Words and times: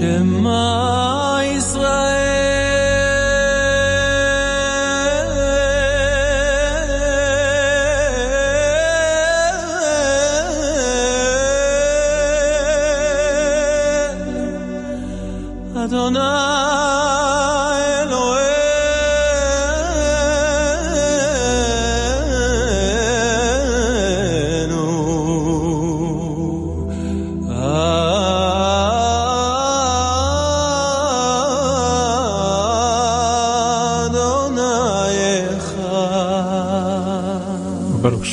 שמע 0.00 1.38
ישראל 1.42 2.16
אדוני 15.84 16.39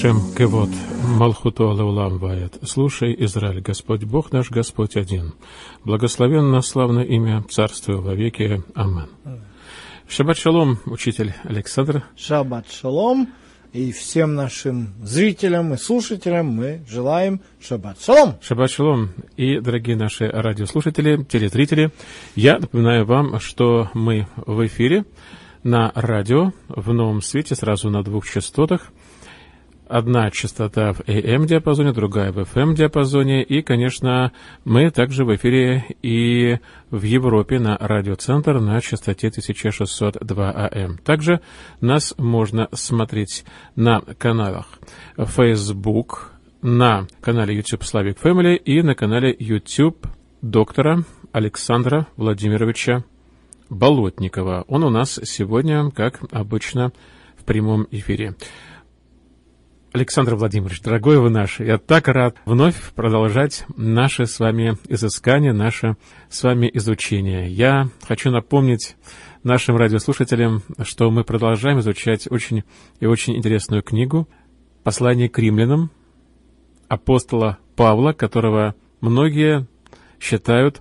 Шем 0.00 0.20
Кевод, 0.36 0.70
Малхуто 1.18 1.72
Алеулам 1.72 2.18
Ваят. 2.18 2.56
Слушай, 2.62 3.16
Израиль, 3.18 3.60
Господь 3.60 4.04
Бог 4.04 4.30
наш, 4.30 4.48
Господь 4.48 4.96
один. 4.96 5.34
Благословенно 5.84 6.62
славное 6.62 7.02
имя, 7.02 7.44
царствуя 7.50 7.96
во 7.96 8.14
веки. 8.14 8.62
Амен. 8.76 9.08
Шаббат 10.08 10.38
шалом, 10.38 10.78
учитель 10.86 11.34
Александр. 11.42 12.04
Шаббат 12.16 12.70
шалом. 12.70 13.30
И 13.72 13.90
всем 13.90 14.36
нашим 14.36 14.94
зрителям 15.02 15.74
и 15.74 15.76
слушателям 15.76 16.46
мы 16.46 16.84
желаем 16.88 17.40
шаббат 17.60 18.00
шалом. 18.00 18.36
Шаббат 18.40 18.70
шалом. 18.70 19.10
И, 19.36 19.58
дорогие 19.58 19.96
наши 19.96 20.28
радиослушатели, 20.28 21.24
телезрители, 21.24 21.90
я 22.36 22.60
напоминаю 22.60 23.04
вам, 23.04 23.40
что 23.40 23.90
мы 23.94 24.28
в 24.36 24.64
эфире 24.64 25.06
на 25.64 25.90
радио 25.96 26.52
в 26.68 26.92
новом 26.92 27.20
свете 27.20 27.56
сразу 27.56 27.90
на 27.90 28.04
двух 28.04 28.30
частотах. 28.30 28.92
Одна 29.88 30.30
частота 30.30 30.92
в 30.92 31.00
AM-диапазоне, 31.00 31.92
другая 31.92 32.30
в 32.30 32.38
FM-диапазоне. 32.38 33.42
И, 33.42 33.62
конечно, 33.62 34.32
мы 34.64 34.90
также 34.90 35.24
в 35.24 35.34
эфире 35.34 35.86
и 36.02 36.58
в 36.90 37.02
Европе 37.02 37.58
на 37.58 37.76
радиоцентр 37.78 38.60
на 38.60 38.80
частоте 38.82 39.28
1602 39.28 40.50
АМ. 40.50 40.98
Также 40.98 41.40
нас 41.80 42.14
можно 42.18 42.68
смотреть 42.72 43.44
на 43.76 44.00
каналах 44.00 44.66
Facebook, 45.16 46.32
на 46.60 47.06
канале 47.22 47.56
YouTube 47.56 47.82
Slavic 47.82 48.18
Family 48.22 48.56
и 48.56 48.82
на 48.82 48.94
канале 48.94 49.34
YouTube 49.38 50.06
доктора 50.42 51.04
Александра 51.32 52.06
Владимировича 52.16 53.04
Болотникова. 53.70 54.64
Он 54.68 54.84
у 54.84 54.90
нас 54.90 55.18
сегодня, 55.24 55.90
как 55.90 56.20
обычно, 56.30 56.92
в 57.38 57.44
прямом 57.44 57.86
эфире. 57.90 58.34
Александр 59.98 60.36
Владимирович, 60.36 60.80
дорогой 60.80 61.18
вы 61.18 61.28
наш, 61.28 61.58
я 61.58 61.76
так 61.76 62.06
рад 62.06 62.36
вновь 62.44 62.76
продолжать 62.94 63.64
наше 63.76 64.26
с 64.26 64.38
вами 64.38 64.78
изыскание, 64.86 65.52
наше 65.52 65.96
с 66.30 66.44
вами 66.44 66.70
изучение. 66.72 67.50
Я 67.50 67.88
хочу 68.06 68.30
напомнить 68.30 68.94
нашим 69.42 69.76
радиослушателям, 69.76 70.62
что 70.82 71.10
мы 71.10 71.24
продолжаем 71.24 71.80
изучать 71.80 72.30
очень 72.30 72.62
и 73.00 73.06
очень 73.06 73.36
интересную 73.36 73.82
книгу 73.82 74.28
«Послание 74.84 75.28
к 75.28 75.36
римлянам» 75.36 75.90
апостола 76.86 77.58
Павла, 77.74 78.12
которого 78.12 78.76
многие 79.00 79.66
считают 80.20 80.80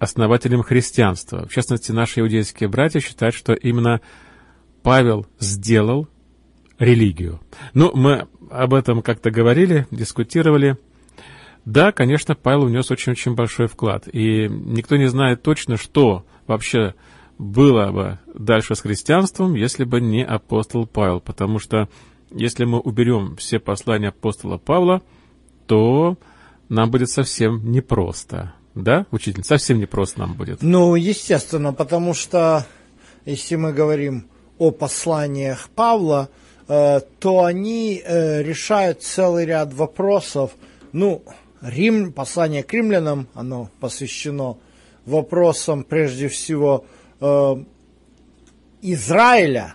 основателем 0.00 0.64
христианства. 0.64 1.46
В 1.46 1.52
частности, 1.52 1.92
наши 1.92 2.18
иудейские 2.18 2.68
братья 2.68 2.98
считают, 2.98 3.36
что 3.36 3.52
именно 3.52 4.00
Павел 4.82 5.24
сделал 5.38 6.08
религию. 6.78 7.40
Ну, 7.72 7.90
мы 7.94 8.26
об 8.50 8.74
этом 8.74 9.02
как-то 9.02 9.30
говорили, 9.30 9.86
дискутировали. 9.90 10.76
Да, 11.64 11.92
конечно, 11.92 12.34
Павел 12.34 12.66
внес 12.66 12.90
очень-очень 12.90 13.34
большой 13.34 13.68
вклад. 13.68 14.06
И 14.12 14.48
никто 14.48 14.96
не 14.96 15.06
знает 15.06 15.42
точно, 15.42 15.76
что 15.76 16.26
вообще 16.46 16.94
было 17.38 17.90
бы 17.90 18.18
дальше 18.34 18.74
с 18.74 18.80
христианством, 18.80 19.54
если 19.54 19.84
бы 19.84 20.00
не 20.00 20.24
апостол 20.24 20.86
Павел. 20.86 21.20
Потому 21.20 21.58
что 21.58 21.88
если 22.30 22.64
мы 22.64 22.80
уберем 22.80 23.36
все 23.36 23.58
послания 23.58 24.08
апостола 24.08 24.58
Павла, 24.58 25.02
то 25.66 26.18
нам 26.68 26.90
будет 26.90 27.10
совсем 27.10 27.70
непросто. 27.70 28.54
Да, 28.74 29.06
учитель? 29.10 29.44
Совсем 29.44 29.78
непросто 29.78 30.20
нам 30.20 30.34
будет. 30.34 30.60
Ну, 30.60 30.96
естественно, 30.96 31.72
потому 31.72 32.12
что 32.12 32.66
если 33.24 33.54
мы 33.54 33.72
говорим 33.72 34.26
о 34.58 34.70
посланиях 34.70 35.68
Павла, 35.74 36.28
то 36.66 37.44
они 37.44 38.02
э, 38.04 38.42
решают 38.42 39.02
целый 39.02 39.44
ряд 39.46 39.74
вопросов. 39.74 40.52
Ну, 40.92 41.22
Рим, 41.60 42.12
послание 42.12 42.62
к 42.62 42.72
римлянам, 42.72 43.26
оно 43.34 43.70
посвящено 43.80 44.56
вопросам 45.06 45.84
прежде 45.84 46.28
всего 46.28 46.84
э, 47.20 47.56
Израиля, 48.82 49.74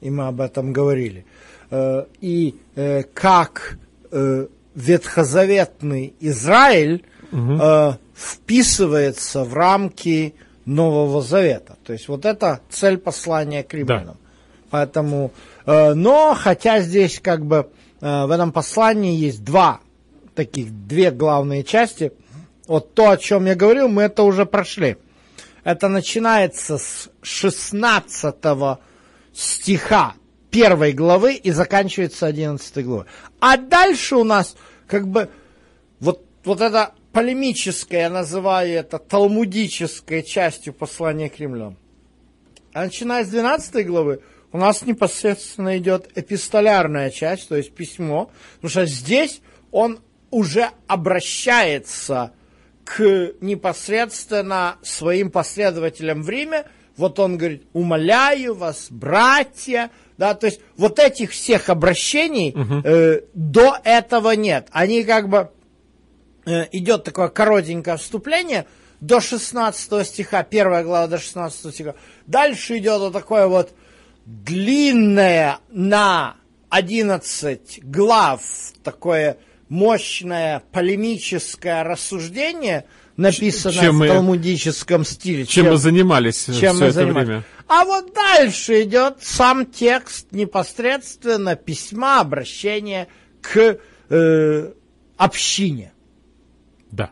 и 0.00 0.10
мы 0.10 0.26
об 0.26 0.40
этом 0.40 0.72
говорили, 0.72 1.24
э, 1.70 2.04
и 2.20 2.56
э, 2.74 3.02
как 3.14 3.78
э, 4.10 4.46
ветхозаветный 4.74 6.14
Израиль 6.20 7.04
э, 7.32 7.92
вписывается 8.14 9.44
в 9.44 9.54
рамки 9.54 10.34
Нового 10.64 11.22
Завета. 11.22 11.76
То 11.84 11.92
есть 11.92 12.08
вот 12.08 12.24
это 12.24 12.60
цель 12.68 12.98
послания 12.98 13.62
к 13.62 13.74
римлянам. 13.74 14.16
Поэтому, 14.72 15.32
э, 15.66 15.92
но 15.92 16.34
хотя 16.34 16.80
здесь 16.80 17.20
как 17.20 17.44
бы 17.44 17.70
э, 18.00 18.24
в 18.24 18.30
этом 18.30 18.52
послании 18.52 19.14
есть 19.14 19.44
два 19.44 19.80
таких, 20.34 20.72
две 20.86 21.10
главные 21.10 21.62
части. 21.62 22.12
Вот 22.66 22.94
то, 22.94 23.10
о 23.10 23.18
чем 23.18 23.44
я 23.44 23.54
говорил, 23.54 23.88
мы 23.88 24.04
это 24.04 24.22
уже 24.22 24.46
прошли. 24.46 24.96
Это 25.62 25.88
начинается 25.88 26.78
с 26.78 27.10
16 27.20 28.34
стиха 29.34 30.14
первой 30.50 30.92
главы 30.92 31.34
и 31.34 31.50
заканчивается 31.50 32.26
11 32.26 32.82
главой. 32.82 33.04
А 33.40 33.58
дальше 33.58 34.16
у 34.16 34.24
нас 34.24 34.56
как 34.86 35.06
бы 35.06 35.28
вот, 36.00 36.24
вот 36.44 36.62
это 36.62 36.94
полемическая, 37.12 38.04
я 38.04 38.10
называю 38.10 38.72
это 38.72 38.98
талмудической 38.98 40.22
частью 40.22 40.72
послания 40.72 41.28
к 41.28 41.38
римлянам. 41.38 41.76
А 42.72 42.84
начиная 42.84 43.22
с 43.22 43.28
12 43.28 43.86
главы, 43.86 44.22
у 44.52 44.58
нас 44.58 44.82
непосредственно 44.82 45.78
идет 45.78 46.10
эпистолярная 46.14 47.10
часть, 47.10 47.48
то 47.48 47.56
есть 47.56 47.74
письмо, 47.74 48.30
потому 48.56 48.70
что 48.70 48.86
здесь 48.86 49.40
он 49.70 50.00
уже 50.30 50.70
обращается 50.86 52.32
к 52.84 53.32
непосредственно 53.40 54.76
своим 54.82 55.30
последователям 55.30 56.22
в 56.22 56.28
Риме. 56.28 56.64
Вот 56.96 57.18
он 57.18 57.38
говорит, 57.38 57.64
умоляю 57.72 58.54
вас, 58.54 58.88
братья, 58.90 59.90
да, 60.18 60.34
то 60.34 60.46
есть 60.46 60.60
вот 60.76 60.98
этих 60.98 61.30
всех 61.30 61.70
обращений 61.70 62.54
э, 62.84 63.20
до 63.32 63.76
этого 63.82 64.32
нет. 64.32 64.68
Они 64.70 65.04
как 65.04 65.28
бы 65.28 65.50
э, 66.44 66.66
идет 66.72 67.04
такое 67.04 67.28
коротенькое 67.28 67.96
вступление 67.96 68.66
до 69.00 69.20
16 69.20 70.06
стиха, 70.06 70.42
первая 70.42 70.84
глава 70.84 71.06
до 71.06 71.18
16 71.18 71.74
стиха. 71.74 71.94
Дальше 72.26 72.78
идет 72.78 73.00
вот 73.00 73.12
такое 73.14 73.46
вот 73.46 73.72
длинное 74.26 75.58
на 75.70 76.36
11 76.70 77.80
глав, 77.84 78.40
такое 78.82 79.38
мощное 79.68 80.62
полемическое 80.72 81.82
рассуждение, 81.84 82.84
написанное 83.16 83.80
Чем 83.80 83.96
в 83.96 83.98
мы- 83.98 84.08
талмудическом 84.08 85.04
стиле. 85.04 85.44
Чем 85.46 85.66
мы 85.70 85.76
занимались 85.76 86.44
чем 86.44 86.54
все 86.54 86.72
мы 86.72 86.84
это 86.86 86.92
занимались. 86.92 87.26
время? 87.26 87.44
А 87.68 87.84
вот 87.84 88.12
дальше 88.14 88.82
идет 88.82 89.16
сам 89.22 89.66
текст 89.66 90.28
непосредственно 90.32 91.56
письма, 91.56 92.20
обращения 92.20 93.08
к 93.40 93.78
э, 94.10 94.72
общине. 95.16 95.92
Да. 96.90 97.10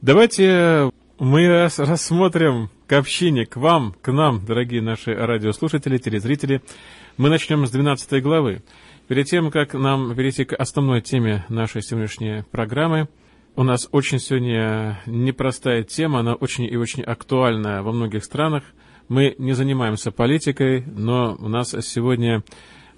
Давайте 0.00 0.90
мы 1.18 1.48
рас- 1.48 1.78
рассмотрим 1.80 2.70
к 2.88 2.94
общине, 2.94 3.44
к 3.44 3.56
вам, 3.56 3.94
к 4.00 4.10
нам, 4.10 4.44
дорогие 4.46 4.80
наши 4.80 5.14
радиослушатели, 5.14 5.98
телезрители. 5.98 6.62
Мы 7.18 7.28
начнем 7.28 7.66
с 7.66 7.70
12 7.70 8.22
главы. 8.22 8.62
Перед 9.08 9.26
тем, 9.26 9.50
как 9.50 9.74
нам 9.74 10.16
перейти 10.16 10.46
к 10.46 10.54
основной 10.54 11.02
теме 11.02 11.44
нашей 11.50 11.82
сегодняшней 11.82 12.44
программы, 12.50 13.08
у 13.56 13.62
нас 13.62 13.88
очень 13.92 14.18
сегодня 14.18 15.00
непростая 15.04 15.82
тема, 15.82 16.20
она 16.20 16.32
очень 16.32 16.64
и 16.64 16.76
очень 16.76 17.02
актуальна 17.02 17.82
во 17.82 17.92
многих 17.92 18.24
странах. 18.24 18.64
Мы 19.08 19.34
не 19.36 19.52
занимаемся 19.52 20.10
политикой, 20.10 20.82
но 20.86 21.36
у 21.38 21.48
нас 21.48 21.76
сегодня 21.82 22.42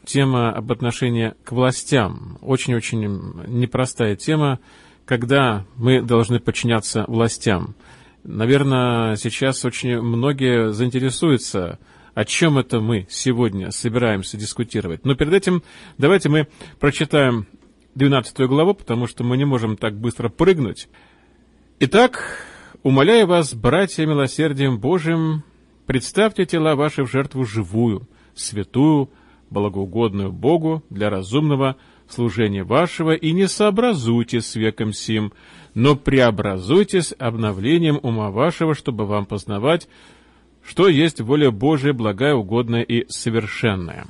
тема 0.04 0.52
об 0.52 0.70
отношении 0.70 1.34
к 1.42 1.50
властям. 1.50 2.38
Очень-очень 2.42 3.00
непростая 3.48 4.14
тема, 4.14 4.60
когда 5.04 5.66
мы 5.74 6.00
должны 6.00 6.38
подчиняться 6.38 7.04
властям. 7.08 7.74
Наверное, 8.22 9.16
сейчас 9.16 9.64
очень 9.64 10.00
многие 10.00 10.72
заинтересуются, 10.72 11.78
о 12.14 12.24
чем 12.24 12.58
это 12.58 12.80
мы 12.80 13.06
сегодня 13.08 13.70
собираемся 13.70 14.36
дискутировать. 14.36 15.04
Но 15.06 15.14
перед 15.14 15.32
этим 15.32 15.62
давайте 15.96 16.28
мы 16.28 16.48
прочитаем 16.78 17.46
12 17.94 18.40
главу, 18.40 18.74
потому 18.74 19.06
что 19.06 19.24
мы 19.24 19.36
не 19.38 19.46
можем 19.46 19.76
так 19.76 19.98
быстро 19.98 20.28
прыгнуть. 20.28 20.88
Итак, 21.78 22.44
умоляю 22.82 23.26
вас, 23.26 23.54
братья, 23.54 24.04
милосердием 24.04 24.78
Божьим, 24.78 25.42
представьте 25.86 26.44
тела 26.44 26.74
ваши 26.74 27.04
в 27.04 27.10
жертву 27.10 27.46
живую, 27.46 28.06
святую, 28.34 29.10
благоугодную 29.48 30.30
Богу 30.30 30.84
для 30.90 31.08
разумного 31.08 31.76
служения 32.06 32.64
вашего, 32.64 33.14
и 33.14 33.32
не 33.32 33.48
сообразуйтесь 33.48 34.46
с 34.46 34.56
веком 34.56 34.92
сим, 34.92 35.32
но 35.74 35.96
преобразуйтесь 35.96 37.14
обновлением 37.18 38.00
ума 38.02 38.30
вашего, 38.30 38.74
чтобы 38.74 39.06
вам 39.06 39.26
познавать, 39.26 39.88
что 40.64 40.88
есть 40.88 41.20
воля 41.20 41.50
Божия, 41.50 41.92
благая, 41.92 42.34
угодная 42.34 42.82
и 42.82 43.06
совершенная. 43.08 44.06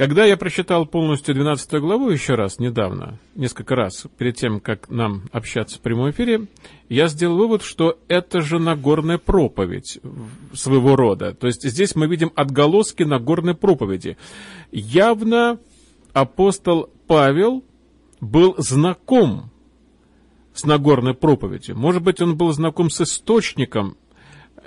Когда 0.00 0.24
я 0.24 0.38
прочитал 0.38 0.86
полностью 0.86 1.34
12 1.34 1.72
главу 1.74 2.08
еще 2.08 2.34
раз, 2.34 2.58
недавно, 2.58 3.18
несколько 3.34 3.76
раз, 3.76 4.06
перед 4.16 4.34
тем, 4.34 4.58
как 4.58 4.88
нам 4.88 5.24
общаться 5.30 5.76
в 5.76 5.82
прямом 5.82 6.10
эфире, 6.10 6.46
я 6.88 7.06
сделал 7.08 7.36
вывод, 7.36 7.62
что 7.62 7.98
это 8.08 8.40
же 8.40 8.58
Нагорная 8.58 9.18
проповедь 9.18 10.00
своего 10.54 10.96
рода. 10.96 11.34
То 11.34 11.48
есть 11.48 11.68
здесь 11.68 11.96
мы 11.96 12.06
видим 12.06 12.32
отголоски 12.34 13.02
Нагорной 13.02 13.54
проповеди. 13.54 14.16
Явно 14.72 15.58
апостол 16.14 16.88
Павел 17.06 17.62
был 18.20 18.54
знаком 18.58 19.50
с 20.52 20.64
Нагорной 20.64 21.14
проповедью. 21.14 21.76
Может 21.76 22.02
быть, 22.02 22.20
он 22.20 22.36
был 22.36 22.52
знаком 22.52 22.90
с 22.90 23.00
источником 23.00 23.96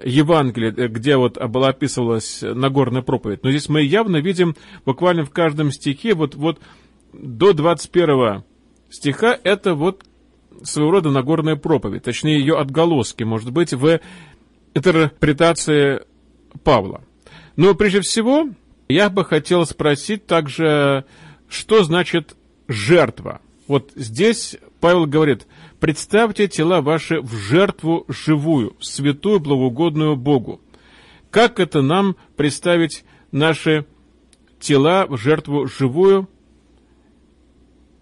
Евангелие, 0.04 0.74
э, 0.76 0.88
где 0.88 1.18
вот 1.18 1.38
была 1.48 1.70
описывалась 1.70 2.42
Нагорная 2.42 3.02
проповедь. 3.02 3.44
Но 3.44 3.52
здесь 3.52 3.70
мы 3.70 3.82
явно 3.82 4.18
видим 4.18 4.56
буквально 4.86 5.26
в 5.26 5.30
каждом 5.30 5.72
стихе, 5.72 6.14
вот, 6.14 6.36
вот 6.36 6.60
до 7.14 7.54
21 7.54 8.44
стиха, 8.90 9.38
это 9.44 9.76
вот 9.76 10.04
своего 10.64 10.92
рода 10.92 11.10
Нагорная 11.10 11.56
проповедь, 11.56 12.04
точнее 12.04 12.40
ее 12.40 12.58
отголоски, 12.58 13.24
может 13.24 13.52
быть, 13.52 13.74
в 13.74 14.00
интерпретации 14.74 16.02
Павла. 16.64 17.04
Но 17.56 17.76
прежде 17.76 18.02
всего, 18.02 18.50
я 18.88 19.10
бы 19.10 19.26
хотел 19.26 19.66
спросить 19.66 20.26
также, 20.26 21.06
что 21.48 21.84
значит 21.84 22.36
жертва? 22.68 23.42
Вот 23.68 23.92
здесь 23.96 24.58
Павел 24.80 25.06
говорит, 25.06 25.48
представьте 25.80 26.48
тела 26.48 26.82
ваши 26.82 27.22
в 27.22 27.34
жертву 27.34 28.06
живую, 28.08 28.76
святую, 28.80 29.40
благоугодную 29.40 30.16
Богу. 30.16 30.60
Как 31.32 31.60
это 31.60 31.82
нам 31.82 32.16
представить 32.36 33.06
наши 33.32 33.86
тела 34.60 35.06
в 35.08 35.18
жертву 35.18 35.68
живую, 35.68 36.30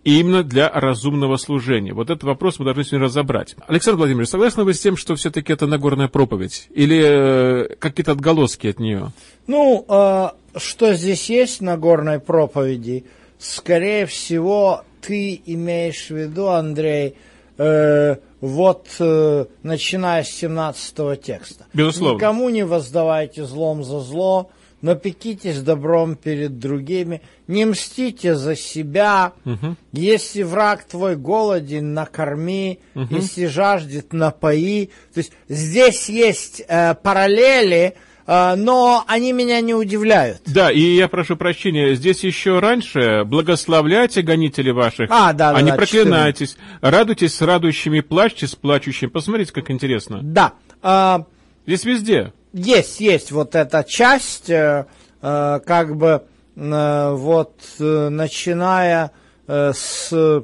именно 0.04 0.44
для 0.44 0.69
разумного 0.69 1.38
служения? 1.38 1.94
Вот 1.94 2.10
этот 2.10 2.24
вопрос 2.24 2.60
мы 2.60 2.66
должны 2.66 2.84
сегодня 2.84 3.06
разобрать. 3.06 3.56
Александр 3.68 4.00
Владимирович, 4.00 4.30
согласны 4.30 4.63
вы 4.63 4.74
с 4.74 4.80
тем, 4.80 4.98
что 4.98 5.16
все-таки 5.16 5.54
это 5.54 5.68
Нагорная 5.68 6.08
проповедь? 6.08 6.68
Или 6.72 7.02
э, 7.04 7.75
какие-то 7.75 8.13
отголоски 8.13 8.68
от 8.68 8.80
нее? 8.80 9.12
Ну, 9.48 9.86
э, 9.88 10.30
что 10.58 10.94
здесь 10.94 11.30
есть 11.30 11.60
в 11.60 11.63
Нагорной 11.63 12.19
проповеди? 12.19 13.06
Скорее 13.38 14.06
всего, 14.06 14.84
ты 15.01 15.42
имеешь 15.45 16.07
в 16.07 16.15
виду, 16.15 16.48
Андрей, 16.48 17.15
э, 17.57 18.15
вот 18.39 18.88
э, 19.00 19.45
начиная 19.63 20.24
с 20.24 20.30
17 20.30 21.21
текста. 21.21 21.65
Безусловно. 21.74 22.15
Никому 22.15 22.50
не 22.50 22.63
воздавайте 22.63 23.45
злом 23.45 23.83
за 23.83 24.00
зло, 24.00 24.50
но 24.81 24.95
пекитесь 24.95 25.62
добром 25.62 26.15
перед 26.15 26.57
другими, 26.57 27.21
не 27.48 27.65
мстите 27.65 28.36
за 28.36 28.56
себя. 28.56 29.33
Угу. 29.45 29.75
Если 29.92 30.42
враг 30.44 30.83
твой 30.86 31.15
голоден, 31.15 31.94
накорми, 31.94 32.80
Угу. 32.95 33.15
если 33.15 33.45
жаждет, 33.45 34.12
напои. 34.12 34.89
То 35.13 35.19
есть 35.19 35.33
здесь 35.48 36.09
есть 36.09 36.63
э, 36.68 36.95
параллели, 36.95 37.95
но 38.28 39.04
они 39.08 39.34
меня 39.34 39.62
не 39.62 39.74
удивляют. 39.74 40.42
Да, 40.46 40.72
и 40.72 40.80
я 40.80 41.08
прошу 41.08 41.36
прощения, 41.36 41.96
здесь 41.96 42.24
еще 42.24 42.60
раньше 42.60 43.24
благословляйте 43.26 44.22
гонителей 44.22 44.72
ваших, 44.72 45.10
А, 45.12 45.34
да, 45.34 45.52
да, 45.52 45.58
а 45.58 45.62
не 45.62 45.72
да, 45.72 45.78
проклинайтесь, 45.78 46.58
радуйтесь 46.82 47.36
с 47.36 47.42
радующими, 47.42 48.00
плачьте 48.02 48.48
с 48.48 48.56
плачущими. 48.56 49.10
Посмотрите, 49.10 49.52
как 49.54 49.70
интересно. 49.72 50.20
Да. 50.22 50.54
а, 50.82 51.26
Здесь 51.68 51.84
везде. 51.86 52.34
есть, 52.54 53.00
есть 53.00 53.32
вот 53.32 53.56
эта 53.56 53.84
часть, 53.84 54.50
э, 54.50 54.86
э, 55.22 55.60
как 55.66 55.96
бы 55.96 56.24
э, 56.56 57.12
вот 57.14 57.54
начиная 57.80 59.12
с 59.48 60.44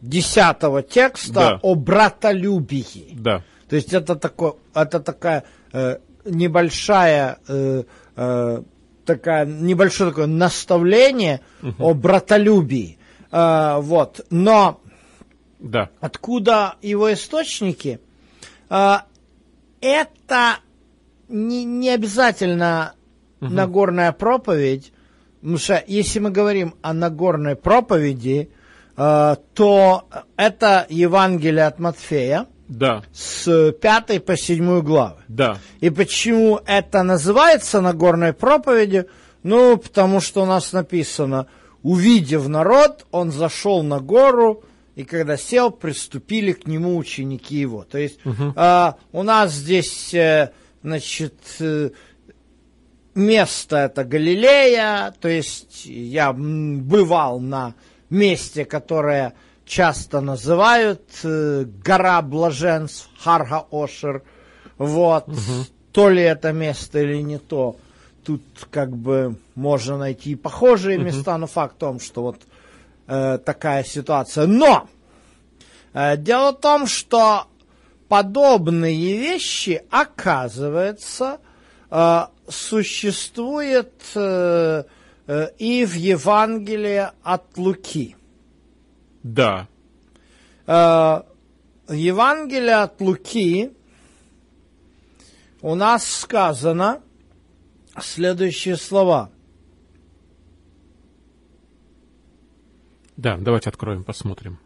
десятого 0.00 0.82
текста 0.82 1.32
Да. 1.32 1.58
о 1.62 1.74
братолюбии. 1.74 3.08
Да. 3.12 3.42
То 3.68 3.76
есть 3.76 3.92
это 3.92 4.14
такое, 4.16 4.54
это 4.74 5.00
такая 5.00 5.44
э, 5.72 5.98
небольшая 6.26 7.38
э, 7.48 7.84
э, 8.16 8.62
такая 9.04 9.46
небольшое 9.46 10.10
такое 10.10 10.26
наставление 10.26 11.40
о 11.78 11.94
братолюбии. 11.94 12.98
Э, 13.32 13.78
вот, 13.80 14.26
но 14.30 14.80
Да. 15.58 15.90
откуда 16.00 16.74
его 16.82 17.12
источники, 17.12 18.00
а, 18.68 19.04
это 19.80 20.56
не, 21.28 21.64
не 21.64 21.90
обязательно 21.90 22.92
Нагорная 23.40 24.12
проповедь, 24.12 24.92
потому 25.40 25.58
что 25.58 25.84
если 25.86 26.18
мы 26.20 26.30
говорим 26.30 26.74
о 26.82 26.92
Нагорной 26.94 27.54
проповеди, 27.54 28.50
а, 28.96 29.36
то 29.54 30.08
это 30.36 30.86
Евангелие 30.88 31.66
от 31.66 31.78
Матфея 31.78 32.46
Да. 32.68 33.02
с 33.12 33.72
5 33.72 34.24
по 34.24 34.36
7 34.36 34.80
главы. 34.82 35.22
Да. 35.28 35.58
И 35.80 35.90
почему 35.90 36.60
это 36.66 37.02
называется 37.02 37.80
Нагорной 37.80 38.32
проповедью? 38.32 39.06
Ну, 39.42 39.76
потому 39.76 40.20
что 40.20 40.42
у 40.42 40.46
нас 40.46 40.72
написано, 40.72 41.46
увидев 41.82 42.48
народ, 42.48 43.06
он 43.12 43.30
зашел 43.30 43.82
на 43.82 44.00
гору, 44.00 44.64
и 44.96 45.04
когда 45.04 45.36
сел, 45.36 45.70
приступили 45.70 46.52
к 46.52 46.66
нему 46.66 46.96
ученики 46.96 47.56
его. 47.56 47.84
То 47.84 47.98
есть 47.98 48.18
а, 48.56 48.96
у 49.12 49.22
нас 49.22 49.52
здесь, 49.52 50.12
э, 50.14 50.52
значит, 50.82 51.34
э, 51.60 51.90
место 53.14 53.76
это 53.76 54.04
Галилея, 54.04 55.14
то 55.20 55.28
есть 55.28 55.86
я 55.86 56.32
бывал 56.32 57.40
на 57.40 57.74
месте, 58.10 58.64
которое 58.64 59.34
часто 59.66 60.20
называют 60.20 61.02
э, 61.24 61.64
гора 61.84 62.22
блаженств, 62.22 63.10
Харга 63.18 63.66
Ошер, 63.70 64.22
вот, 64.78 65.26
то 65.92 66.08
ли 66.08 66.22
это 66.22 66.52
место 66.52 67.00
или 67.00 67.20
не 67.20 67.38
то, 67.38 67.76
тут 68.24 68.42
как 68.70 68.96
бы 68.96 69.36
можно 69.54 69.98
найти 69.98 70.34
похожие 70.34 70.98
места, 70.98 71.36
но 71.36 71.46
факт 71.46 71.74
в 71.76 71.78
том, 71.78 72.00
что 72.00 72.22
вот 72.22 72.40
э, 73.06 73.38
такая 73.44 73.84
ситуация. 73.84 74.46
Но 74.46 74.88
э, 75.92 76.16
дело 76.16 76.52
в 76.52 76.60
том, 76.60 76.86
что 76.86 77.46
подобные 78.08 79.18
вещи, 79.18 79.82
оказывается, 79.90 81.38
э, 81.90 82.20
существуют 82.48 83.92
э, 84.14 84.84
э, 85.26 85.48
и 85.58 85.84
в 85.84 85.94
Евангелии 85.94 87.08
от 87.22 87.44
Луки. 87.56 88.15
Да. 89.26 89.66
Э, 90.68 91.22
Евангелие 91.88 92.76
от 92.76 93.00
Луки 93.00 93.72
у 95.62 95.74
нас 95.74 96.06
сказано 96.06 97.00
следующие 98.00 98.76
слова. 98.76 99.30
Да, 103.16 103.36
давайте 103.36 103.70
откроем, 103.70 104.04
посмотрим. 104.04 104.60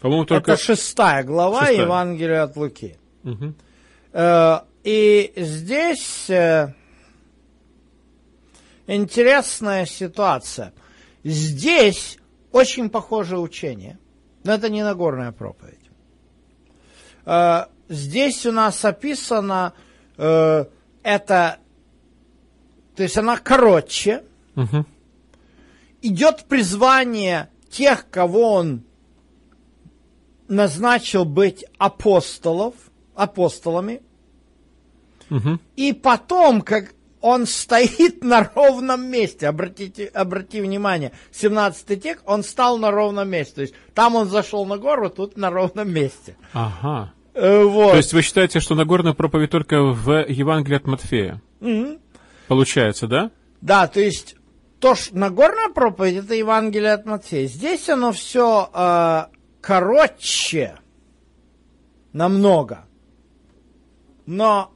По-моему, 0.00 0.24
только... 0.26 0.52
Это 0.52 0.62
шестая 0.62 1.24
глава 1.24 1.66
Шестая. 1.66 1.82
Евангелия 1.82 2.42
от 2.44 2.56
Луки. 2.56 2.96
Э, 4.12 4.60
И 4.84 5.32
здесь 5.34 6.30
э, 6.30 6.72
интересная 8.86 9.84
ситуация. 9.86 10.72
Здесь 11.24 12.18
очень 12.54 12.88
похожее 12.88 13.40
учение, 13.40 13.98
но 14.44 14.52
это 14.52 14.68
не 14.68 14.84
Нагорная 14.84 15.32
проповедь. 15.32 15.90
Э, 17.26 17.64
Здесь 17.88 18.46
у 18.46 18.52
нас 18.52 18.82
описано 18.84 19.74
э, 20.16 20.64
это, 21.02 21.58
то 22.96 23.02
есть 23.02 23.18
она 23.18 23.36
короче, 23.36 24.22
Мгм. 24.54 24.86
идет 26.00 26.44
призвание 26.44 27.50
тех, 27.70 28.08
кого 28.08 28.54
он 28.54 28.84
назначил 30.48 31.24
быть 31.24 31.64
апостолов, 31.76 32.74
апостолами, 33.16 34.00
Мгм. 35.28 35.60
и 35.76 35.92
потом, 35.92 36.62
как 36.62 36.94
он 37.24 37.46
стоит 37.46 38.22
на 38.22 38.50
ровном 38.54 39.06
месте, 39.06 39.48
обратите, 39.48 40.08
обрати 40.08 40.60
внимание, 40.60 41.12
17 41.32 42.02
текст, 42.02 42.22
он 42.26 42.42
стал 42.42 42.76
на 42.76 42.90
ровном 42.90 43.30
месте, 43.30 43.54
то 43.54 43.60
есть 43.62 43.74
там 43.94 44.14
он 44.14 44.28
зашел 44.28 44.66
на 44.66 44.76
гору, 44.76 45.08
тут 45.08 45.38
на 45.38 45.48
ровном 45.48 45.90
месте. 45.90 46.36
Ага. 46.52 47.14
Э, 47.32 47.64
вот. 47.64 47.92
То 47.92 47.96
есть 47.96 48.12
вы 48.12 48.20
считаете, 48.20 48.60
что 48.60 48.74
Нагорная 48.74 49.14
проповедь 49.14 49.48
только 49.48 49.80
в 49.80 50.26
Евангелии 50.28 50.76
от 50.76 50.86
Матфея? 50.86 51.40
Мгм. 51.60 51.98
Получается, 52.46 53.06
да? 53.06 53.30
Да, 53.62 53.86
то 53.86 54.00
есть 54.00 54.36
то, 54.78 54.94
что 54.94 55.16
Нагорная 55.16 55.70
проповедь, 55.70 56.26
это 56.26 56.34
Евангелие 56.34 56.92
от 56.92 57.06
Матфея. 57.06 57.46
Здесь 57.46 57.88
оно 57.88 58.12
все 58.12 59.30
короче 59.62 60.74
намного, 62.12 62.84
но 64.26 64.74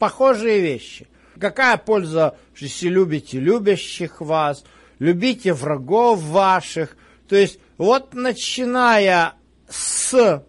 похожие 0.00 0.60
вещи. 0.60 1.06
Какая 1.40 1.76
польза, 1.76 2.36
если 2.56 2.88
любите 2.88 3.38
любящих 3.38 4.20
вас, 4.20 4.64
любите 4.98 5.52
врагов 5.52 6.20
ваших. 6.22 6.96
То 7.28 7.36
есть 7.36 7.58
вот 7.76 8.14
начиная 8.14 9.34
с 9.68 10.42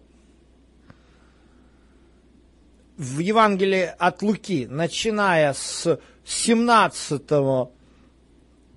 в 2.96 3.18
Евангелии 3.18 3.90
от 3.98 4.20
Луки, 4.22 4.66
начиная 4.68 5.54
с 5.54 5.98
17 6.26 7.22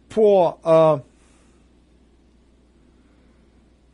по 0.09 0.59
э, 0.63 0.99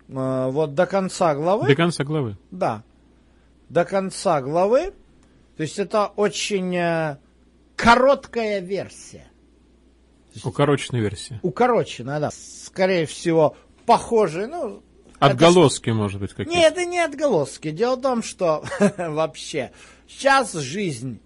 э, 0.10 0.50
вот 0.52 0.76
до 0.76 0.86
конца 0.86 1.34
главы, 1.34 1.68
До 1.68 1.76
конца 1.76 2.04
главы. 2.04 2.38
да, 2.52 2.84
до 3.70 3.86
конца 3.86 4.42
главы, 4.42 4.94
то 5.58 5.64
есть 5.64 5.80
это 5.80 6.08
очень 6.16 6.76
э, 6.76 7.18
короткая 7.80 8.60
версия, 8.60 9.26
Укороченная 10.44 11.02
версия. 11.02 11.40
укороченная, 11.42 12.20
да, 12.20 12.30
скорее 12.32 13.06
всего 13.06 13.56
похожая, 13.86 14.48
ну 14.48 14.84
это 15.20 15.32
Отголоски, 15.32 15.90
может 15.90 16.22
быть, 16.22 16.32
какие-то. 16.32 16.58
Нет, 16.58 16.74
это 16.74 16.86
не 16.86 17.00
отголоски. 17.00 17.72
Дело 17.72 17.98
в 17.98 18.02
том, 18.02 18.24
что 18.24 18.64
вообще 18.98 19.72
сейчас 20.08 20.54
жизнь 20.54 21.20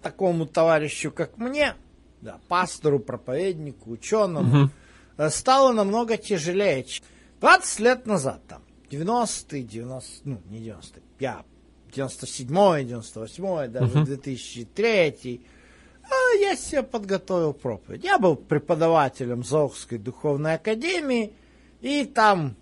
такому 0.00 0.46
товарищу, 0.46 1.10
как 1.10 1.38
мне, 1.38 1.74
да, 2.20 2.38
пастору, 2.46 3.00
проповеднику, 3.00 3.90
ученому, 3.90 4.70
э, 5.16 5.30
стала 5.30 5.72
намного 5.72 6.16
тяжелее. 6.16 6.84
чем 6.84 7.04
20 7.40 7.80
лет 7.80 8.06
назад, 8.06 8.42
там, 8.46 8.62
90-е, 8.90 9.62
90, 9.64 10.20
ну, 10.22 10.40
не 10.48 10.60
90-е, 10.60 11.02
я 11.18 11.44
97-й, 11.92 12.84
98-й, 12.84 13.68
даже 13.68 14.04
2003 14.04 15.40
а 15.44 15.51
я 16.40 16.56
себе 16.56 16.82
подготовил 16.82 17.52
проповедь. 17.52 18.04
Я 18.04 18.18
был 18.18 18.36
преподавателем 18.36 19.44
Золотской 19.44 19.98
духовной 19.98 20.54
академии, 20.54 21.32
и 21.80 22.04
там 22.04 22.56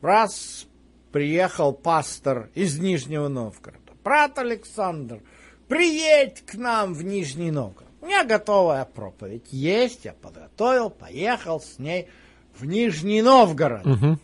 раз 0.00 0.66
приехал 1.12 1.72
пастор 1.72 2.50
из 2.54 2.78
Нижнего 2.78 3.28
Новгорода. 3.28 3.92
Брат 4.04 4.38
Александр, 4.38 5.20
приедь 5.68 6.42
к 6.46 6.54
нам 6.54 6.94
в 6.94 7.04
Нижний 7.04 7.50
Новгород. 7.50 7.88
У 8.00 8.06
меня 8.06 8.24
готовая 8.24 8.84
проповедь 8.84 9.48
есть, 9.50 10.04
я 10.04 10.12
подготовил, 10.12 10.88
поехал 10.90 11.60
с 11.60 11.78
ней 11.78 12.08
в 12.56 12.64
Нижний 12.64 13.22
Новгород. 13.22 13.84
Мгм. 13.84 14.20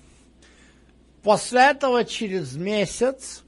После 1.22 1.70
этого 1.70 2.04
через 2.04 2.54
месяц 2.54 3.42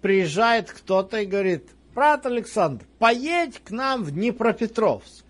приезжает 0.00 0.70
кто-то 0.70 1.20
и 1.20 1.26
говорит, 1.26 1.70
брат 1.98 2.26
Александр, 2.26 2.84
поедь 3.00 3.58
к 3.58 3.72
нам 3.72 4.04
в 4.04 4.12
Днепропетровск. 4.12 5.24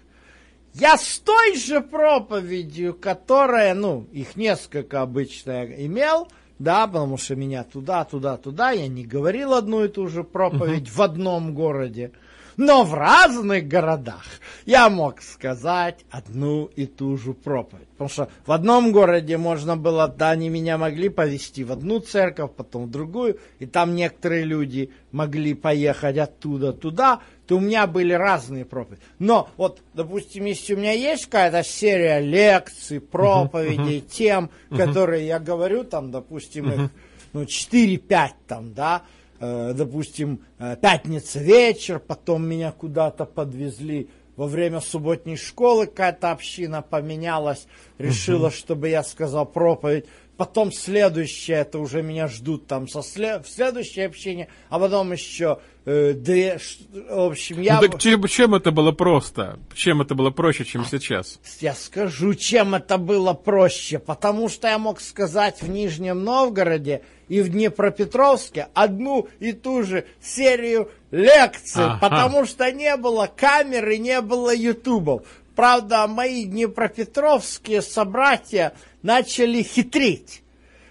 Я 0.74 0.98
с 0.98 1.18
той 1.18 1.56
же 1.56 1.80
проповедью, 1.80 2.92
которая, 2.92 3.72
ну, 3.72 4.06
их 4.12 4.36
несколько 4.36 5.00
обычно 5.00 5.64
я 5.64 5.86
имел, 5.86 6.28
да, 6.58 6.86
потому 6.86 7.16
что 7.16 7.36
меня 7.36 7.64
туда, 7.64 8.04
туда, 8.04 8.36
туда, 8.36 8.72
я 8.72 8.86
не 8.86 9.06
говорил 9.06 9.54
одну 9.54 9.82
и 9.82 9.88
ту 9.88 10.08
же 10.08 10.24
проповедь 10.24 10.90
в 10.90 11.00
одном 11.00 11.54
городе, 11.54 12.12
но 12.58 12.82
в 12.82 12.92
разных 12.92 13.66
городах. 13.68 14.24
Я 14.66 14.90
мог 14.90 15.22
сказать 15.22 16.04
одну 16.10 16.66
и 16.66 16.86
ту 16.86 17.16
же 17.16 17.32
проповедь. 17.32 17.88
Потому 17.90 18.10
что 18.10 18.28
в 18.44 18.52
одном 18.52 18.92
городе 18.92 19.38
можно 19.38 19.76
было, 19.76 20.08
да, 20.08 20.30
они 20.30 20.48
меня 20.48 20.76
могли 20.76 21.08
повезти 21.08 21.62
в 21.64 21.72
одну 21.72 22.00
церковь, 22.00 22.50
потом 22.56 22.86
в 22.86 22.90
другую, 22.90 23.38
и 23.60 23.66
там 23.66 23.94
некоторые 23.94 24.44
люди 24.44 24.90
могли 25.12 25.54
поехать 25.54 26.18
оттуда 26.18 26.72
туда, 26.72 27.20
то 27.46 27.56
у 27.56 27.60
меня 27.60 27.86
были 27.86 28.12
разные 28.12 28.64
проповеди. 28.64 29.02
Но 29.20 29.48
вот, 29.56 29.80
допустим, 29.94 30.44
если 30.44 30.74
у 30.74 30.78
меня 30.78 30.92
есть 30.92 31.26
какая-то 31.26 31.62
серия 31.62 32.20
лекций, 32.20 33.00
проповедей, 33.00 34.00
тем, 34.00 34.50
которые 34.76 35.26
я 35.26 35.38
говорю, 35.38 35.84
там, 35.84 36.10
допустим, 36.10 36.70
их 36.72 36.90
ну, 37.32 37.42
4-5 37.42 38.30
там, 38.46 38.74
да, 38.74 39.02
допустим, 39.40 40.40
э, 40.58 40.76
пятница 40.80 41.38
вечер, 41.38 42.00
потом 42.00 42.46
меня 42.46 42.72
куда-то 42.72 43.24
подвезли 43.24 44.08
во 44.36 44.46
время 44.46 44.80
субботней 44.80 45.36
школы, 45.36 45.86
какая-то 45.86 46.30
община 46.30 46.80
поменялась, 46.80 47.66
решила, 47.98 48.50
чтобы 48.50 48.88
я 48.88 49.02
сказал 49.02 49.46
проповедь. 49.46 50.06
Потом 50.38 50.70
следующее, 50.72 51.58
это 51.58 51.80
уже 51.80 52.00
меня 52.00 52.28
ждут 52.28 52.68
там 52.68 52.86
со 52.88 53.00
сле- 53.00 53.42
в 53.42 53.48
следующее 53.48 54.06
общение, 54.06 54.46
а 54.70 54.78
потом 54.78 55.10
еще 55.12 55.58
э, 55.84 56.12
две, 56.12 56.60
в 56.92 57.26
общем, 57.26 57.60
я... 57.60 57.80
Ну, 57.80 57.88
так 57.88 57.98
чем, 58.00 58.24
чем 58.28 58.54
это 58.54 58.70
было 58.70 58.92
просто? 58.92 59.58
Чем 59.74 60.00
это 60.00 60.14
было 60.14 60.30
проще, 60.30 60.64
чем 60.64 60.84
сейчас? 60.84 61.40
Я 61.58 61.74
скажу, 61.74 62.34
чем 62.34 62.76
это 62.76 62.98
было 62.98 63.32
проще, 63.32 63.98
потому 63.98 64.48
что 64.48 64.68
я 64.68 64.78
мог 64.78 65.00
сказать 65.00 65.60
в 65.60 65.68
Нижнем 65.68 66.22
Новгороде 66.22 67.02
и 67.26 67.40
в 67.42 67.48
Днепропетровске 67.48 68.68
одну 68.74 69.28
и 69.40 69.52
ту 69.52 69.82
же 69.82 70.06
серию 70.22 70.88
лекций, 71.10 71.82
Ага. 71.84 71.98
потому 72.00 72.46
что 72.46 72.70
не 72.70 72.96
было 72.96 73.28
камер 73.34 73.88
и 73.90 73.98
не 73.98 74.20
было 74.20 74.54
ютубов. 74.54 75.22
Правда, 75.58 76.06
мои 76.06 76.44
днепропетровские 76.44 77.82
собратья 77.82 78.74
начали 79.02 79.64
хитрить. 79.64 80.44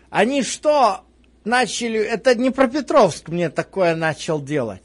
Они 0.10 0.44
что 0.44 1.06
начали... 1.46 2.02
Это 2.02 2.36
Днепропетровск 2.36 3.30
мне 3.30 3.50
такое 3.50 3.96
начал 3.96 4.42
делать. 4.42 4.82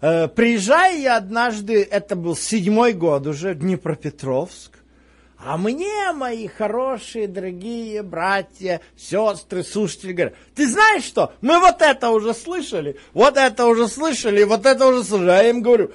Э, 0.00 0.26
я 0.38 1.16
однажды, 1.18 1.82
это 1.82 2.16
был 2.16 2.34
седьмой 2.34 2.94
год 2.94 3.26
уже, 3.26 3.54
Днепропетровск, 3.54 4.72
а 5.38 5.58
мне, 5.58 6.12
мои 6.14 6.48
хорошие, 6.48 7.28
дорогие 7.28 8.02
братья, 8.02 8.80
сестры, 8.96 9.64
слушатели 9.64 10.12
говорят, 10.12 10.34
ты 10.54 10.66
знаешь 10.66 11.04
что, 11.04 11.34
мы 11.42 11.60
вот 11.60 11.82
это 11.82 12.08
уже 12.08 12.32
слышали, 12.32 12.98
вот 13.12 13.36
это 13.36 13.66
уже 13.66 13.86
слышали, 13.86 14.44
вот 14.44 14.64
это 14.64 14.86
уже 14.86 15.04
слышали. 15.04 15.30
А 15.30 15.42
я 15.42 15.50
им 15.50 15.60
говорю, 15.60 15.92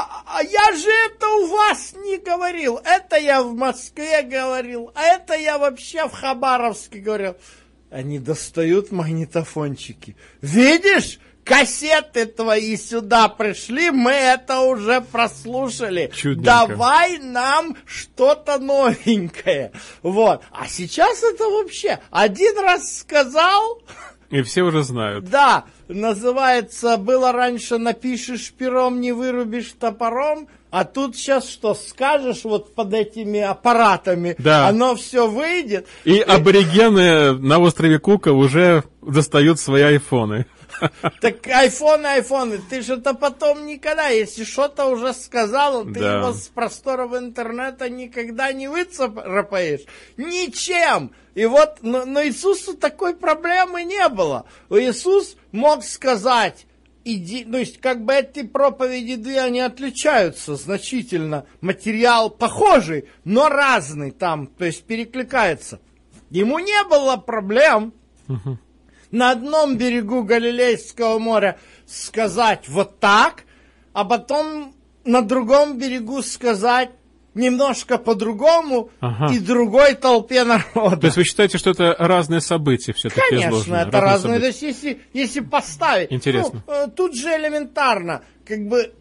а, 0.00 0.38
а 0.38 0.42
я 0.42 0.72
же 0.72 0.88
это 1.06 1.28
у 1.28 1.46
вас 1.48 1.92
не 1.94 2.16
говорил, 2.16 2.80
это 2.82 3.16
я 3.16 3.42
в 3.42 3.54
Москве 3.54 4.22
говорил, 4.22 4.90
а 4.94 5.02
это 5.02 5.34
я 5.34 5.58
вообще 5.58 6.08
в 6.08 6.12
Хабаровске 6.12 6.98
говорил. 6.98 7.36
Они 7.90 8.18
достают 8.18 8.90
магнитофончики. 8.90 10.16
Видишь, 10.40 11.18
кассеты 11.44 12.24
твои 12.24 12.76
сюда 12.78 13.28
пришли, 13.28 13.90
мы 13.90 14.12
это 14.12 14.60
уже 14.60 15.02
прослушали. 15.02 16.10
Чудненько. 16.14 16.42
Давай 16.42 17.18
нам 17.18 17.76
что-то 17.84 18.58
новенькое. 18.58 19.72
Вот. 20.02 20.42
А 20.52 20.68
сейчас 20.68 21.22
это 21.22 21.44
вообще 21.44 22.00
один 22.10 22.58
раз 22.58 22.98
сказал, 23.00 23.82
И 24.30 24.40
все 24.40 24.62
уже 24.62 24.82
знают. 24.84 25.26
да, 25.26 25.64
называется, 25.92 26.96
было 26.96 27.32
раньше 27.32 27.78
напишешь 27.78 28.52
пером, 28.52 29.00
не 29.00 29.12
вырубишь 29.12 29.72
топором, 29.78 30.48
а 30.70 30.84
тут 30.84 31.16
сейчас 31.16 31.48
что, 31.48 31.74
скажешь 31.74 32.44
вот 32.44 32.74
под 32.74 32.94
этими 32.94 33.40
аппаратами, 33.40 34.34
Да. 34.38 34.68
оно 34.68 34.94
все 34.96 35.28
выйдет. 35.28 35.86
И 36.04 36.18
аборигены 36.18 37.32
на 37.32 37.58
острове 37.58 37.98
Кука 37.98 38.32
уже 38.32 38.84
достают 39.02 39.60
свои 39.60 39.82
айфоны. 39.82 40.46
Так 41.20 41.46
айфоны, 41.46 42.06
айфоны, 42.06 42.58
ты 42.58 42.80
это 42.80 43.14
потом 43.14 43.66
никогда, 43.66 44.08
если 44.08 44.44
что-то 44.44 44.86
уже 44.86 45.12
сказал, 45.14 45.84
ты 45.84 46.00
Да. 46.00 46.18
его 46.18 46.32
с 46.32 46.48
просторов 46.48 47.14
интернета 47.14 47.88
никогда 47.88 48.52
не 48.52 48.68
выцарапаешь. 48.68 49.82
Ничем. 50.16 51.12
И 51.34 51.46
вот, 51.46 51.78
но, 51.82 52.04
но 52.04 52.22
Иисусу 52.24 52.74
такой 52.74 53.14
проблемы 53.14 53.84
не 53.84 54.08
было. 54.08 54.44
Иисус 54.70 55.36
мог 55.50 55.82
сказать, 55.84 56.66
иди, 57.04 57.44
то 57.44 57.58
есть 57.58 57.80
как 57.80 58.04
бы 58.04 58.14
эти 58.14 58.42
проповеди 58.42 59.16
две, 59.16 59.40
они 59.40 59.60
отличаются 59.60 60.56
значительно. 60.56 61.46
Материал 61.60 62.30
похожий, 62.30 63.08
но 63.24 63.48
разный 63.48 64.10
там, 64.10 64.46
то 64.46 64.64
есть 64.64 64.84
перекликается. 64.84 65.80
Ему 66.30 66.58
не 66.58 66.84
было 66.88 67.16
проблем 67.16 67.92
на 69.12 69.30
одном 69.30 69.76
берегу 69.76 70.24
Галилейского 70.24 71.18
моря 71.20 71.58
сказать 71.86 72.68
вот 72.68 72.98
так, 72.98 73.44
а 73.92 74.04
потом 74.04 74.74
на 75.04 75.22
другом 75.22 75.78
берегу 75.78 76.22
сказать 76.22 76.90
немножко 77.34 77.96
по-другому 77.96 78.90
Ага. 79.00 79.32
и 79.34 79.38
другой 79.38 79.94
толпе 79.94 80.44
народа. 80.44 80.96
То 80.98 81.06
есть 81.06 81.16
вы 81.16 81.24
считаете, 81.24 81.56
что 81.58 81.70
это 81.70 81.94
разные 81.98 82.40
события 82.42 82.92
все-таки 82.92 83.20
Конечно, 83.30 83.48
изложены? 83.50 83.76
это 83.76 84.00
разные. 84.00 84.38
То 84.40 84.46
события. 84.52 84.66
есть, 84.66 84.82
если, 84.82 85.00
если 85.14 85.40
поставить. 85.40 86.12
Интересно. 86.12 86.62
Ну, 86.66 86.90
тут 86.90 87.14
же 87.16 87.28
элементарно. 87.28 88.22
Как 88.46 88.66
бы, 88.66 88.92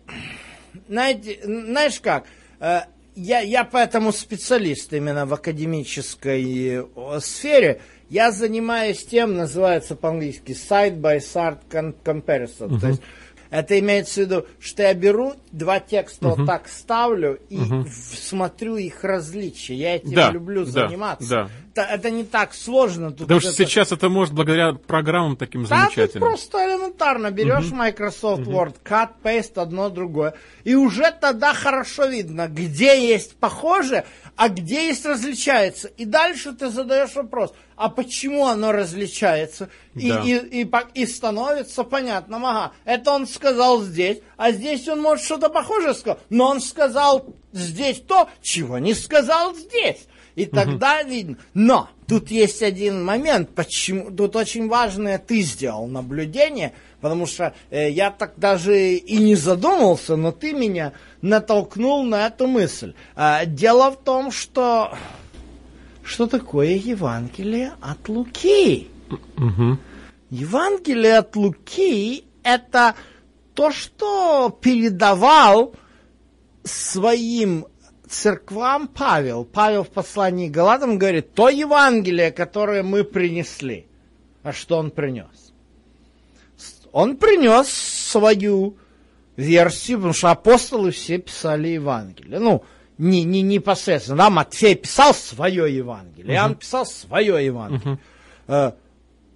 знаете, 0.88 1.40
знаешь 1.44 2.00
как? 2.00 2.26
э, 2.62 2.82
Я, 3.16 3.42
я 3.42 3.66
поэтому 3.66 4.14
специалист 4.14 4.94
именно 4.94 5.26
в 5.26 5.34
академической 5.34 6.86
э, 6.86 7.20
сфере. 7.20 7.82
Я 8.12 8.32
занимаюсь 8.34 9.06
тем, 9.06 9.36
называется 9.38 9.96
по-английски 9.96 10.52
side-by-side 10.52 11.60
comparison. 12.04 12.78
То 12.80 12.88
есть 12.90 13.02
это 13.50 13.80
имеется 13.80 14.14
в 14.16 14.18
виду, 14.26 14.46
что 14.60 14.84
я 14.84 14.94
беру 14.94 15.34
два 15.54 15.80
текста 15.80 16.28
вот 16.30 16.46
так 16.46 16.68
ставлю 16.68 17.40
и 17.50 17.56
в- 17.58 17.88
смотрю 17.90 18.76
их 18.76 19.04
различия. 19.06 19.76
Я 19.76 19.96
этим 19.96 20.14
Да, 20.14 20.30
люблю 20.32 20.66
да, 20.66 20.72
заниматься. 20.72 21.30
да. 21.30 21.50
Это, 21.74 22.10
не 22.10 22.24
так 22.24 22.54
сложно. 22.54 23.12
Тут 23.12 23.22
Потому 23.28 23.40
что 23.40 23.50
это- 23.50 23.58
сейчас 23.66 23.92
это 23.92 24.10
может 24.10 24.34
благодаря 24.34 24.74
программам 24.74 25.38
таким 25.38 25.64
да, 25.66 25.86
замечательным. 25.86 26.28
просто 26.30 26.58
элементарно. 26.66 27.32
Берешь 27.32 27.72
Microsoft 27.72 28.42
Word, 28.44 28.76
cut, 28.84 29.10
paste, 29.24 29.54
одно 29.62 29.90
другое. 29.90 30.34
И 30.64 30.76
уже 30.76 31.12
тогда 31.20 31.54
хорошо 31.54 32.06
видно, 32.06 32.48
где 32.48 33.08
есть 33.08 33.36
похоже, 33.38 34.04
а 34.36 34.50
где 34.50 34.88
есть 34.88 35.06
различается. 35.06 35.88
И 35.88 36.06
дальше 36.06 36.52
ты 36.54 36.70
задаешь 36.70 37.16
вопрос, 37.16 37.54
а 37.76 37.90
почему 37.90 38.48
оно 38.48 38.72
различается? 38.72 39.70
И, 39.96 40.10
Да. 40.10 40.22
и, 40.24 40.38
и, 40.62 40.66
по- 40.66 40.88
и 40.94 41.06
становится 41.06 41.84
понятным, 41.84 42.46
ага, 42.46 42.72
это 42.86 43.12
он 43.12 43.28
сказал 43.28 43.82
здесь, 43.82 44.20
а 44.38 44.52
здесь 44.52 44.88
он 44.88 45.02
может 45.02 45.26
что-то 45.26 45.50
похожее 45.50 45.94
сказал, 45.94 46.20
но 46.30 46.48
он 46.50 46.62
сказал 46.62 47.26
здесь 47.54 48.02
то, 48.02 48.30
чего 48.42 48.78
не 48.78 48.94
сказал 48.94 49.56
здесь. 49.56 50.06
И 50.36 50.46
тогда 50.46 51.04
видно. 51.04 51.38
Но 51.54 51.90
тут 52.08 52.32
есть 52.32 52.62
один 52.62 53.04
момент, 53.04 53.50
почему 53.56 54.12
тут 54.12 54.36
очень 54.36 54.68
важное 54.68 55.18
ты 55.18 55.42
сделал 55.42 55.88
наблюдение, 55.88 56.74
потому 57.02 57.26
что 57.26 57.54
э, 57.70 57.90
я 57.90 58.12
так 58.12 58.34
даже 58.38 58.96
и 58.96 59.18
не 59.18 59.36
задумался, 59.36 60.16
но 60.16 60.32
ты 60.32 60.54
меня 60.54 60.94
натолкнул 61.22 62.04
на 62.04 62.28
эту 62.28 62.48
мысль. 62.48 62.94
А, 63.16 63.46
дело 63.46 63.92
в 63.92 64.04
том, 64.04 64.32
что 64.32 64.94
что 66.04 66.28
такое 66.28 66.76
Евангелие 66.76 67.74
от 67.82 68.10
Луки? 68.10 68.90
Мгм. 69.38 69.80
Евангелие 70.30 71.18
от 71.18 71.36
Луки– 71.36 72.26
это 72.44 72.96
то, 73.54 73.72
что 73.72 74.58
передавал 74.62 75.74
своим 76.64 77.66
церквам 78.12 78.88
Павел. 78.88 79.46
Павел 79.46 79.84
в 79.84 79.90
послании 79.90 80.50
к 80.50 80.52
Галатам 80.52 80.98
говорит, 80.98 81.34
то 81.34 81.50
Евангелие, 81.50 82.32
которое 82.32 82.84
мы 82.84 83.04
принесли. 83.04 83.88
А 84.44 84.54
что 84.54 84.78
он 84.78 84.92
принес? 84.92 85.54
Он 86.92 87.18
принес 87.18 87.70
свою 87.70 88.78
версию, 89.36 89.98
потому 89.98 90.14
что 90.14 90.32
апостолы 90.32 90.92
все 90.92 91.18
писали 91.20 91.70
Евангелие. 91.70 92.40
Ну, 92.40 92.64
не, 92.98 93.24
не 93.24 93.42
непосредственно. 93.42 94.18
Да, 94.18 94.30
Матфей 94.30 94.76
писал 94.76 95.14
свое 95.14 95.76
Евангелие, 95.76 96.36
Иоанн 96.36 96.56
писал 96.56 96.86
свое 96.86 97.44
Евангелие. 97.44 98.00
Э, 98.48 98.74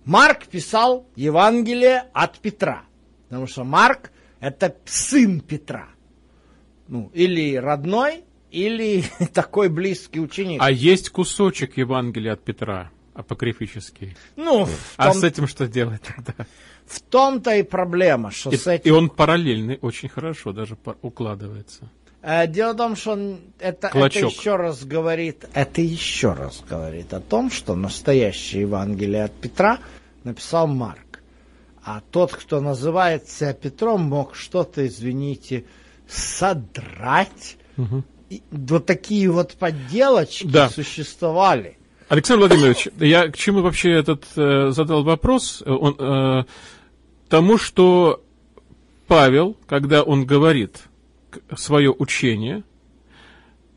Марк 0.04 0.48
писал 0.48 1.08
Евангелие 1.16 2.04
от 2.14 2.38
Петра, 2.40 2.84
потому 3.28 3.48
что 3.48 3.64
Марк 3.64 4.12
это 4.40 4.76
сын 4.86 5.40
Петра. 5.40 5.88
Ну, 6.88 7.10
или 7.14 7.56
родной, 7.56 8.24
или 8.56 9.04
такой 9.34 9.70
близкий 9.70 10.20
ученик. 10.20 10.62
А 10.62 10.72
есть 10.72 11.10
кусочек 11.10 11.78
Евангелия 11.78 12.34
от 12.34 12.44
Петра, 12.44 12.90
апокрифический. 13.14 14.16
ну, 14.36 14.68
А 14.98 15.12
том, 15.12 15.22
с 15.22 15.24
этим 15.24 15.48
что 15.48 15.68
делать 15.68 16.02
тогда? 16.02 16.46
в 16.86 17.00
том-то 17.02 17.56
и 17.56 17.64
проблема, 17.64 18.32
что 18.32 18.52
И, 18.52 18.58
с 18.58 18.68
этим... 18.68 18.88
и 18.88 18.92
он 18.92 19.10
параллельный, 19.10 19.80
очень 19.82 20.08
хорошо 20.10 20.52
даже 20.54 20.78
укладывается. 21.02 21.90
Э, 22.22 22.48
Дело 22.48 22.74
в 22.74 22.78
том, 22.78 22.96
что 22.96 23.12
он- 23.14 23.40
это, 23.60 23.88
это 23.94 24.20
еще 24.20 24.56
раз 24.56 24.84
говорит, 24.86 25.46
это 25.54 25.82
еще 25.82 26.34
раз 26.34 26.64
говорит 26.70 27.14
о 27.14 27.20
том, 27.22 27.50
что 27.52 27.76
настоящее 27.76 28.62
Евангелие 28.62 29.24
от 29.24 29.34
Петра 29.34 29.80
написал 30.24 30.68
Марк. 30.68 31.22
А 31.84 32.02
тот, 32.12 32.34
кто 32.34 32.62
называет 32.62 33.30
себя 33.30 33.54
Петром, 33.54 34.02
мог 34.02 34.36
что-то, 34.36 34.86
извините, 34.88 35.66
содрать. 36.08 37.58
И 37.78 38.15
вот 38.52 38.86
такие 38.86 39.30
вот 39.30 39.54
подделочки 39.54 40.48
Да. 40.48 40.70
существовали. 40.70 41.78
Александр 42.08 42.48
Владимирович, 42.48 42.88
я 43.00 43.28
к 43.30 43.38
чему 43.38 43.62
вообще 43.62 43.92
этот 43.92 44.26
э, 44.36 44.70
задал 44.72 45.04
вопрос? 45.04 45.64
Он, 45.66 45.96
э, 45.98 46.44
тому, 47.30 47.58
что 47.58 48.24
Павел, 49.08 49.58
когда 49.68 50.04
он 50.04 50.26
говорит 50.26 50.84
свое 51.56 51.92
учение, 51.92 52.64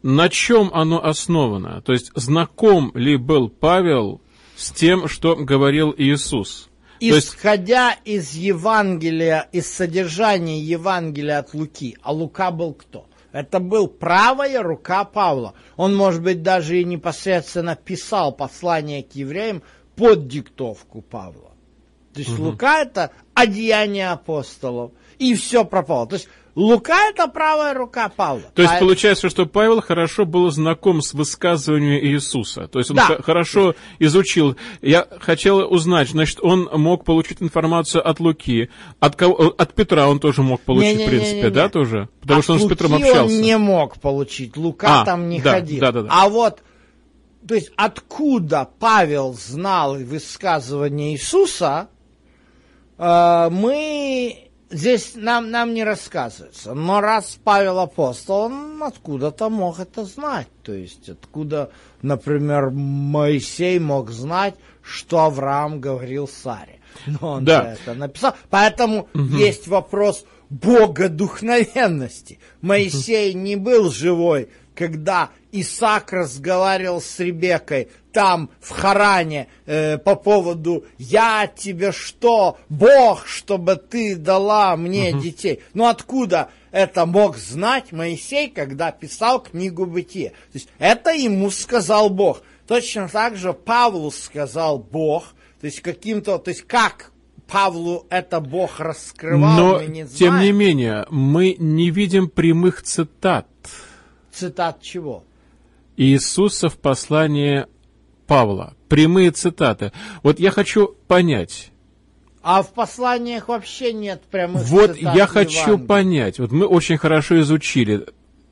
на 0.03 0.29
чем 0.29 0.71
оно 0.73 1.05
основано? 1.05 1.81
То 1.83 1.93
есть 1.93 2.13
знаком 2.15 2.93
ли 2.95 3.17
был 3.17 3.49
Павел 3.49 4.21
с 4.57 4.71
тем, 4.73 5.09
что 5.09 5.35
говорил 5.37 5.95
Иисус? 5.97 6.69
То 7.01 7.07
есть, 7.07 7.29
Исходя 7.29 7.93
из 8.05 8.35
Евангелия, 8.35 9.49
из 9.53 9.69
содержания 9.73 10.61
Евангелия 10.61 11.39
от 11.39 11.55
Луки, 11.55 11.97
а 12.03 12.13
Лука 12.13 12.51
был 12.51 12.75
кто? 12.75 13.07
Это 13.33 13.61
был 13.61 13.89
правая 13.89 14.63
рука 14.63 15.05
Павла. 15.05 15.55
Он, 15.77 15.95
может 15.95 16.23
быть, 16.23 16.43
даже 16.43 16.81
и 16.81 16.85
непосредственно 16.85 17.77
писал 17.77 18.33
послание 18.33 19.03
к 19.03 19.13
евреям 19.13 19.63
под 19.97 20.29
диктовку 20.29 21.03
Павла. 21.03 21.53
То 22.15 22.21
есть 22.21 22.39
Лука 22.39 22.83
это 22.83 23.13
одеяние 23.35 24.11
апостолов. 24.11 24.93
И 25.19 25.35
все 25.35 25.65
про 25.65 25.83
Павла. 25.83 26.07
То 26.07 26.15
есть 26.17 26.29
Лука 26.55 27.09
это 27.11 27.29
правая 27.29 27.73
рука 27.73 28.09
Павла. 28.09 28.43
то 28.55 28.63
есть 28.63 28.75
А- 28.75 28.79
получается, 28.81 29.29
что 29.31 29.47
Павел 29.47 29.81
хорошо 29.81 30.25
был 30.27 30.51
знаком 30.51 31.03
с 31.03 31.15
высказыванием 31.15 32.05
Иисуса. 32.05 32.67
То 32.67 32.81
есть 32.81 32.91
он 32.91 32.97
Да. 32.97 33.19
хорошо 33.23 33.75
изучил. 34.01 34.57
Я 34.83 35.07
хотел 35.21 35.59
узнать, 35.73 36.09
значит, 36.09 36.39
он 36.43 36.69
мог 36.73 37.05
получить 37.05 37.41
информацию 37.43 38.05
от 38.09 38.19
Луки, 38.19 38.71
от, 38.99 39.15
кого, 39.15 39.55
от 39.57 39.73
Петра 39.75 40.09
он 40.09 40.19
тоже 40.19 40.43
мог 40.43 40.61
получить, 40.63 40.95
в 40.95 40.99
Не-не-не-не-не. 40.99 41.21
принципе, 41.31 41.51
да, 41.51 41.69
тоже? 41.69 42.09
Потому 42.23 42.39
От 42.41 42.45
что 42.45 42.53
он 42.55 42.59
с 42.59 42.63
Луки 42.63 42.75
Петром 42.75 42.95
общался. 42.95 43.23
он 43.25 43.41
не 43.41 43.57
мог 43.57 44.01
получить. 44.01 44.57
Лука 44.57 45.03
А, 45.03 45.05
там 45.05 45.29
не 45.29 45.41
да, 45.41 45.53
ходил. 45.53 45.81
да, 45.81 45.93
да, 45.93 46.03
да. 46.03 46.09
А 46.11 46.29
вот, 46.29 46.63
то 47.47 47.55
есть 47.55 47.71
откуда 47.77 48.69
Павел 48.81 49.33
знал 49.35 49.95
высказывание 49.95 51.13
Иисуса, 51.13 51.89
э, 52.99 53.49
мы 53.53 54.48
здесь 54.71 55.13
нам, 55.15 55.51
нам 55.51 55.75
не 55.75 55.85
рассказывается. 55.85 56.75
Но 56.75 57.01
раз 57.01 57.39
Павел 57.43 57.79
апостол, 57.79 58.43
он 58.43 58.83
откуда-то 58.83 59.49
мог 59.49 59.81
это 59.81 60.05
знать. 60.05 60.49
То 60.63 60.73
есть 60.73 61.09
откуда, 61.09 61.71
например, 62.03 62.71
Моисей 62.71 63.79
мог 63.79 64.11
знать, 64.11 64.55
что 64.83 65.21
Авраам 65.25 65.81
говорил 65.81 66.29
Саре. 66.29 66.81
Но 67.07 67.33
он 67.33 67.45
Да. 67.45 67.75
это 67.75 67.95
написал. 67.95 68.35
Поэтому 68.51 69.09
есть 69.15 69.69
вопрос 69.69 70.25
богодухновенности. 70.51 72.39
Моисей 72.61 73.35
не 73.35 73.57
был 73.57 73.91
живой, 73.91 74.49
когда 74.75 75.31
Исаак 75.53 76.13
разговаривал 76.13 77.01
с 77.01 77.19
Ребеккой 77.21 77.89
там, 78.13 78.51
в 78.61 78.71
Харане, 78.71 79.49
э, 79.67 79.97
по 79.99 80.17
поводу 80.17 80.85
«Я 80.99 81.47
тебе 81.47 81.93
что, 81.93 82.59
Бог, 82.69 83.27
чтобы 83.27 83.77
ты 83.77 84.17
дала 84.17 84.77
мне 84.77 85.13
детей». 85.13 85.63
Ну 85.75 85.87
откуда 85.87 86.51
это 86.73 87.07
мог 87.07 87.37
знать 87.37 87.93
Моисей, 87.93 88.51
когда 88.51 88.91
писал 88.91 89.41
книгу 89.41 89.87
Бытия? 89.87 90.31
То 90.31 90.55
есть 90.55 90.69
это 90.79 91.11
ему 91.11 91.51
сказал 91.51 92.11
Бог. 92.11 92.43
Точно 92.67 93.09
так 93.09 93.37
же 93.37 93.53
Павлу 93.53 94.11
сказал 94.11 94.79
Бог, 94.79 95.25
то 95.61 95.67
есть 95.67 95.81
каким-то, 95.81 96.39
то 96.39 96.51
есть 96.51 96.63
как 96.63 97.13
Павлу 97.47 98.07
это 98.11 98.41
Бог 98.41 98.79
раскрывал, 98.79 99.57
Но, 99.57 99.79
мы 99.79 99.87
не 99.87 100.05
знаем. 100.05 100.19
тем 100.19 100.41
не 100.41 100.53
менее, 100.53 101.07
мы 101.11 101.57
не 101.59 101.91
видим 101.91 102.29
прямых 102.29 102.83
цитат 102.83 103.47
Цитат 104.33 104.83
чего? 104.83 105.25
Иисуса 105.99 106.69
в 106.69 106.79
послании 106.79 107.67
Павла. 108.27 108.75
Прямые 108.89 109.33
цитаты. 109.33 109.93
Вот 110.23 110.39
я 110.39 110.51
хочу 110.51 110.97
понять. 111.09 111.73
А 112.41 112.63
в 112.63 112.73
посланиях 112.73 113.49
вообще 113.49 113.93
нет 113.93 114.23
прямых 114.31 114.63
Вот 114.69 114.95
цитат 114.95 115.15
я 115.17 115.27
хочу 115.27 115.59
Евангелия. 115.59 115.87
понять. 115.87 116.39
Вот 116.39 116.53
мы 116.53 116.67
очень 116.67 116.97
хорошо 116.99 117.41
изучили 117.41 118.07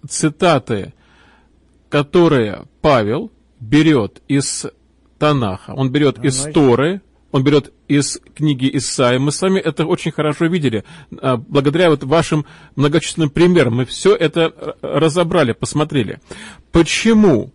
цитаты, 0.08 0.92
которые 1.88 2.64
Павел 2.80 3.30
берет 3.60 4.22
из 4.28 4.66
Танаха, 5.18 5.72
он 5.72 5.90
берет 5.90 6.22
из 6.24 6.42
Торы, 6.52 7.00
он 7.32 7.42
берет 7.42 7.72
из 7.88 8.18
книги 8.34 8.70
Исаия. 8.74 9.18
Мы 9.18 9.32
с 9.32 9.42
вами 9.42 9.58
это 9.58 9.84
очень 9.86 10.12
хорошо 10.12 10.46
видели. 10.46 10.84
А, 11.18 11.36
благодаря 11.36 11.90
вот 11.90 12.04
вашим 12.04 12.46
многочисленным 12.76 13.30
примерам 13.30 13.76
мы 13.76 13.84
все 13.84 14.14
это 14.14 14.76
разобрали, 14.80 15.52
посмотрели. 15.52 16.20
Почему 16.72 17.52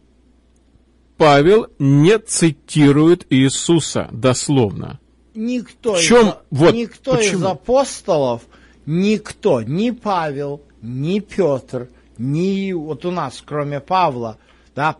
Павел 1.17 1.67
не 1.79 2.17
цитирует 2.19 3.25
Иисуса 3.29 4.09
дословно? 4.11 4.99
Никто, 5.33 5.95
В 5.95 6.01
чем? 6.01 6.29
Из, 6.29 6.33
Вот, 6.49 6.73
никто 6.73 7.17
из 7.17 7.41
апостолов, 7.41 8.41
никто, 8.85 9.61
ни 9.61 9.91
Павел, 9.91 10.61
ни 10.81 11.19
Петр, 11.19 11.89
ни 12.17 12.73
вот 12.73 13.05
у 13.05 13.11
нас, 13.11 13.41
кроме 13.45 13.79
Павла, 13.79 14.37
да, 14.75 14.97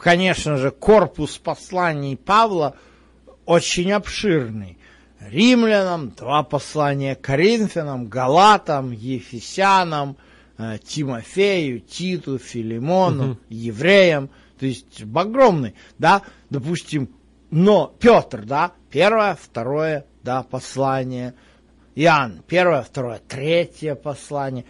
конечно 0.00 0.56
же, 0.56 0.70
корпус 0.70 1.38
посланий 1.38 2.16
Павла 2.16 2.76
очень 3.48 3.92
обширный. 3.92 4.76
Римлянам, 5.20 6.10
два 6.10 6.42
послания 6.42 7.14
Коринфянам, 7.14 8.06
Галатам, 8.06 8.92
Ефесянам, 8.92 10.18
э, 10.58 10.78
Тимофею, 10.84 11.80
Титу, 11.80 12.38
Филимону, 12.38 13.38
евреям, 13.48 14.28
то 14.60 14.66
есть 14.66 15.02
огромный, 15.14 15.74
да, 15.98 16.22
допустим, 16.50 17.08
но 17.50 17.94
Петр, 17.98 18.44
да, 18.44 18.72
первое, 18.90 19.34
второе, 19.34 20.04
да, 20.22 20.42
послание, 20.42 21.32
Иоанн, 21.94 22.42
первое, 22.46 22.82
второе, 22.82 23.18
третье 23.26 23.94
послание, 23.94 24.66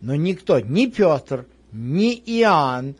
но 0.00 0.14
никто, 0.14 0.58
ни 0.58 0.86
Петр, 0.86 1.44
ни 1.70 2.14
Иоанн, 2.14 2.96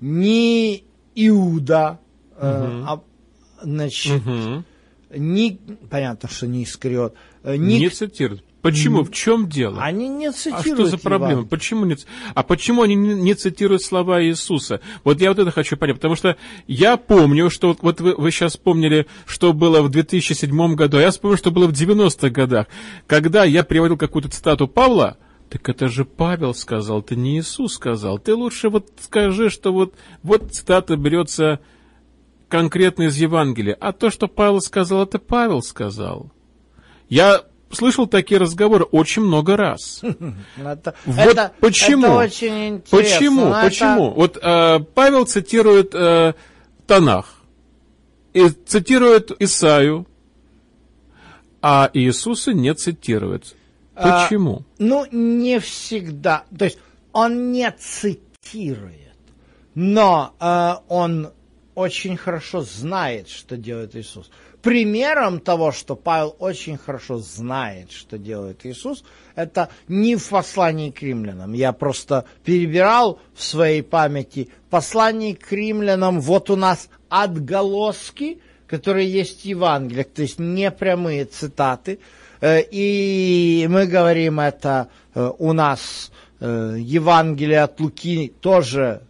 ни 0.00 0.84
Иуда, 1.14 1.98
э, 2.36 2.82
а, 2.86 3.00
значит, 3.64 4.24
Мгм. 4.24 4.64
ни, 5.16 5.58
понятно, 5.90 6.28
что 6.28 6.46
не 6.46 6.64
Искариот, 6.64 7.14
э, 7.42 7.56
ни- 7.56 7.78
Не 7.78 7.88
цитирует. 7.88 8.44
Почему? 8.62 9.02
В 9.04 9.12
чем 9.12 9.46
дело? 9.50 9.82
они 9.82 10.08
не 10.08 10.28
А 10.28 10.32
цитируют 10.32 10.66
что 10.66 10.86
за 10.86 10.96
проблема? 10.96 11.32
Евангелие. 11.32 11.50
Почему 11.50 11.84
не... 11.84 11.96
А 12.34 12.42
почему 12.42 12.80
они 12.80 12.94
не, 12.94 13.34
цитируют 13.34 13.82
слова 13.82 14.24
Иисуса? 14.24 14.80
Вот 15.04 15.20
я 15.20 15.28
вот 15.28 15.38
это 15.38 15.50
хочу 15.50 15.76
понять, 15.76 15.96
потому 15.96 16.16
что 16.16 16.38
я 16.66 16.96
помню, 16.96 17.50
что 17.50 17.68
вот, 17.68 17.78
вот 17.82 18.00
вы, 18.00 18.14
вы 18.16 18.30
сейчас 18.30 18.52
вспомнили, 18.52 19.06
что 19.26 19.52
было 19.52 19.82
в 19.82 19.90
2007 19.90 20.74
году, 20.76 20.96
а 20.96 21.02
я 21.02 21.10
вспомнил, 21.10 21.36
что 21.36 21.50
было 21.50 21.66
в 21.66 21.72
90-х 21.72 22.30
годах. 22.30 22.68
Когда 23.06 23.44
я 23.44 23.64
приводил 23.64 23.98
какую-то 23.98 24.30
цитату 24.30 24.66
Павла, 24.66 25.18
так 25.50 25.68
это 25.68 25.88
же 25.88 26.06
Павел 26.06 26.54
сказал, 26.54 27.00
это 27.00 27.14
не 27.16 27.38
Иисус 27.38 27.74
сказал. 27.74 28.18
Ты 28.18 28.34
лучше 28.34 28.70
вот 28.70 28.88
скажи, 28.98 29.50
что 29.50 29.74
вот, 29.74 29.92
вот 30.22 30.52
цитата 30.54 30.96
берется 30.96 31.60
конкретно 32.48 33.04
из 33.04 33.16
Евангелия, 33.16 33.76
а 33.80 33.92
то, 33.92 34.10
что 34.10 34.28
Павел 34.28 34.60
сказал, 34.60 35.02
это 35.04 35.18
Павел 35.18 35.62
сказал. 35.62 36.30
Я 37.08 37.42
слышал 37.70 38.06
такие 38.06 38.38
разговоры 38.38 38.84
очень 38.84 39.22
много 39.22 39.56
раз. 39.56 40.00
Это, 40.56 40.94
Вот 41.06 41.18
это- 41.18 41.52
почему? 41.60 42.06
это 42.06 42.14
очень 42.16 42.68
интересно. 42.68 42.98
Почему? 42.98 43.46
это- 43.48 43.62
Почему? 43.64 44.10
Вот 44.12 44.38
э, 44.40 44.78
Павел 44.94 45.26
цитирует 45.26 45.94
э, 45.94 46.34
Танах, 46.86 47.34
и 48.32 48.48
цитирует 48.48 49.32
Исаю, 49.40 50.06
а 51.62 51.90
Иисуса 51.94 52.52
не 52.52 52.74
цитирует. 52.74 53.54
А, 53.96 54.24
Почему? 54.24 54.64
Ну, 54.78 55.06
не 55.12 55.60
всегда. 55.60 56.44
То 56.56 56.66
есть 56.66 56.78
он 57.12 57.52
не 57.52 57.70
цитирует, 57.72 59.14
но 59.74 60.34
э, 60.40 60.72
он 60.88 61.30
очень 61.74 62.16
хорошо 62.16 62.60
знает, 62.62 63.28
что 63.28 63.56
делает 63.56 63.96
Иисус. 63.96 64.30
Примером 64.62 65.40
того, 65.40 65.72
что 65.72 65.94
Павел 65.94 66.36
очень 66.38 66.78
хорошо 66.78 67.18
знает, 67.18 67.92
что 67.92 68.16
делает 68.16 68.64
Иисус, 68.64 69.04
это 69.34 69.68
не 69.88 70.16
в 70.16 70.26
послании 70.28 70.90
к 70.90 71.02
римлянам. 71.02 71.52
Я 71.52 71.72
просто 71.72 72.24
перебирал 72.44 73.18
в 73.34 73.42
своей 73.42 73.82
памяти 73.82 74.48
послание 74.70 75.36
к 75.36 75.52
римлянам. 75.52 76.20
Вот 76.20 76.48
у 76.48 76.56
нас 76.56 76.88
отголоски, 77.10 78.38
которые 78.66 79.10
есть 79.10 79.42
в 79.42 79.44
Евангелиях, 79.44 80.08
то 80.08 80.22
есть 80.22 80.38
не 80.38 80.70
прямые 80.70 81.26
цитаты. 81.26 81.98
Э, 82.40 82.60
И 82.70 83.66
мы 83.68 83.86
говорим 83.86 84.40
это 84.40 84.88
э, 85.14 85.30
у 85.38 85.52
нас 85.52 86.10
э, 86.40 86.76
Евангелие 86.78 87.60
от 87.62 87.78
Луки 87.80 88.32
тоже 88.40 89.02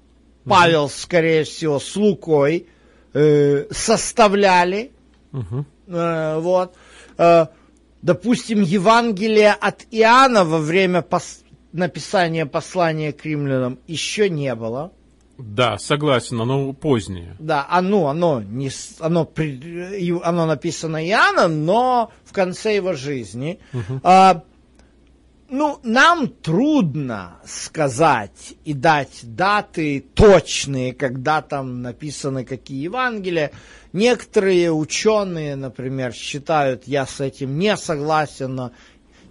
Павел, 0.47 0.89
скорее 0.89 1.45
всего, 1.45 1.79
с 1.81 1.97
Лукой 1.97 2.67
э, 3.15 3.67
составляли. 3.71 4.91
Мгм. 5.33 5.67
Э, 5.89 6.39
Вот. 6.39 6.75
Э, 7.19 7.47
Допустим, 8.03 8.61
Евангелие 8.61 9.53
от 9.53 9.87
Иоанна 9.91 10.45
во 10.45 10.59
время 10.59 11.01
пос- 11.01 11.43
написания 11.73 12.45
послания 12.45 13.13
к 13.13 13.25
римлянам 13.25 13.79
еще 13.87 14.29
не 14.29 14.55
было. 14.55 14.93
Да, 15.39 15.79
согласен, 15.79 16.39
оно 16.41 16.75
позднее. 16.75 17.35
Да, 17.39 17.67
оно, 17.71 18.09
оно, 18.09 18.43
не, 18.43 18.69
с- 18.69 18.97
оно, 19.01 19.25
при- 19.25 19.99
и- 19.99 20.21
оно 20.23 20.45
написано 20.45 21.03
Иоанном, 21.09 21.65
но 21.65 22.11
в 22.27 22.33
конце 22.35 22.77
его 22.77 22.93
жизни. 22.93 23.59
А, 24.03 24.43
ну, 25.57 25.79
нам 25.85 26.27
трудно 26.27 27.37
сказать 27.47 28.55
и 28.65 28.75
дать 28.75 29.21
даты 29.23 30.05
точные, 30.15 30.93
когда 30.93 31.43
там 31.43 31.81
написаны 31.81 32.45
какие 32.45 32.83
Евангелия. 32.83 33.53
Некоторые 33.93 34.73
ученые, 34.73 35.55
например, 35.55 36.13
считают, 36.13 36.89
я 36.89 37.07
с 37.07 37.21
этим 37.21 37.57
не 37.57 37.77
согласен, 37.77 38.53
но 38.53 38.73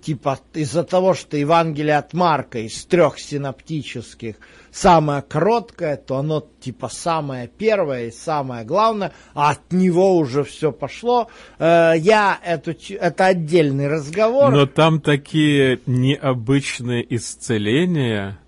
типа 0.04 0.39
из-за 0.54 0.84
того, 0.84 1.13
что 1.13 1.38
Евангелие 1.38 1.98
от 1.98 2.13
Марка 2.13 2.60
из 2.60 2.86
трех 2.86 3.20
синоптических 3.20 4.36
самое 4.72 5.22
короткое, 5.22 5.98
то 5.98 6.18
оно 6.18 6.46
типа 6.60 6.89
самое 6.89 7.48
первое 7.48 8.08
и 8.08 8.12
самое 8.12 8.66
главное, 8.66 9.13
а 9.34 9.52
от 9.52 9.72
него 9.72 10.18
уже 10.18 10.44
все 10.44 10.72
пошло. 10.72 11.30
Э, 11.60 11.94
я 11.96 12.39
эту, 12.44 12.74
ч- 12.74 12.96
это 12.96 13.28
отдельный 13.28 13.88
разговор. 13.88 14.52
Но 14.52 14.66
там 14.66 15.00
такие 15.00 15.80
необычные 15.86 17.06
исцеления, 17.16 18.39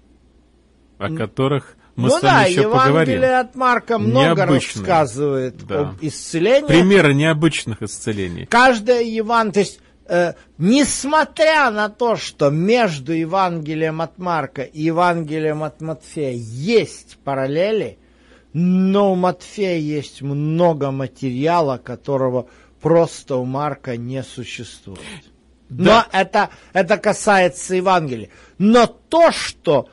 о 0.97 1.09
которых 1.15 1.75
мы 1.95 2.09
ну 2.09 2.19
с 2.19 2.21
вами 2.21 2.23
да, 2.23 2.43
еще 2.43 2.61
Евангелие 2.63 3.19
поговорим. 3.19 3.39
от 3.39 3.55
Марка 3.55 3.97
много 3.97 4.41
Необычное. 4.41 4.81
рассказывает 4.83 5.65
Да. 5.65 5.79
об 5.81 5.95
исцелении. 6.01 6.67
Примеры 6.67 7.13
необычных 7.13 7.81
исцелений. 7.81 8.45
Каждое 8.47 9.01
Евангелие, 9.03 9.53
то 9.53 9.59
есть, 9.61 9.79
э, 10.07 10.33
несмотря 10.57 11.71
на 11.71 11.89
то, 11.89 12.15
что 12.15 12.49
между 12.49 13.13
Евангелием 13.13 14.01
от 14.01 14.17
Марка 14.17 14.61
и 14.61 14.83
Евангелием 14.83 15.63
от 15.63 15.81
Матфея 15.81 16.33
есть 16.33 17.17
параллели, 17.23 17.97
но 18.53 19.11
у 19.11 19.15
Матфея 19.15 19.77
есть 19.77 20.21
много 20.21 20.91
материала, 20.91 21.77
которого 21.77 22.47
просто 22.81 23.35
у 23.35 23.45
Марка 23.45 23.97
не 23.97 24.23
существует. 24.23 25.01
Да. 25.69 26.05
Но 26.11 26.19
это, 26.19 26.49
это 26.73 26.97
касается 26.97 27.75
Евангелия. 27.75 28.29
Но 28.57 28.85
то, 28.85 29.31
что 29.31 29.89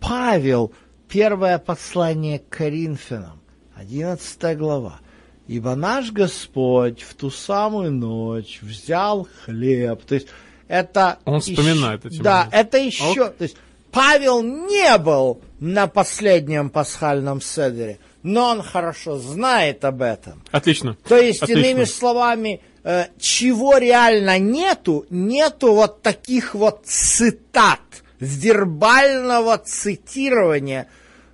Павел, 0.00 0.72
первое 1.08 1.58
послание 1.58 2.38
к 2.38 2.48
Коринфянам, 2.48 3.42
11 3.76 4.56
глава, 4.56 5.00
«Ибо 5.48 5.74
наш 5.74 6.12
Господь 6.12 7.02
в 7.02 7.14
ту 7.14 7.30
самую 7.30 7.90
ночь 7.92 8.60
взял 8.62 9.26
хлеб». 9.44 10.04
То 10.04 10.14
есть 10.14 10.28
это... 10.68 11.18
Он 11.24 11.40
вспоминает 11.40 12.06
эти 12.06 12.20
Да, 12.20 12.44
моменты. 12.44 12.56
это 12.56 12.78
еще... 12.78 13.30
То 13.30 13.42
есть 13.42 13.56
Павел 13.90 14.42
не 14.42 14.96
был 14.98 15.40
на 15.60 15.86
последнем 15.86 16.70
пасхальном 16.70 17.40
седере, 17.40 17.98
но 18.22 18.50
он 18.50 18.62
хорошо 18.62 19.16
знает 19.16 19.84
об 19.84 20.02
этом. 20.02 20.42
Отлично. 20.50 20.96
То 21.08 21.16
есть, 21.16 21.42
Отлично. 21.42 21.60
иными 21.66 21.84
словами, 21.84 22.60
э, 22.84 23.06
чего 23.18 23.78
реально 23.78 24.38
нету, 24.38 25.06
нету 25.08 25.72
вот 25.72 26.02
таких 26.02 26.54
вот 26.54 26.82
цитат, 26.84 27.80
вербального 28.20 29.58
цитирования 29.58 30.88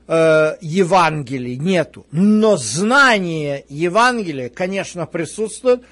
э, 0.06 0.56
Евангелий 0.60 1.56
нету. 1.56 2.06
Но 2.12 2.56
знание 2.56 3.64
Евангелия, 3.68 4.48
конечно, 4.48 5.06
присутствует, 5.06 5.82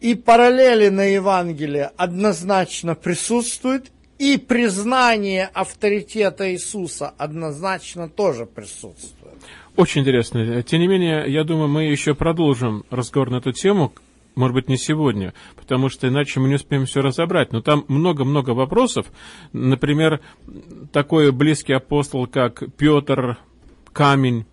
и 0.00 0.14
параллели 0.14 0.88
на 0.88 1.04
Евангелие 1.04 1.90
однозначно 1.96 2.94
присутствуют, 2.94 3.90
и 4.18 4.36
признание 4.36 5.48
авторитета 5.52 6.52
Иисуса 6.52 7.14
однозначно 7.18 8.08
тоже 8.08 8.46
присутствует. 8.46 9.34
Очень 9.76 10.02
интересно. 10.02 10.62
Тем 10.64 10.80
не 10.80 10.88
менее, 10.88 11.24
я 11.28 11.44
думаю, 11.44 11.68
мы 11.68 11.84
еще 11.84 12.14
продолжим 12.14 12.84
разговор 12.90 13.30
на 13.30 13.36
эту 13.36 13.52
тему, 13.52 13.92
может 14.34 14.54
быть, 14.54 14.68
не 14.68 14.76
сегодня, 14.76 15.34
потому 15.56 15.88
что 15.88 16.08
иначе 16.08 16.40
мы 16.40 16.48
не 16.48 16.54
успеем 16.54 16.86
все 16.86 17.00
разобрать. 17.00 17.52
Но 17.52 17.60
там 17.60 17.84
много-много 17.88 18.50
вопросов. 18.50 19.06
Например, 19.52 20.20
такой 20.92 21.32
близкий 21.32 21.72
апостол, 21.72 22.26
как 22.26 22.62
Петр, 22.76 23.38
Камень. 24.02 24.46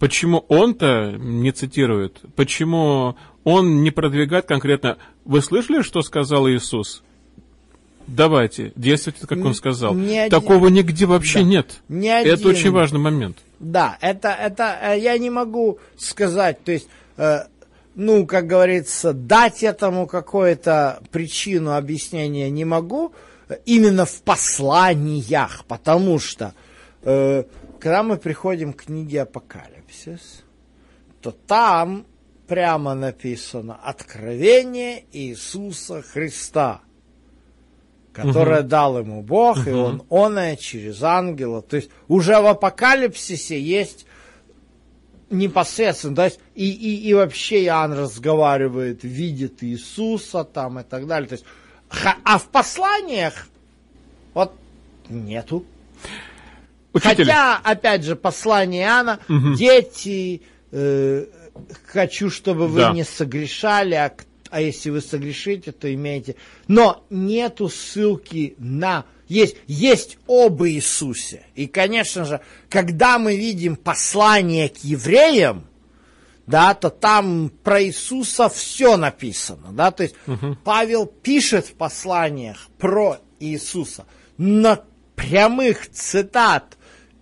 Почему 0.00 0.38
он-то 0.48 1.14
не 1.16 1.52
цитирует? 1.52 2.18
Почему 2.34 3.14
он 3.44 3.84
не 3.84 3.92
продвигает 3.92 4.44
конкретно. 4.44 4.98
Вы 5.24 5.40
слышали, 5.40 5.82
что 5.82 6.02
сказал 6.02 6.48
Иисус? 6.48 7.04
Давайте, 8.08 8.72
действуйте, 8.74 9.24
как 9.24 9.38
он 9.44 9.54
сказал. 9.54 9.94
ни 9.94 10.16
один- 10.16 10.30
Такого 10.30 10.66
нигде 10.66 11.06
вообще 11.06 11.38
Да. 11.40 11.44
нет. 11.44 11.80
Ни 11.88 12.08
Это 12.08 12.32
один- 12.34 12.46
очень 12.48 12.70
важный 12.72 12.98
момент. 12.98 13.36
Да, 13.60 13.96
это, 14.00 14.30
это 14.30 14.76
э, 14.82 14.98
я 14.98 15.16
не 15.16 15.30
могу 15.30 15.78
сказать, 15.96 16.64
то 16.64 16.72
есть, 16.72 16.88
э, 17.18 17.42
ну, 17.94 18.26
как 18.26 18.48
говорится, 18.48 19.12
дать 19.12 19.62
этому 19.62 20.08
какую-то 20.08 21.00
причину 21.12 21.76
объяснения 21.76 22.50
не 22.50 22.64
могу, 22.64 23.12
э, 23.48 23.58
именно 23.64 24.06
в 24.06 24.22
посланиях, 24.22 25.64
потому 25.68 26.18
что, 26.18 26.52
э, 27.02 27.44
когда 27.78 28.02
мы 28.02 28.16
приходим 28.16 28.72
к 28.72 28.84
книге 28.84 29.22
Апокалипсис, 29.22 30.44
то 31.20 31.30
там 31.30 32.06
прямо 32.46 32.94
написано 32.94 33.78
«Откровение 33.82 35.04
Иисуса 35.12 36.02
Христа», 36.02 36.80
которое 38.12 38.62
дал 38.62 38.98
ему 38.98 39.22
Бог, 39.22 39.66
и 39.66 39.70
он 39.70 40.02
оное 40.10 40.56
через 40.56 41.02
ангела. 41.02 41.62
То 41.62 41.76
есть 41.76 41.90
уже 42.08 42.40
в 42.40 42.46
Апокалипсисе 42.46 43.60
есть 43.60 44.06
непосредственно, 45.30 46.16
то 46.16 46.24
есть 46.24 46.40
и, 46.54 46.70
и, 46.70 47.08
и 47.08 47.14
вообще 47.14 47.64
Иоанн 47.64 47.92
разговаривает, 47.92 49.04
видит 49.04 49.62
Иисуса 49.62 50.42
там 50.42 50.80
и 50.80 50.82
так 50.82 51.06
далее. 51.06 51.28
То 51.28 51.34
есть, 51.34 51.44
а 52.24 52.38
в 52.38 52.48
посланиях 52.48 53.48
вот 54.34 54.54
нету. 55.08 55.64
Учитель, 56.98 57.24
Хотя, 57.24 57.58
опять 57.58 58.04
же, 58.04 58.16
послание 58.16 58.84
Иоанна, 58.84 59.18
дети, 59.56 60.42
э, 60.72 61.26
хочу, 61.86 62.30
чтобы 62.30 62.68
вы 62.68 62.80
Да. 62.80 62.92
не 62.92 63.04
согрешали, 63.04 63.94
а, 63.94 64.12
а 64.50 64.60
если 64.60 64.90
вы 64.90 65.00
согрешите, 65.00 65.72
то 65.72 65.92
имеете... 65.92 66.36
Но 66.68 67.04
нету 67.10 67.68
ссылки 67.68 68.54
на... 68.58 69.04
Есть, 69.28 69.56
есть 69.66 70.16
об 70.26 70.62
Иисусе. 70.64 71.42
И, 71.54 71.66
конечно 71.66 72.24
же, 72.24 72.40
когда 72.70 73.18
мы 73.18 73.36
видим 73.36 73.76
послание 73.76 74.70
к 74.70 74.78
евреям, 74.78 75.66
да, 76.46 76.72
то 76.72 76.88
там 76.88 77.50
про 77.62 77.82
Иисуса 77.82 78.48
все 78.48 78.96
написано, 78.96 79.68
да, 79.72 79.90
то 79.90 80.04
есть 80.04 80.14
Павел 80.64 81.04
пишет 81.04 81.66
в 81.66 81.74
посланиях 81.74 82.68
про 82.78 83.18
Иисуса, 83.38 84.06
но 84.38 84.82
прямых 85.14 85.90
цитат 85.90 86.77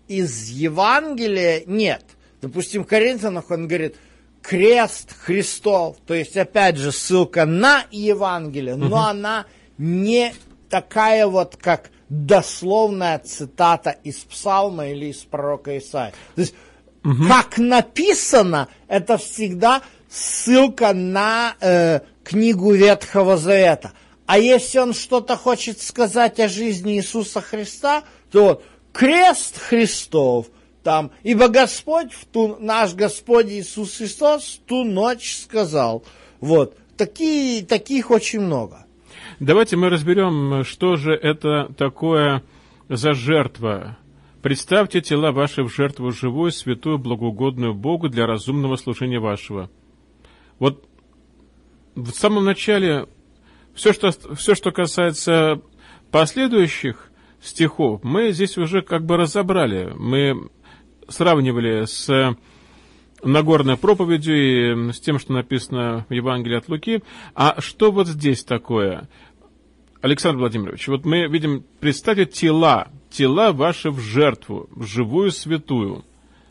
из 0.09 0.49
Евангелия 0.49 1.63
нет. 1.67 2.05
Допустим, 2.41 2.85
в 2.85 2.87
Коринфянах 2.87 3.51
он 3.51 3.67
говорит 3.67 3.97
крест 4.43 5.15
Христов, 5.19 5.97
то 6.07 6.15
есть 6.15 6.37
опять 6.37 6.77
же 6.77 6.93
ссылка 6.93 7.45
на 7.47 7.85
Евангелие, 7.91 8.77
но 8.77 9.07
она 9.07 9.47
не 9.79 10.33
такая 10.71 11.27
вот, 11.27 11.57
как 11.57 11.91
дословная 12.09 13.19
цитата 13.19 13.91
из 14.05 14.17
Псалма 14.17 14.89
или 14.89 15.07
из 15.07 15.19
пророка 15.19 15.77
Исаия. 15.77 16.13
То 16.37 16.41
есть 16.41 16.55
как 17.29 17.59
написано, 17.59 18.69
это 18.89 19.17
всегда 19.17 19.83
ссылка 20.09 20.93
на 20.93 21.55
э, 21.61 22.01
книгу 22.25 22.73
Ветхого 22.73 23.37
Завета. 23.37 23.93
А 24.27 24.39
если 24.39 24.79
он 24.79 24.93
что-то 24.93 25.37
хочет 25.37 25.81
сказать 25.81 26.41
о 26.41 26.49
жизни 26.49 26.97
Иисуса 26.97 27.41
Христа, 27.41 28.03
то 28.33 28.45
вот 28.45 28.65
крест 28.97 29.59
Христов, 29.59 30.47
там, 30.83 31.11
ибо 31.23 31.49
Господь, 31.49 32.13
в 32.13 32.25
ту, 32.25 32.57
наш 32.59 32.95
Господь 32.95 33.47
Иисус 33.47 33.99
Христос 33.99 34.45
в 34.45 34.67
ту 34.67 34.85
ночь 34.85 35.37
сказал. 35.37 36.03
Вот, 36.41 36.79
такие, 36.97 37.65
таких 37.65 38.11
очень 38.11 38.41
много. 38.41 38.87
давайте 39.39 39.77
мы 39.77 39.91
разберем, 39.91 40.65
что 40.65 40.97
же 40.97 41.13
это 41.13 41.71
такое 41.77 42.43
за 42.89 43.13
жертва. 43.13 43.99
Представьте 44.41 45.03
тела 45.03 45.31
ваши 45.31 45.63
в 45.63 45.69
жертву 45.69 46.11
живую, 46.11 46.51
святую, 46.51 46.99
благоугодную 46.99 47.75
Богу 47.75 48.09
для 48.09 48.27
разумного 48.27 48.77
служения 48.77 49.19
вашего. 49.19 49.71
Вот 50.59 50.89
в 51.95 52.13
самом 52.13 52.47
начале 52.47 53.07
все, 53.75 53.93
что, 53.93 54.11
все, 54.37 54.55
что 54.55 54.71
касается 54.71 55.61
последующих 56.11 57.11
стихов, 57.47 58.03
мы 58.03 58.33
здесь 58.33 58.59
уже 58.59 58.83
как 58.83 59.05
бы 59.05 59.17
разобрали. 59.17 59.93
Мы 59.97 60.49
сравнивали 61.09 61.85
с 61.85 62.37
Нагорной 63.23 63.77
проповедью 63.77 64.89
и 64.89 64.93
с 64.93 65.01
тем, 65.01 65.19
что 65.19 65.33
написано 65.33 66.07
в 66.09 66.13
Евангелии 66.13 66.59
от 66.59 66.69
Луки. 66.69 67.03
А 67.35 67.61
что 67.61 67.91
вот 67.91 68.09
здесь 68.09 68.45
такое? 68.45 69.09
Александр 70.03 70.39
Владимирович, 70.41 70.87
вот 70.89 71.05
мы 71.05 71.27
видим, 71.27 71.65
представьте 71.81 72.27
тела, 72.27 72.89
тела 73.11 73.53
ваши 73.53 73.91
в 73.91 73.99
жертву, 73.99 74.69
в 74.71 74.85
живую 74.85 75.33
святую, 75.33 76.05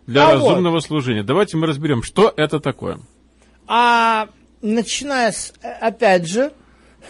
для 0.08 0.28
А 0.30 0.38
вот. 0.38 0.50
разумного 0.50 0.80
служения. 0.80 1.24
Давайте 1.24 1.56
мы 1.58 1.68
разберем, 1.68 2.04
что 2.04 2.34
это 2.36 2.60
такое. 2.60 3.00
А 3.68 4.28
начиная 4.62 5.32
с, 5.32 5.54
э, 5.62 5.72
опять 5.72 6.28
же, 6.28 6.52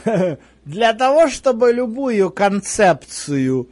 для 0.65 0.93
того, 0.93 1.29
чтобы 1.29 1.71
любую 1.71 2.29
концепцию 2.29 3.69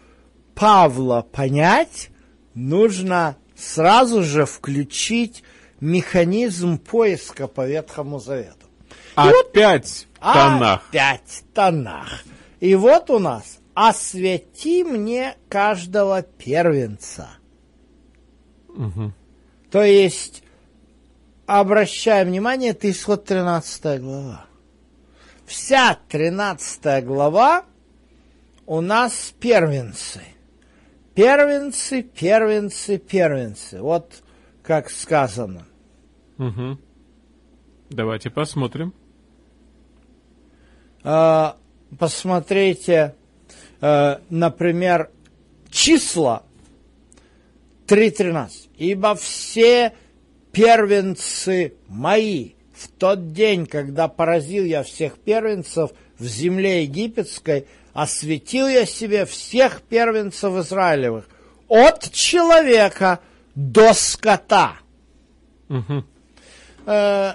Павла 0.56 1.22
понять, 1.22 2.10
нужно 2.54 3.38
сразу 3.56 4.24
же 4.24 4.46
включить 4.46 5.44
механизм 5.80 6.78
поиска 6.78 7.48
по 7.48 7.68
Ветхому 7.68 8.20
Завету. 8.20 8.68
Опять 9.16 10.08
Танах. 10.20 10.88
Опять 10.90 11.44
Танах. 11.54 12.24
И 12.60 12.76
вот 12.76 13.10
у 13.10 13.20
нас 13.20 13.60
«Освети 13.74 14.84
мне 14.84 15.36
каждого 15.50 16.22
первенца». 16.22 17.30
То 19.70 19.84
есть, 19.84 20.44
обращаем 21.46 22.28
внимание, 22.28 22.72
это 22.72 22.90
исход 22.90 23.26
13 23.26 24.02
глава. 24.02 24.46
Вся 25.46 25.98
13 26.10 27.04
глава 27.04 27.66
у 28.66 28.82
нас 28.82 29.34
первенцы. 29.40 30.22
Первенцы, 31.16 32.02
первенцы, 32.02 32.98
первенцы. 32.98 33.82
Вот 33.82 34.24
как 34.64 34.90
сказано. 34.90 35.66
Мгм. 36.38 36.80
Давайте 37.90 38.30
посмотрим. 38.30 38.94
А, 41.04 41.58
посмотрите, 42.00 43.16
э, 43.82 44.18
например, 44.30 45.12
числа 45.70 46.44
3.13. 47.88 48.70
«Ибо 48.78 49.16
все 49.16 49.94
первенцы 50.52 51.74
мои 51.88 52.52
в 52.74 52.88
тот 52.88 53.34
день, 53.34 53.66
когда 53.66 54.08
поразил 54.08 54.64
я 54.64 54.84
всех 54.84 55.20
первенцев 55.20 55.92
в 56.18 56.24
земле 56.24 56.84
египетской, 56.84 57.68
осветил 57.94 58.68
я 58.68 58.86
себе 58.86 59.26
всех 59.26 59.82
первенцев 59.82 60.54
Израилевых, 60.58 61.28
от 61.68 62.12
человека 62.12 63.20
до 63.56 63.94
скота». 63.94 64.74
Мгм. 65.70 66.06
Э, 66.86 67.34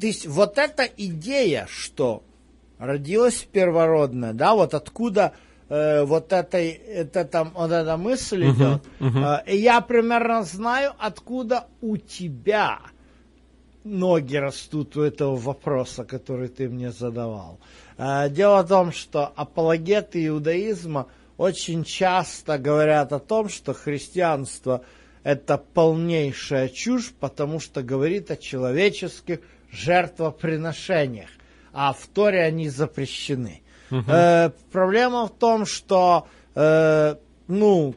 то 0.00 0.06
есть 0.06 0.26
вот 0.26 0.58
эта 0.58 0.84
идея, 0.84 1.66
что 1.70 2.22
родилась 2.78 3.46
первородная, 3.50 4.32
да, 4.32 4.54
вот 4.54 4.74
откуда 4.74 5.32
э, 5.68 6.04
вот, 6.04 6.32
этой, 6.32 6.70
это, 6.70 7.24
там, 7.24 7.52
вот 7.54 7.70
эта 7.70 7.96
мысль 7.96 8.50
идет. 8.50 8.82
Э, 9.00 9.38
и 9.46 9.56
я 9.56 9.80
примерно 9.80 10.42
знаю, 10.42 10.92
откуда 10.98 11.66
у 11.80 11.96
тебя 11.96 12.80
ноги 13.84 14.36
растут 14.36 14.96
у 14.96 15.02
этого 15.02 15.36
вопроса, 15.36 16.04
который 16.04 16.48
ты 16.48 16.68
мне 16.68 16.90
задавал. 16.90 17.58
Э, 17.60 17.81
дело 17.98 18.62
в 18.62 18.68
том, 18.68 18.92
что 18.92 19.32
апологеты 19.36 20.26
иудаизма 20.26 21.08
очень 21.36 21.84
часто 21.84 22.58
говорят 22.58 23.12
о 23.12 23.18
том, 23.18 23.48
что 23.48 23.74
христианство 23.74 24.84
это 25.22 25.56
полнейшая 25.58 26.68
чушь, 26.68 27.12
потому 27.18 27.60
что 27.60 27.82
говорит 27.82 28.30
о 28.30 28.36
человеческих 28.36 29.40
жертвоприношениях, 29.70 31.30
а 31.72 31.92
в 31.92 32.06
Торе 32.08 32.42
они 32.42 32.68
запрещены. 32.68 33.62
Э, 33.90 34.50
проблема 34.70 35.26
в 35.26 35.30
том, 35.30 35.66
что 35.66 36.26
э, 36.54 37.16
ну, 37.46 37.94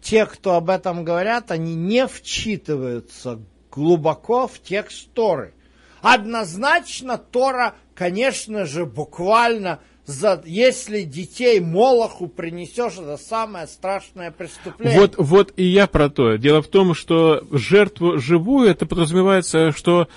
те, 0.00 0.26
кто 0.26 0.54
об 0.54 0.70
этом 0.70 1.04
говорят, 1.04 1.50
они 1.50 1.74
не 1.74 2.06
вчитываются 2.06 3.40
глубоко 3.70 4.46
в 4.46 4.60
текст 4.60 5.10
Торы. 5.12 5.54
Однозначно 6.00 7.18
Тора, 7.18 7.74
конечно 8.02 8.66
же, 8.66 8.84
буквально 8.86 9.78
за, 10.04 10.42
если 10.44 11.02
детей 11.02 11.60
Молоху 11.60 12.26
принесешь, 12.26 12.94
это 12.94 13.16
самое 13.16 13.66
страшное 13.66 14.30
преступление. 14.32 14.98
Вот, 14.98 15.14
вот 15.18 15.52
и 15.56 15.64
я 15.64 15.86
про 15.86 16.08
то. 16.10 16.36
Дело 16.36 16.60
в 16.62 16.66
том, 16.68 16.94
что 16.94 17.46
жертву 17.52 18.18
живую, 18.18 18.68
это 18.68 18.84
подразумевается, 18.86 19.70
что 19.72 20.08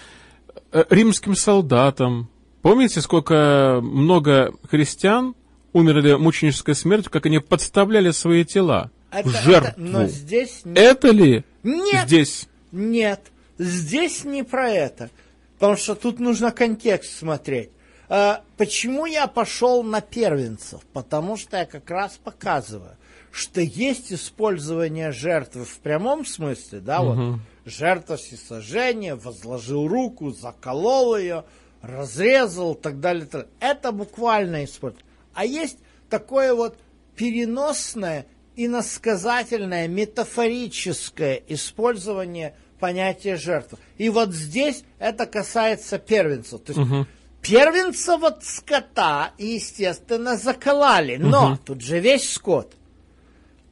э, 0.71 0.84
римским 0.89 1.36
солдатам. 1.36 2.30
Помните, 2.63 3.02
сколько 3.02 3.80
много 3.84 4.56
христиан 4.69 5.36
умерли 5.71 6.13
мученической 6.15 6.74
смертью, 6.74 7.12
как 7.12 7.28
они 7.28 7.38
подставляли 7.39 8.10
свои 8.12 8.43
тела 8.43 8.89
Это- 9.12 9.30
в 9.30 9.32
жертву? 9.43 9.69
это- 9.69 9.80
но 9.82 10.08
здесь 10.08 10.62
не- 10.65 10.80
Это 10.80 11.10
ли 11.10 11.43
Нет. 11.62 12.08
здесь? 12.08 12.48
Нет, 12.71 13.21
здесь 13.60 14.24
не 14.24 14.43
про 14.43 14.69
это. 14.71 15.12
Потому 15.60 15.78
что 15.78 15.95
тут 15.95 16.19
нужно 16.19 16.52
контекст 16.52 17.17
смотреть. 17.17 17.69
А, 18.08 18.44
почему 18.58 19.06
я 19.06 19.28
пошел 19.28 19.84
на 19.84 20.02
первенцев? 20.02 20.82
Потому 20.94 21.38
что 21.38 21.58
я 21.58 21.65
как 21.65 21.89
раз 21.89 22.20
показываю, 22.24 22.98
что 23.32 23.62
есть 23.62 24.13
использование 24.13 25.12
жертвы 25.12 25.65
в 25.65 25.80
прямом 25.80 26.26
смысле, 26.26 26.80
да, 26.80 27.02
вот 27.02 27.39
жертва 27.65 28.18
всесожжения, 28.18 29.15
возложил 29.15 29.88
руку, 29.88 30.32
заколол 30.32 31.18
ее, 31.18 31.44
разрезал, 31.82 32.76
так 32.76 33.00
далее, 33.00 33.26
так 33.26 33.32
далее. 33.41 33.50
Это 33.60 33.91
буквально 33.91 34.63
использование. 34.65 35.06
А 35.34 35.46
есть 35.46 35.78
такое 36.10 36.54
вот 36.54 36.78
переносное, 37.15 38.26
иносказательное, 38.56 39.88
метафорическое 39.88 41.41
использование 41.48 42.56
понятия 42.80 43.36
жертвы. 43.36 43.80
И 43.98 44.10
вот 44.10 44.34
здесь 44.34 44.84
это 45.00 45.26
касается 45.26 45.98
первенцев. 45.98 46.62
То 46.62 46.74
есть 46.74 47.08
первенца 47.47 48.17
вот 48.17 48.43
скота, 48.43 49.31
естественно, 49.38 50.38
закололи. 50.38 51.17
Но 51.17 51.58
тут 51.58 51.81
же 51.81 51.99
весь 51.99 52.31
скот. 52.31 52.73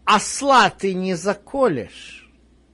Осла 0.05 0.69
ты 0.69 0.93
не 0.93 1.15
заколешь 1.15 2.29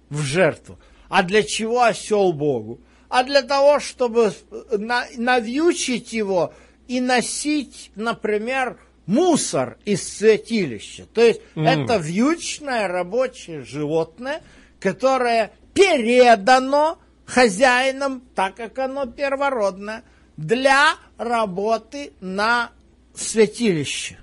в 0.09 0.21
жертву. 0.21 0.79
А 1.09 1.23
для 1.23 1.43
чего 1.43 1.83
осел 1.83 2.33
Богу? 2.33 2.79
А 3.09 3.23
для 3.23 3.41
того, 3.41 3.79
чтобы 3.79 4.33
на- 4.71 5.05
навьючить 5.17 6.13
его 6.13 6.53
и 6.87 7.01
носить, 7.01 7.91
например, 7.95 8.79
мусор 9.05 9.77
из 9.85 10.07
святилища. 10.17 11.05
То 11.13 11.21
есть 11.21 11.41
это 11.55 11.97
вьючное 11.97 12.87
рабочее 12.87 13.63
животное, 13.63 14.41
которое 14.79 15.51
передано 15.73 16.99
хозяином, 17.25 18.21
так 18.35 18.55
как 18.55 18.77
оно 18.79 19.05
первородное, 19.05 20.03
для 20.39 20.95
работы 21.17 22.13
на 22.21 22.71
святилище. 23.13 24.17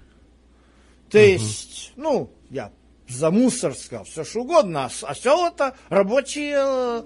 То 1.11 1.19
есть, 1.19 1.93
ну, 1.97 2.31
я 2.49 2.73
за 3.07 3.31
мусор 3.31 3.75
сказал, 3.75 4.05
все 4.05 4.25
что 4.25 4.41
угодно. 4.41 4.87
А 4.87 5.07
осел 5.11 5.47
это 5.47 5.77
рабочий, 5.91 6.53
э, 6.57 7.05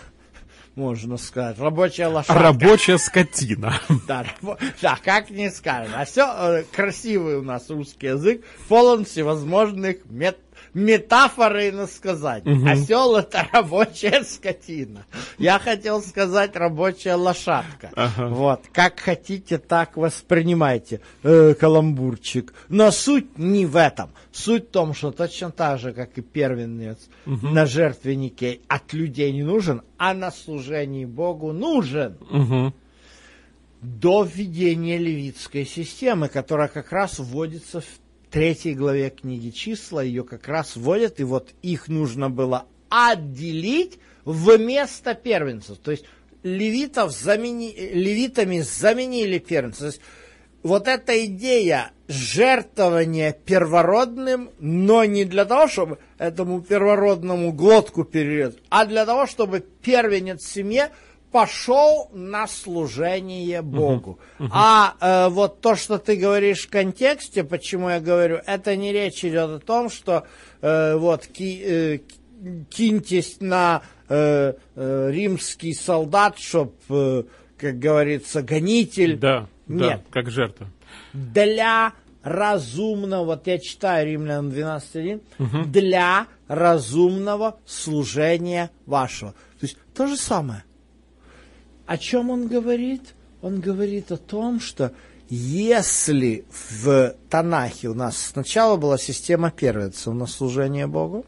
можно 0.74 1.18
сказать, 1.18 1.58
рабочая 1.58 2.06
лошадка. 2.06 2.42
Рабочая 2.42 2.98
скотина. 2.98 3.78
Да, 4.08 4.24
да, 4.80 4.98
как 5.04 5.28
не 5.28 5.50
скажешь. 5.50 5.92
А 5.94 6.06
все 6.06 6.64
красивый 6.72 7.36
у 7.36 7.42
нас 7.42 7.68
русский 7.68 8.06
язык, 8.06 8.42
полон 8.68 9.04
всевозможных 9.04 9.98
мет, 10.06 10.38
метафор 10.74 11.56
и 11.56 11.70
насказаний. 11.70 12.70
Осел 12.70 13.16
это 13.16 13.46
рабочая 13.52 14.22
скотина. 14.24 15.04
Я 15.38 15.58
хотел 15.58 16.02
сказать 16.02 16.56
рабочая 16.56 17.14
лошадка. 17.14 17.90
Ага. 17.96 18.28
Вот, 18.28 18.62
как 18.72 19.00
хотите, 19.00 19.58
так 19.58 19.96
воспринимайте, 19.96 21.00
э, 21.22 21.54
каламбурчик. 21.54 22.52
Но 22.68 22.90
суть 22.90 23.38
не 23.38 23.66
в 23.66 23.76
этом. 23.76 24.10
Суть 24.32 24.68
в 24.68 24.70
том, 24.70 24.94
что 24.94 25.10
точно 25.10 25.50
так 25.50 25.78
же, 25.80 25.92
как 25.92 26.16
и 26.18 26.22
первенец 26.22 26.98
на 27.26 27.66
жертвеннике 27.66 28.60
от 28.68 28.92
людей 28.92 29.32
не 29.32 29.42
нужен, 29.42 29.82
а 29.98 30.14
на 30.14 30.30
служении 30.30 31.04
Богу 31.04 31.52
нужен 31.52 32.16
Мгм. 32.30 32.72
до 33.82 34.22
введения 34.22 34.98
левитской 34.98 35.64
системы, 35.66 36.28
которая 36.28 36.68
как 36.68 36.92
раз 36.92 37.18
вводится 37.18 37.80
в 37.80 37.86
третьей 38.30 38.74
главе 38.74 39.10
книги 39.10 39.50
числа, 39.50 40.00
ее 40.00 40.24
как 40.24 40.48
раз 40.48 40.76
вводят, 40.76 41.20
и 41.20 41.24
вот 41.24 41.50
их 41.62 41.88
нужно 41.88 42.30
было 42.30 42.66
отделить 42.88 43.98
вместо 44.24 45.14
первенцев. 45.14 45.78
То 45.78 45.90
есть 45.90 46.04
левитов 46.42 47.12
замени... 47.12 47.74
левитами 47.74 48.60
заменили 48.60 49.38
первенцев. 49.38 49.80
То 49.80 49.86
есть 49.86 50.00
вот 50.62 50.88
эта 50.88 51.24
идея 51.24 51.92
жертвования 52.08 53.32
первородным, 53.32 54.50
но 54.58 55.04
не 55.04 55.24
для 55.24 55.44
того, 55.44 55.68
чтобы 55.68 55.98
этому 56.18 56.60
первородному 56.60 57.52
глотку 57.52 58.04
перерезать, 58.04 58.58
а 58.68 58.84
для 58.84 59.06
того, 59.06 59.26
чтобы 59.26 59.60
первенец 59.60 60.42
в 60.42 60.52
семье 60.52 60.90
пошел 61.30 62.08
на 62.12 62.46
служение 62.46 63.62
Богу. 63.62 64.18
А 64.50 64.94
э, 65.00 65.28
вот 65.28 65.60
то, 65.60 65.76
что 65.76 65.98
ты 65.98 66.16
говоришь 66.16 66.66
в 66.66 66.70
контексте, 66.70 67.44
почему 67.44 67.88
я 67.90 68.00
говорю, 68.00 68.40
это 68.46 68.76
не 68.76 68.92
речь 68.92 69.24
идет 69.24 69.50
о 69.50 69.58
том, 69.60 69.90
что 69.90 70.26
э, 70.60 70.96
вот 70.96 71.26
ки- 71.26 71.62
э, 71.64 71.98
киньтесь 72.70 73.36
на 73.40 73.82
э, 74.08 74.54
э, 74.74 75.10
римский 75.12 75.72
солдат, 75.74 76.38
чтоб, 76.38 76.74
э, 76.88 77.24
как 77.58 77.78
говорится, 77.78 78.42
гонитель. 78.42 79.16
Да, 79.18 79.46
Нет. 79.68 79.80
да, 79.80 80.00
как 80.10 80.30
жертва. 80.30 80.66
Для 81.12 81.92
разумного, 82.22 83.24
вот 83.24 83.46
я 83.46 83.58
читаю 83.58 84.06
Римлян 84.06 84.50
12.1, 84.50 85.20
для 85.66 86.26
разумного 86.48 87.58
служения 87.66 88.70
вашего. 88.86 89.32
То 89.60 89.66
есть 89.66 89.76
то 89.94 90.06
же 90.06 90.16
самое. 90.16 90.64
О 91.90 91.98
чем 91.98 92.30
он 92.30 92.46
говорит? 92.46 93.16
Он 93.42 93.58
говорит 93.60 94.12
о 94.12 94.16
том, 94.16 94.60
что 94.60 94.92
если 95.28 96.44
в 96.48 97.16
Танахе 97.28 97.88
у 97.88 97.94
нас 97.94 98.16
сначала 98.16 98.76
была 98.76 98.96
система 98.96 99.50
первенцев 99.50 100.14
на 100.14 100.28
служение 100.28 100.86
Богу, 100.86 101.26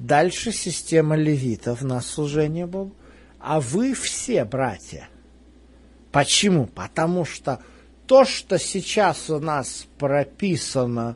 дальше 0.00 0.50
система 0.50 1.14
левитов 1.14 1.82
на 1.82 2.00
служение 2.00 2.66
Богу, 2.66 2.90
а 3.38 3.60
вы 3.60 3.94
все 3.94 4.44
братья. 4.44 5.08
Почему? 6.10 6.66
Потому 6.66 7.24
что 7.24 7.60
то, 8.08 8.24
что 8.24 8.58
сейчас 8.58 9.30
у 9.30 9.38
нас 9.38 9.86
прописано 9.96 11.14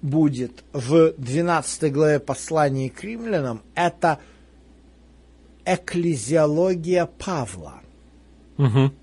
будет 0.00 0.64
в 0.72 1.12
12 1.18 1.92
главе 1.92 2.20
послания 2.20 2.88
к 2.88 3.04
римлянам, 3.04 3.60
это 3.74 4.18
экклезиология 5.68 7.06
Павла. 7.06 7.82
Мгм. 8.56 8.94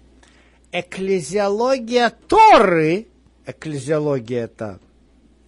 Экклезиология 0.72 2.12
Торы, 2.28 3.08
экклезиология 3.46 4.46
это 4.46 4.80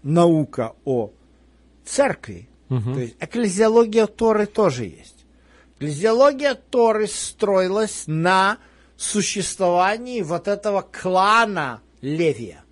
наука 0.04 0.76
о 0.86 1.12
церкви, 1.84 2.48
то 2.70 3.00
есть 3.00 3.16
экклезиология 3.20 4.06
Торы 4.06 4.46
тоже 4.46 4.86
есть. 4.86 5.26
Экклезиология 5.76 6.54
Торы 6.54 7.08
строилась 7.08 8.04
на 8.08 8.60
существовании 8.96 10.22
вот 10.22 10.48
этого 10.48 10.82
клана 10.82 11.82
Левия. 12.02 12.64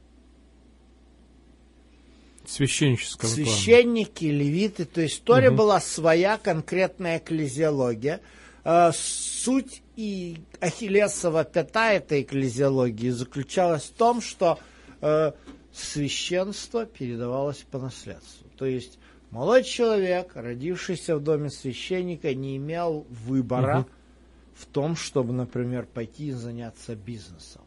Священнического 2.48 3.30
священники, 3.30 4.26
левиты, 4.26 4.86
то 4.86 5.02
есть 5.02 5.22
в 5.22 5.24
Торе 5.24 5.52
была 5.52 5.80
своя 5.80 6.38
конкретная 6.38 7.18
экклезиология. 7.18 8.22
Э, 8.64 8.92
Суть 8.94 9.82
и 9.96 10.38
Ахиллесова 10.60 11.44
пята 11.44 11.94
этой 11.94 12.22
экклезиологии 12.24 13.10
заключалась 13.10 13.84
в 13.84 13.94
том, 13.94 14.22
что 14.22 14.60
э, 15.02 15.32
священство 15.74 16.86
передавалось 16.86 17.66
по 17.70 17.80
наследству. 17.80 18.48
То 18.58 18.66
есть 18.66 18.98
молодой 19.32 19.64
человек, 19.64 20.32
родившийся 20.36 21.18
в 21.18 21.24
доме 21.24 21.50
священника, 21.50 22.34
не 22.34 22.58
имел 22.58 23.06
выбора 23.10 23.86
в 24.56 24.66
том, 24.66 24.96
чтобы, 24.96 25.34
например, 25.34 25.86
пойти 25.86 26.28
и 26.28 26.32
заняться 26.32 26.96
бизнесом. 26.96 27.62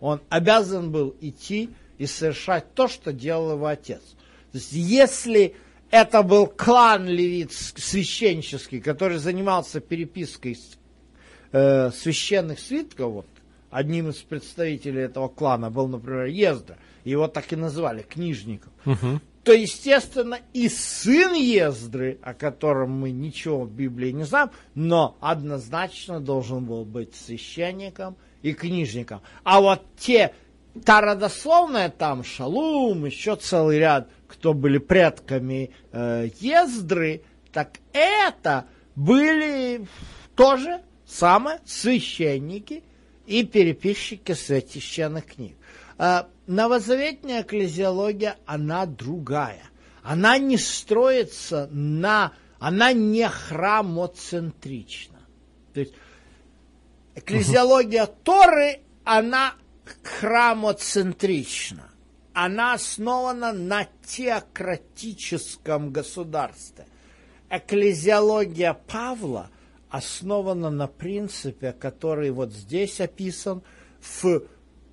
Он 0.00 0.20
обязан 0.30 0.90
был 0.90 1.14
идти 1.20 1.70
и 2.02 2.06
совершать 2.06 2.74
то, 2.74 2.88
что 2.88 3.12
делал 3.12 3.52
его 3.52 3.66
отец. 3.66 4.00
То 4.50 4.58
есть, 4.58 4.72
если 4.72 5.54
это 5.92 6.24
был 6.24 6.48
клан 6.48 7.06
левит 7.06 7.52
священнический, 7.52 8.80
который 8.80 9.18
занимался 9.18 9.78
перепиской 9.78 10.58
э, 11.52 11.90
священных 11.92 12.58
свитков, 12.58 13.12
вот, 13.12 13.26
одним 13.70 14.08
из 14.08 14.16
представителей 14.16 15.02
этого 15.02 15.28
клана 15.28 15.70
был, 15.70 15.86
например, 15.86 16.24
Ездра, 16.24 16.76
его 17.04 17.28
так 17.28 17.52
и 17.52 17.56
называли, 17.56 18.02
книжником, 18.02 18.72
то, 19.44 19.52
естественно, 19.52 20.40
и 20.52 20.68
сын 20.68 21.34
Ездры, 21.34 22.18
о 22.20 22.34
котором 22.34 22.98
мы 22.98 23.12
ничего 23.12 23.60
в 23.62 23.70
Библии 23.70 24.10
не 24.10 24.24
знаем, 24.24 24.50
но 24.74 25.16
однозначно 25.20 26.18
должен 26.18 26.64
был 26.64 26.84
быть 26.84 27.14
священником 27.14 28.16
и 28.42 28.54
книжником. 28.54 29.20
А 29.44 29.60
вот 29.60 29.82
те, 29.96 30.34
та 30.84 31.00
родословная 31.00 31.90
там, 31.90 32.24
Шалум, 32.24 33.04
еще 33.04 33.36
целый 33.36 33.78
ряд, 33.78 34.08
кто 34.26 34.54
были 34.54 34.78
предками 34.78 35.70
э, 35.92 36.28
Ездры, 36.40 37.22
так 37.52 37.78
это 37.92 38.66
были 38.96 39.86
тоже 40.34 40.82
самое 41.06 41.60
священники 41.66 42.82
и 43.26 43.44
переписчики 43.44 44.32
священных 44.32 45.26
книг. 45.26 45.56
А 45.98 46.28
новозаветная 46.46 47.42
экклезиология, 47.42 48.36
она 48.46 48.86
другая. 48.86 49.62
Она 50.02 50.38
не 50.38 50.56
строится 50.56 51.68
на... 51.70 52.32
Она 52.58 52.92
не 52.92 53.28
храмоцентрична. 53.28 55.18
То 55.74 55.80
есть 55.80 55.94
экклезиология 57.14 58.06
Торы, 58.06 58.80
она 59.04 59.54
храмоцентрична. 60.02 61.90
Она 62.34 62.74
основана 62.74 63.52
на 63.52 63.86
теократическом 64.06 65.90
государстве. 65.90 66.86
Экклезиология 67.50 68.72
Павла 68.72 69.50
основана 69.90 70.70
на 70.70 70.86
принципе, 70.86 71.72
который 71.72 72.30
вот 72.30 72.52
здесь 72.52 73.00
описан 73.00 73.62
в 74.00 74.42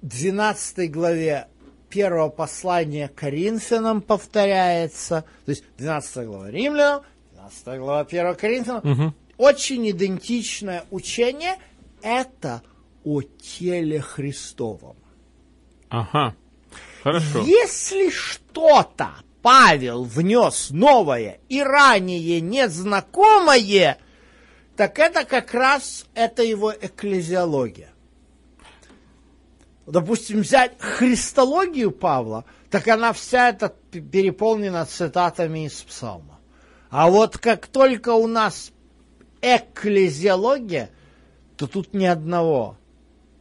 12 0.01 0.91
главе 0.91 1.47
первого 1.89 2.29
послания 2.29 3.07
Коринфянам 3.07 4.01
повторяется, 4.01 5.23
то 5.45 5.51
есть 5.51 5.63
12 5.77 6.27
глава 6.27 6.51
Римлянам, 6.51 7.03
12 7.31 7.65
глава 7.79 7.99
1 8.01 8.35
Коринфянам, 8.35 8.91
угу. 8.91 9.13
очень 9.37 9.89
идентичное 9.89 10.83
учение, 10.91 11.55
это 12.01 12.61
о 13.03 13.21
теле 13.21 14.01
Христовом. 14.01 14.95
Ага, 15.89 16.35
хорошо. 17.03 17.41
Если 17.41 18.09
что-то 18.09 19.09
Павел 19.41 20.03
внес 20.03 20.69
новое 20.69 21.39
и 21.49 21.61
ранее 21.61 22.41
незнакомое, 22.41 23.97
так 24.75 24.99
это 24.99 25.25
как 25.25 25.53
раз 25.53 26.05
это 26.13 26.43
его 26.43 26.71
экклезиология. 26.71 27.89
Допустим, 29.85 30.41
взять 30.41 30.79
христологию 30.79 31.91
Павла, 31.91 32.45
так 32.69 32.87
она 32.87 33.11
вся 33.11 33.49
эта 33.49 33.69
переполнена 33.91 34.85
цитатами 34.85 35.65
из 35.65 35.81
псалма. 35.81 36.39
А 36.91 37.09
вот 37.09 37.37
как 37.37 37.65
только 37.65 38.09
у 38.09 38.27
нас 38.27 38.71
экклезиология, 39.41 40.91
то 41.57 41.65
тут 41.65 41.93
ни 41.93 42.05
одного, 42.05 42.77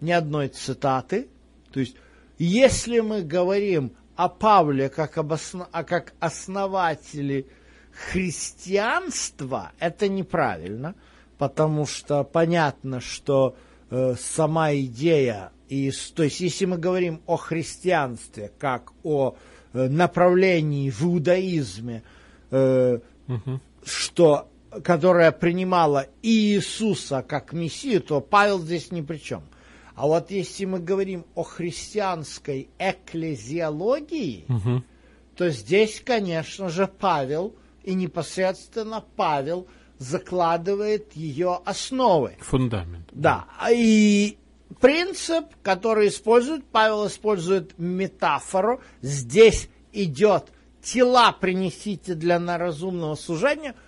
ни 0.01 0.13
одной 0.13 0.49
цитаты. 0.49 1.29
То 1.73 1.81
есть, 1.81 1.97
если 2.39 3.01
мы 3.01 3.23
говорим 3.23 3.93
о 4.17 4.29
Павле 4.29 4.89
как, 4.89 5.19
об 5.19 5.33
основ... 5.33 5.69
а 5.73 5.85
как 5.85 6.13
основателе 6.21 7.47
христианства, 7.93 9.73
это 9.79 10.09
неправильно, 10.09 10.95
потому 11.37 11.87
что 11.87 12.25
понятно, 12.25 13.01
что 13.01 13.57
э, 13.91 14.15
сама 14.19 14.75
идея, 14.75 15.53
и, 15.69 15.93
то 16.15 16.23
есть 16.23 16.41
если 16.41 16.65
мы 16.65 16.79
говорим 16.79 17.21
о 17.27 17.37
христианстве 17.37 18.51
как 18.59 18.93
о 19.03 19.37
э, 19.73 19.89
направлении 19.89 20.91
в 20.91 21.03
иудаизме, 21.03 22.03
э, 22.51 22.99
угу. 23.29 23.61
что 23.85 24.49
которая 24.83 25.33
принимала 25.33 26.07
Иисуса 26.23 27.25
как 27.27 27.53
Мессию, 27.53 28.01
то 28.01 28.21
Павел 28.21 28.59
здесь 28.61 28.91
ни 28.93 29.01
при 29.01 29.19
чем. 29.19 29.43
А 29.99 30.07
вот 30.07 30.31
если 30.31 30.65
мы 30.65 30.79
говорим 30.79 31.27
о 31.35 31.43
христианской 31.43 32.71
экклезиологии, 32.79 34.45
угу. 34.49 34.85
то 35.35 35.51
здесь, 35.51 36.01
конечно 36.05 36.69
же, 36.69 36.87
Павел 36.87 37.55
и 37.83 37.95
непосредственно 37.95 39.05
Павел 39.17 39.67
закладывает 39.99 41.15
ее 41.15 41.61
основы. 41.65 42.37
Фундамент. 42.41 43.09
Да. 43.11 43.49
И 43.73 44.39
принцип, 44.81 45.47
который 45.63 46.09
использует, 46.09 46.65
Павел 46.67 47.09
использует 47.09 47.77
метафору. 47.77 48.81
Здесь 49.03 49.69
идет 49.93 50.53
тела 50.81 51.33
принесите 51.33 52.15
для 52.15 52.39
разумного 52.39 53.17
служения– 53.17 53.75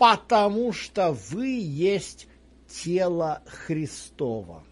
потому 0.00 0.72
что 0.72 1.14
вы 1.30 1.58
есть 1.60 2.26
тело 2.66 3.42
Христова. 3.44 4.64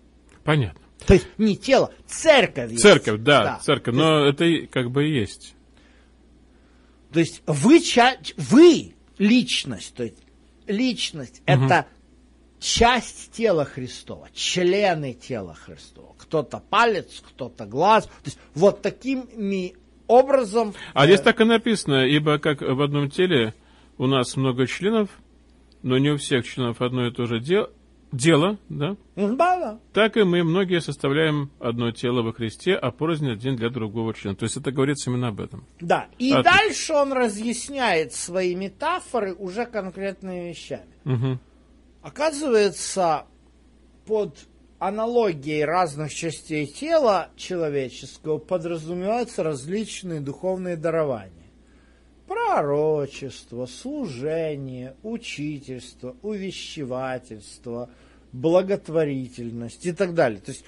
Понятно. 0.49 0.81
То 1.07 1.13
есть 1.13 1.27
не 1.37 1.59
тело, 1.59 1.93
церковь 2.07 2.71
есть. 2.71 2.83
Церковь, 2.83 3.21
да, 3.21 3.45
да. 3.45 3.59
церковь, 3.59 3.95
но 3.95 4.25
есть, 4.25 4.41
это 4.41 4.67
как 4.73 4.91
бы 4.91 5.07
и 5.07 5.13
есть. 5.13 5.55
То 7.13 7.21
есть 7.21 7.43
вы, 7.45 7.83
вы 8.39 8.95
личность, 9.19 9.95
то 9.95 10.05
есть 10.05 10.17
личность 10.67 11.43
угу. 11.47 11.67
это 11.67 11.87
часть 12.61 13.31
тела 13.33 13.67
Христова, 13.67 14.31
члены 14.33 15.13
тела 15.13 15.55
Христова. 15.55 16.15
Кто-то 16.17 16.63
палец, 16.71 17.23
кто-то 17.29 17.67
глаз. 17.67 18.07
То 18.07 18.13
есть 18.25 18.39
вот 18.55 18.81
такими 18.81 19.75
образом... 20.07 20.73
А 20.95 21.05
э... 21.05 21.09
здесь 21.09 21.21
так 21.21 21.43
и 21.43 21.45
написано, 21.45 22.07
ибо 22.07 22.39
как 22.39 22.63
в 22.63 22.81
одном 22.81 23.11
теле 23.11 23.53
у 23.99 24.07
нас 24.07 24.35
много 24.35 24.67
членов, 24.67 25.11
но 25.83 25.99
не 25.99 26.09
у 26.09 26.17
всех 26.17 26.49
членов 26.49 26.81
одно 26.81 27.07
и 27.07 27.11
то 27.11 27.27
же 27.27 27.39
дело, 27.39 27.71
дело, 28.13 28.59
да? 28.69 28.97
Так 29.93 30.17
и 30.17 30.23
мы, 30.23 30.43
многие 30.43 30.81
составляем 30.81 31.51
одно 31.59 31.93
тело 31.93 32.23
во 32.23 32.33
Христе, 32.33 32.75
а 32.75 32.91
порознь 32.91 33.31
один 33.31 33.57
для 33.57 33.71
другого 33.71 34.15
члена. 34.15 34.37
То 34.37 34.45
есть 34.45 34.57
это 34.57 34.73
говорится 34.73 35.11
именно 35.11 35.29
об 35.29 35.41
этом. 35.41 35.65
Да, 35.81 36.09
и 36.19 36.33
а 36.33 36.43
дальше 36.43 36.95
он 36.95 37.13
разъясняет 37.13 38.13
свои 38.13 38.55
метафоры 38.55 39.35
уже 39.35 39.67
конкретными 39.67 40.51
вещами. 40.51 40.89
Угу. 41.05 41.39
Оказывается, 42.03 43.27
под 44.07 44.39
аналогией 44.79 45.65
разных 45.65 46.15
частей 46.15 46.67
тела 46.67 47.31
человеческого 47.37 48.39
подразумеваются 48.39 49.43
различные 49.43 50.21
духовные 50.21 50.77
дарования 50.77 51.38
пророчество, 52.29 53.66
служение, 53.66 54.95
учительство, 55.03 56.14
увещевательство, 56.22 57.89
благотворительность 58.33 59.87
и 59.87 59.93
так 59.93 60.14
далее. 60.14 60.41
То 60.41 60.53
есть 60.53 60.64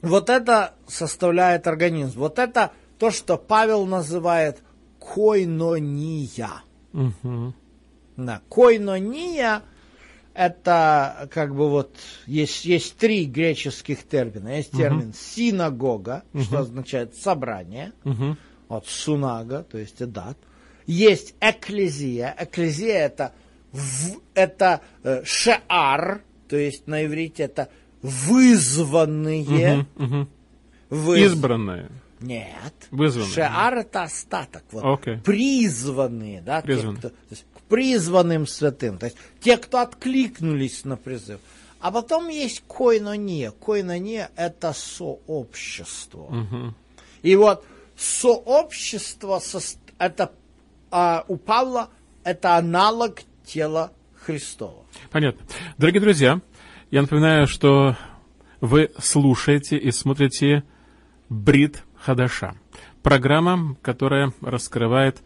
вот 0.00 0.30
это 0.30 0.74
составляет 0.86 1.66
организм. 1.66 2.18
Вот 2.20 2.38
это 2.38 2.72
то, 2.98 3.10
что 3.10 3.36
Павел 3.36 3.84
называет 3.86 4.62
койнония. 4.98 6.62
Угу. 6.94 7.54
Да, 8.16 8.40
койнония 8.48 9.62
это 10.32 11.28
как 11.32 11.54
бы 11.54 11.68
вот 11.68 11.94
есть, 12.26 12.64
есть 12.64 12.96
три 12.96 13.26
греческих 13.26 14.04
термина. 14.04 14.56
Есть 14.56 14.72
термин 14.72 15.08
угу. 15.08 15.16
синагога, 15.16 16.24
угу. 16.32 16.42
что 16.44 16.60
означает 16.60 17.14
собрание. 17.14 17.92
Угу 18.04 18.36
от 18.70 18.86
сунага, 18.86 19.64
то 19.64 19.78
есть 19.78 20.02
дат. 20.06 20.38
Есть 20.86 21.34
экклезия. 21.40 22.34
Экклезия 22.38 23.06
это, 23.06 23.32
в, 23.72 24.20
это 24.34 24.80
э, 25.02 25.22
шеар, 25.24 26.22
то 26.48 26.56
есть 26.56 26.86
на 26.86 27.04
иврите 27.04 27.42
это 27.42 27.68
вызванные. 28.00 29.86
Угу, 29.96 30.04
угу. 30.04 30.28
Выз... 30.88 31.32
Избранные. 31.32 31.90
Нет. 32.20 32.74
Вызванные. 32.92 33.32
Шеар 33.32 33.78
это 33.78 34.04
остаток. 34.04 34.62
Вот. 34.70 34.84
Okay. 34.84 35.20
Призванные, 35.20 36.40
да, 36.40 36.60
Призван. 36.60 36.94
те, 36.94 37.00
кто, 37.00 37.08
то 37.08 37.14
есть, 37.30 37.46
к 37.52 37.60
призванным 37.62 38.46
святым. 38.46 38.98
То 38.98 39.06
есть 39.06 39.16
те, 39.40 39.56
кто 39.56 39.80
откликнулись 39.80 40.84
на 40.84 40.96
призыв. 40.96 41.40
А 41.80 41.90
потом 41.90 42.28
есть 42.28 42.62
койнония. 42.68 43.50
Койнония 43.50 44.30
это 44.36 44.72
сообщество. 44.72 46.22
Угу. 46.22 46.74
И 47.22 47.36
вот 47.36 47.64
сообщество, 48.00 49.40
это 49.98 50.32
а 50.90 51.24
у 51.28 51.36
Павла 51.36 51.90
это 52.24 52.56
аналог 52.56 53.20
тела 53.44 53.92
Христова. 54.14 54.84
Понятно. 55.10 55.46
Дорогие 55.78 56.00
друзья, 56.00 56.40
я 56.90 57.02
напоминаю, 57.02 57.46
что 57.46 57.96
вы 58.60 58.90
слушаете 58.98 59.76
и 59.76 59.90
смотрите 59.92 60.64
Брит 61.28 61.84
Хадаша. 61.96 62.56
Программа, 63.02 63.76
которая 63.82 64.32
раскрывает 64.40 65.22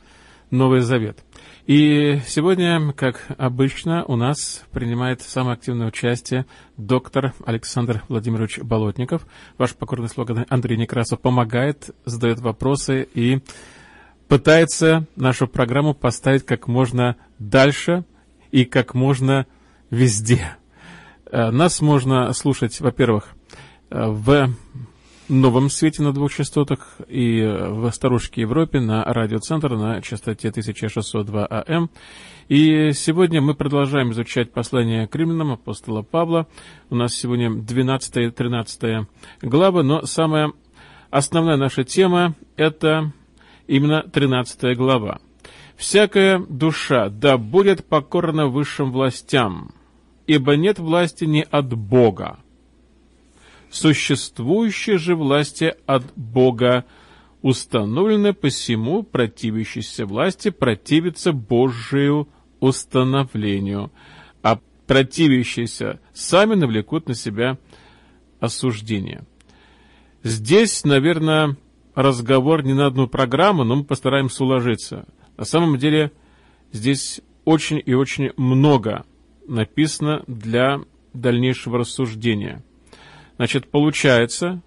Новый 0.50 0.80
Завет. 0.80 1.24
И 1.66 2.20
сегодня, 2.26 2.92
как 2.92 3.26
обычно, 3.38 4.04
у 4.04 4.16
нас 4.16 4.64
принимает 4.70 5.22
самое 5.22 5.54
активное 5.54 5.88
участие 5.88 6.46
доктор 6.76 7.32
Александр 7.46 8.02
Владимирович 8.08 8.58
Болотников. 8.58 9.26
Ваш 9.56 9.74
покорный 9.74 10.08
слоган 10.08 10.44
Андрей 10.48 10.76
Некрасов 10.76 11.20
помогает, 11.20 11.90
задает 12.04 12.40
вопросы 12.40 13.08
и 13.14 13.40
пытается 14.28 15.06
нашу 15.16 15.48
программу 15.48 15.94
поставить 15.94 16.44
как 16.44 16.68
можно 16.68 17.16
дальше 17.38 18.04
и 18.50 18.64
как 18.64 18.94
можно 18.94 19.46
везде. 19.90 20.56
Э, 21.30 21.50
нас 21.50 21.80
можно 21.80 22.32
слушать, 22.32 22.80
во-первых, 22.80 23.34
э, 23.90 24.06
в 24.06 24.50
новом 25.28 25.70
свете 25.70 26.02
на 26.02 26.12
двух 26.12 26.32
частотах 26.32 27.00
и 27.08 27.40
в 27.42 27.90
старушке 27.92 28.42
Европе 28.42 28.80
на 28.80 29.02
радиоцентр 29.04 29.74
на 29.74 30.02
частоте 30.02 30.48
1602 30.48 31.46
АМ. 31.46 31.90
И 32.48 32.92
сегодня 32.92 33.40
мы 33.40 33.54
продолжаем 33.54 34.12
изучать 34.12 34.52
послание 34.52 35.06
к 35.06 35.16
римлянам 35.16 35.52
апостола 35.52 36.02
Павла. 36.02 36.46
У 36.90 36.94
нас 36.94 37.14
сегодня 37.14 37.50
12 37.54 38.16
и 38.16 38.30
13 38.30 39.06
глава, 39.42 39.82
но 39.82 40.02
самая 40.02 40.52
основная 41.10 41.56
наша 41.56 41.84
тема– 41.84 42.34
это 42.56 43.12
именно 43.66 44.02
13 44.02 44.76
глава. 44.76 45.20
«Всякая 45.76 46.38
душа 46.48 47.08
да 47.08 47.38
будет 47.38 47.86
покорна 47.86 48.46
высшим 48.46 48.92
властям, 48.92 49.72
ибо 50.26 50.54
нет 50.56 50.78
власти 50.78 51.24
не 51.24 51.42
от 51.42 51.74
Бога, 51.74 52.38
существующие 53.74 54.98
же 54.98 55.16
власти 55.16 55.74
от 55.86 56.04
Бога 56.14 56.84
установлены, 57.42 58.32
посему 58.32 59.02
противящиеся 59.02 60.06
власти 60.06 60.50
противятся 60.50 61.32
Божию 61.32 62.28
установлению, 62.60 63.90
а 64.42 64.60
противящиеся 64.86 66.00
сами 66.12 66.54
навлекут 66.54 67.08
на 67.08 67.14
себя 67.14 67.58
осуждение. 68.38 69.24
Здесь, 70.22 70.84
наверное, 70.84 71.56
разговор 71.96 72.62
не 72.62 72.74
на 72.74 72.86
одну 72.86 73.08
программу, 73.08 73.64
но 73.64 73.76
мы 73.76 73.84
постараемся 73.84 74.44
уложиться. 74.44 75.04
На 75.36 75.44
самом 75.44 75.78
деле, 75.78 76.12
здесь 76.72 77.20
очень 77.44 77.82
и 77.84 77.92
очень 77.92 78.30
много 78.36 79.04
написано 79.48 80.22
для 80.28 80.80
дальнейшего 81.12 81.78
рассуждения– 81.78 82.62
Значит, 83.36 83.70
получается, 83.70 84.62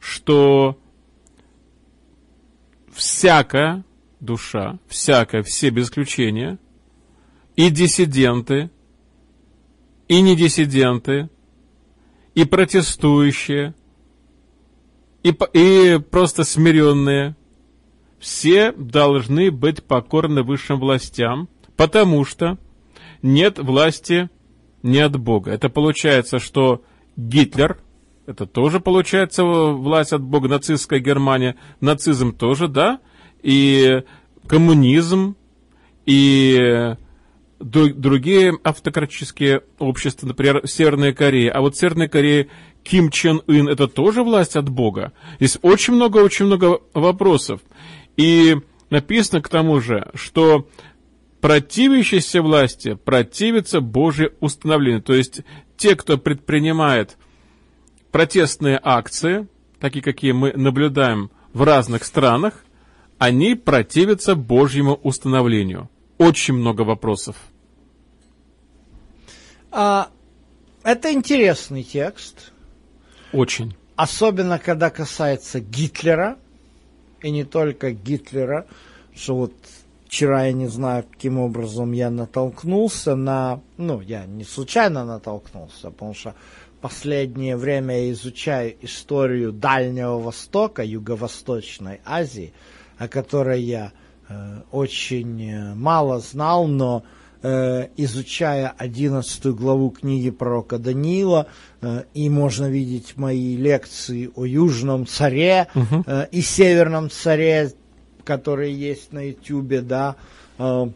что 0.00 0.78
всякая 2.92 3.84
душа, 4.20 4.78
всякая, 4.88 5.42
все 5.42 5.70
без 5.70 5.86
исключения, 5.86 6.58
и 7.56 7.70
диссиденты, 7.70 8.70
и 10.08 10.20
не 10.20 10.36
диссиденты, 10.36 11.28
и 12.34 12.44
протестующие, 12.44 13.74
и, 15.22 15.36
и 15.52 15.98
просто 15.98 16.44
смиренные, 16.44 17.36
все 18.18 18.72
должны 18.72 19.50
быть 19.50 19.84
покорны 19.84 20.42
высшим 20.42 20.80
властям, 20.80 21.48
потому 21.76 22.24
что 22.24 22.58
нет 23.22 23.58
власти 23.58 24.30
не 24.82 24.98
от 24.98 25.18
Бога. 25.18 25.50
Это 25.50 25.68
получается, 25.68 26.38
что 26.38 26.82
Гитлер 27.16 27.78
это 28.26 28.46
тоже 28.46 28.80
получается 28.80 29.44
власть 29.44 30.12
от 30.12 30.22
Бога, 30.22 30.48
нацистская 30.48 30.98
Германия. 30.98 31.56
Нацизм 31.80 32.32
тоже, 32.32 32.68
да? 32.68 33.00
И 33.42 34.02
коммунизм, 34.46 35.36
и 36.06 36.94
другие 37.60 38.54
автократические 38.62 39.62
общества, 39.78 40.26
например, 40.26 40.66
Северная 40.66 41.12
Корея. 41.12 41.52
А 41.52 41.60
вот 41.60 41.76
Северная 41.76 42.08
Корея 42.08 42.48
Ким 42.82 43.10
Чен 43.10 43.42
Ын 43.46 43.68
это 43.68 43.88
тоже 43.88 44.22
власть 44.22 44.56
от 44.56 44.68
Бога. 44.68 45.12
Здесь 45.38 45.58
очень 45.62 45.94
много, 45.94 46.18
очень 46.18 46.46
много 46.46 46.80
вопросов. 46.94 47.60
И 48.16 48.56
написано 48.88 49.42
к 49.42 49.48
тому 49.48 49.80
же, 49.80 50.10
что 50.14 50.68
противящиеся 51.44 52.40
власти 52.40 52.94
противятся 52.94 53.82
Божье 53.82 54.32
установлению. 54.40 55.02
То 55.02 55.12
есть 55.12 55.42
те, 55.76 55.94
кто 55.94 56.16
предпринимает 56.16 57.18
протестные 58.10 58.80
акции, 58.82 59.46
такие, 59.78 60.00
какие 60.00 60.32
мы 60.32 60.54
наблюдаем 60.54 61.30
в 61.52 61.62
разных 61.62 62.04
странах, 62.06 62.64
они 63.18 63.56
противятся 63.56 64.36
Божьему 64.36 64.94
установлению. 64.94 65.90
Очень 66.16 66.54
много 66.54 66.80
вопросов. 66.80 67.36
А, 69.70 70.08
это 70.82 71.12
интересный 71.12 71.82
текст. 71.82 72.52
Очень. 73.34 73.76
Особенно, 73.96 74.58
когда 74.58 74.88
касается 74.88 75.60
Гитлера, 75.60 76.38
и 77.20 77.30
не 77.30 77.44
только 77.44 77.90
Гитлера, 77.90 78.66
что 79.14 79.36
вот 79.36 79.52
вчера 80.06 80.46
я 80.46 80.52
не 80.52 80.68
знаю, 80.68 81.04
каким 81.10 81.38
образом 81.38 81.92
я 81.92 82.10
натолкнулся 82.10 83.16
на... 83.16 83.60
Ну, 83.76 84.00
я 84.00 84.26
не 84.26 84.44
случайно 84.44 85.04
натолкнулся, 85.04 85.90
потому 85.90 86.14
что 86.14 86.34
последнее 86.84 87.56
время 87.56 87.96
я 87.96 88.12
изучаю 88.12 88.74
историю 88.82 89.52
Дальнего 89.52 90.18
Востока, 90.18 90.82
Юго-Восточной 90.82 92.02
Азии, 92.04 92.52
о 92.98 93.08
которой 93.08 93.62
я 93.62 93.92
э, 94.28 94.60
очень 94.70 95.42
э, 95.42 95.74
мало 95.74 96.20
знал, 96.20 96.66
но 96.66 97.02
э, 97.42 97.88
изучая 97.96 98.74
одиннадцатую 98.76 99.54
главу 99.54 99.88
книги 99.88 100.28
пророка 100.28 100.76
Даниила, 100.76 101.46
э, 101.80 102.04
и 102.12 102.28
можно 102.28 102.66
видеть 102.66 103.16
мои 103.16 103.56
лекции 103.56 104.30
о 104.34 104.44
Южном 104.44 105.06
царе 105.06 105.68
угу. 105.74 106.04
э, 106.06 106.26
и 106.32 106.42
Северном 106.42 107.08
царе, 107.08 107.72
которые 108.24 108.74
есть 108.74 109.12
на 109.12 109.28
Ютубе, 109.28 109.80
да, 109.80 110.16
э, 110.58 110.86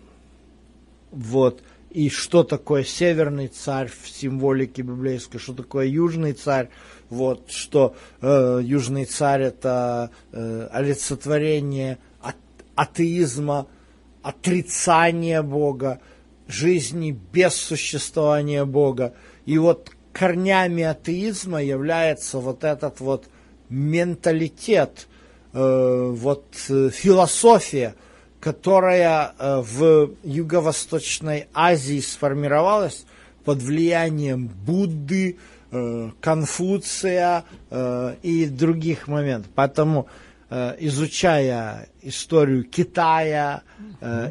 вот, 1.10 1.62
и 1.90 2.10
что 2.10 2.44
такое 2.44 2.84
северный 2.84 3.48
царь 3.48 3.88
в 3.88 4.08
символике 4.08 4.82
библейской, 4.82 5.38
что 5.38 5.54
такое 5.54 5.86
южный 5.86 6.32
царь, 6.32 6.68
вот, 7.08 7.50
что 7.50 7.96
э, 8.20 8.60
южный 8.62 9.06
царь 9.06 9.42
это 9.42 10.10
э, 10.32 10.68
олицетворение 10.70 11.98
а, 12.20 12.34
атеизма, 12.74 13.66
отрицания 14.22 15.42
Бога, 15.42 16.00
жизни 16.46 17.18
без 17.32 17.54
существования 17.54 18.64
Бога. 18.64 19.14
И 19.46 19.56
вот 19.56 19.90
корнями 20.12 20.82
атеизма 20.82 21.62
является 21.62 22.38
вот 22.38 22.64
этот 22.64 23.00
вот 23.00 23.28
менталитет, 23.70 25.07
э, 25.52 26.10
вот 26.14 26.44
э, 26.68 26.90
философия– 26.90 27.94
которая 28.40 29.34
э, 29.38 29.60
в 29.60 30.10
Юго-Восточной 30.22 31.48
Азии 31.52 32.00
сформировалась 32.00 33.04
под 33.44 33.62
влиянием 33.62 34.48
Будды, 34.48 35.38
э, 35.70 36.10
Конфуция 36.20 37.44
э, 37.70 38.14
и 38.22 38.46
других 38.46 39.08
моментов. 39.08 39.50
Поэтому, 39.54 40.06
изучая 40.50 41.90
историю 42.00 42.64
Китая, 42.64 43.64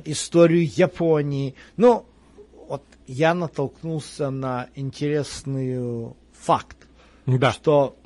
историю 0.04 0.66
Японии, 0.66 1.54
ну, 1.76 2.08
вот 2.68 2.82
я 3.06 3.36
натолкнулся 3.36 4.32
на 4.32 4.68
интересный 4.74 6.16
факт, 6.34 6.78
да. 7.28 7.52
что 7.52 7.97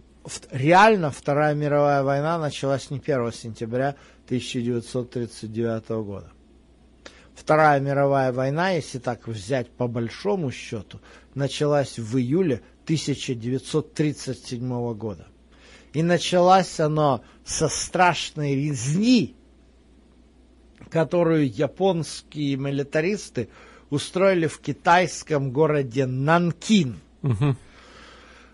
реально 0.52 1.12
Вторая 1.12 1.56
мировая 1.56 2.04
война 2.04 2.38
началась 2.38 2.90
не 2.90 3.00
1 3.00 3.32
сентября 3.32 3.96
1939 4.26 5.90
года. 5.90 6.32
Вторая 7.34 7.80
мировая 7.80 8.32
война, 8.32 8.72
если 8.72 9.00
так 9.00 9.28
взять 9.28 9.70
по 9.70 9.88
большому 9.88 10.52
счету, 10.52 11.00
началась 11.34 11.98
в 11.98 12.18
июле 12.18 12.62
1937 12.84 14.94
года. 14.94 15.28
И 15.94 16.04
началась 16.04 16.80
она 16.80 17.22
со 17.44 17.68
страшной 17.68 18.56
резни, 18.56 19.36
которую 20.90 21.52
японские 21.52 22.56
милитаристы 22.58 23.50
устроили 23.90 24.48
в 24.48 24.60
китайском 24.60 25.52
городе 25.52 26.06
Нанкин. 26.06 27.00
Угу. 27.24 27.56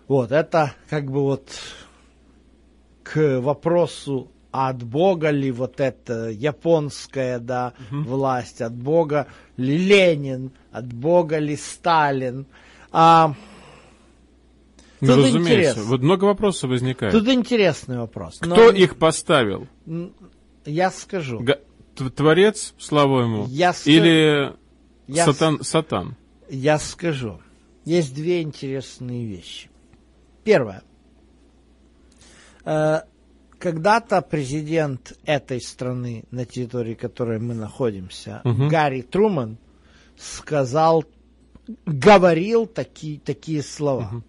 Вот, 0.08 0.32
это 0.32 0.74
как 0.88 1.10
бы 1.10 1.22
вот 1.22 1.50
к 3.02 3.40
вопросу 3.40 4.30
от 4.50 4.82
Бога 4.82 5.30
ли 5.30 5.50
вот 5.52 5.80
эта 5.80 6.30
японская, 6.30 7.38
да, 7.38 7.74
угу. 7.90 8.02
власть, 8.02 8.62
от 8.62 8.74
Бога 8.74 9.26
ли 9.56 9.76
Ленин, 9.76 10.50
от 10.72 10.92
Бога 10.92 11.38
ли 11.38 11.56
Сталин. 11.56 12.46
А, 12.90 13.34
ну, 15.00 15.14
тут 15.14 15.26
разумеется. 15.26 15.52
Интерес. 15.52 15.76
Вот 15.76 16.00
много 16.00 16.24
вопросов 16.24 16.70
возникает. 16.70 17.12
Тут 17.12 17.28
интересный 17.28 17.98
вопрос. 17.98 18.38
Кто 18.38 18.54
Но... 18.54 18.70
их 18.70 18.96
поставил? 18.96 19.68
Я 20.64 20.90
скажу. 20.90 21.40
Г... 21.40 21.60
Творец, 22.16 22.74
слава 22.78 23.22
ему? 23.22 23.46
Я 23.48 23.72
ск... 23.72 23.86
Или 23.86 24.54
я 25.06 25.24
сатан, 25.26 25.62
с... 25.62 25.68
сатан? 25.68 26.16
Я 26.48 26.78
скажу. 26.78 27.40
Есть 27.84 28.14
две 28.14 28.42
интересные 28.42 29.26
вещи. 29.26 29.67
Первое. 30.48 30.82
Э, 32.64 33.02
когда-то 33.58 34.22
президент 34.22 35.12
этой 35.26 35.60
страны, 35.60 36.24
на 36.30 36.46
территории 36.46 36.94
которой 36.94 37.38
мы 37.38 37.52
находимся, 37.52 38.40
угу. 38.44 38.68
Гарри 38.68 39.02
Труман, 39.02 39.58
сказал, 40.16 41.04
говорил 41.84 42.64
такие, 42.64 43.20
такие 43.20 43.62
слова. 43.62 44.08
Угу. 44.10 44.22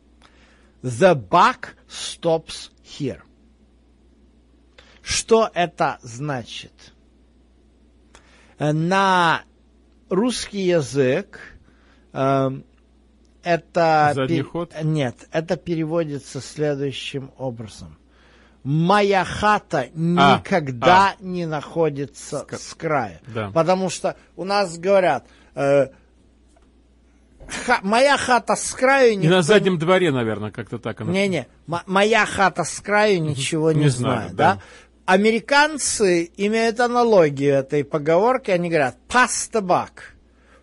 The 0.90 1.16
buck 1.16 1.70
stops 1.88 2.70
here. 2.84 3.22
Что 5.02 5.50
это 5.54 6.00
значит? 6.02 6.74
На 8.60 9.44
русский 10.10 10.66
язык 10.66 11.40
э, 12.12 12.62
это... 13.56 14.12
Задний 14.16 14.42
ход? 14.42 14.74
Нет, 14.84 15.16
это 15.32 15.58
переводится 15.58 16.42
следующим 16.42 17.32
образом. 17.38 17.98
Моя 18.64 19.24
хата 19.24 19.88
никогда 19.94 21.12
а. 21.12 21.16
не 21.24 21.46
находится 21.46 22.46
С- 22.52 22.58
с 22.70 22.74
края. 22.76 23.22
Да. 23.34 23.52
Потому 23.52 23.90
что 23.90 24.16
у 24.36 24.44
нас 24.44 24.78
говорят, 24.78 25.26
э, 25.56 25.88
ха- 27.66 27.80
моя 27.84 28.18
хата 28.18 28.56
с 28.56 28.74
краю 28.74 29.14
И 29.14 29.16
никто 29.16 29.38
на 29.38 29.42
заднем 29.42 29.80
дворе, 29.80 30.12
наверное, 30.12 30.52
как-то 30.52 30.78
так 30.78 31.02
она. 31.02 31.12
не-не, 31.12 31.48
моя 31.88 32.26
хата 32.26 32.64
с 32.64 32.80
краю 32.82 33.22
ничего 33.22 33.72
не, 33.72 33.84
Не 33.86 33.90
знает, 33.90 34.32
знаю, 34.32 34.36
да? 34.36 34.56
да. 34.56 34.62
Американцы 35.06 36.30
имеют 36.38 36.80
аналогию 36.80 37.56
этой 37.56 37.84
поговорки, 37.84 38.52
они 38.52 38.70
говорят 38.70 38.98
pass 39.08 39.50
the 39.52 39.62
buck. 39.62 39.92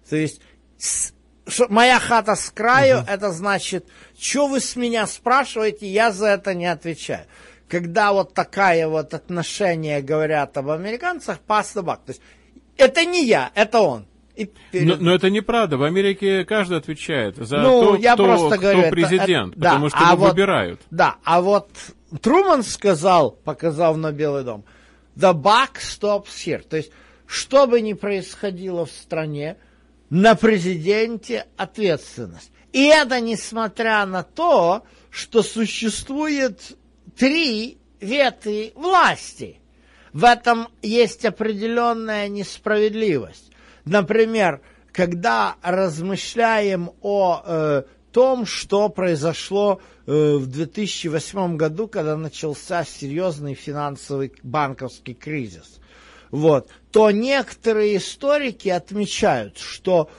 То 0.09 0.17
есть 0.17 0.41
с- 0.79 1.13
что 1.47 1.67
моя 1.69 1.99
хата 1.99 2.35
с 2.35 2.51
краю, 2.51 3.05
это 3.07 3.31
значит, 3.33 3.87
что 4.19 4.49
вы 4.49 4.61
с 4.61 4.77
меня 4.77 5.07
спрашиваете, 5.07 5.87
я 5.87 6.11
за 6.13 6.27
это 6.29 6.55
не 6.55 6.67
отвечаю. 6.67 7.27
Когда 7.69 8.13
вот 8.13 8.35
такая 8.35 8.87
вот 8.89 9.13
отношение 9.15 10.01
говорят 10.01 10.57
об 10.57 10.71
американцах, 10.71 11.39
the 11.49 11.83
buck. 11.83 11.99
То 12.07 12.13
есть 12.13 12.23
это 12.77 13.05
не 13.05 13.25
я, 13.25 13.51
это 13.55 13.81
он. 13.81 14.07
И 14.37 14.51
перед- 14.71 14.87
Но, 14.87 14.97
но 14.97 15.15
это 15.15 15.31
неправда. 15.31 15.77
В 15.79 15.83
Америке 15.83 16.45
каждый 16.45 16.79
отвечает 16.79 17.37
за 17.37 17.59
Ну, 17.59 17.83
то, 17.83 17.97
я 17.97 18.15
кто, 18.15 18.25
просто 18.25 18.49
кто 18.51 18.57
говорю, 18.61 18.81
это- 18.81 18.91
президент, 18.91 19.53
это- 19.53 19.61
да, 19.61 19.69
потому 19.71 19.89
что 19.89 19.99
а 19.99 20.13
его 20.13 20.17
вот- 20.17 20.31
выбирают. 20.33 20.81
Да, 20.91 21.17
а 21.25 21.41
вот 21.41 21.71
Труман 22.21 22.63
сказал, 22.63 23.31
показав 23.31 23.97
на 23.97 24.13
Белый 24.13 24.45
дом, 24.45 24.65
the 25.17 25.33
buck 25.33 25.77
stops 25.81 26.29
here. 26.45 26.63
То 26.69 26.77
есть, 26.77 26.93
что 27.27 27.67
бы 27.67 27.81
ни 27.81 27.95
происходило 27.95 28.85
в 28.85 28.91
стране, 28.91 29.57
на 30.11 30.35
президенте 30.35 31.47
ответственность. 31.57 32.51
И 32.73 32.85
это 32.85 33.21
несмотря 33.21 34.05
на 34.07 34.23
то, 34.23 34.85
что 35.11 35.43
существует 35.43 36.77
три 37.17 37.79
ветви 38.01 38.73
власти. 38.75 39.61
В 40.13 40.25
этом 40.25 40.69
есть 40.83 41.25
определенная 41.25 42.29
несправедливость. 42.29 43.51
Например, 43.85 44.61
когда 44.93 45.57
размышляем 45.63 46.91
о 47.03 47.43
э, 47.45 47.83
том, 48.13 48.47
что 48.47 48.89
произошло 48.89 49.81
э, 50.07 50.37
в 50.37 50.47
2008 50.47 51.57
году, 51.57 51.87
когда 51.87 52.17
начался 52.17 52.85
серьезный 52.85 53.55
финансовый 53.55 54.33
банковский 54.43 55.13
кризис, 55.13 55.81
вот, 56.31 56.71
то 56.91 57.11
некоторые 57.11 57.97
историки 57.99 58.69
отмечают, 58.69 59.59
что 59.59 60.11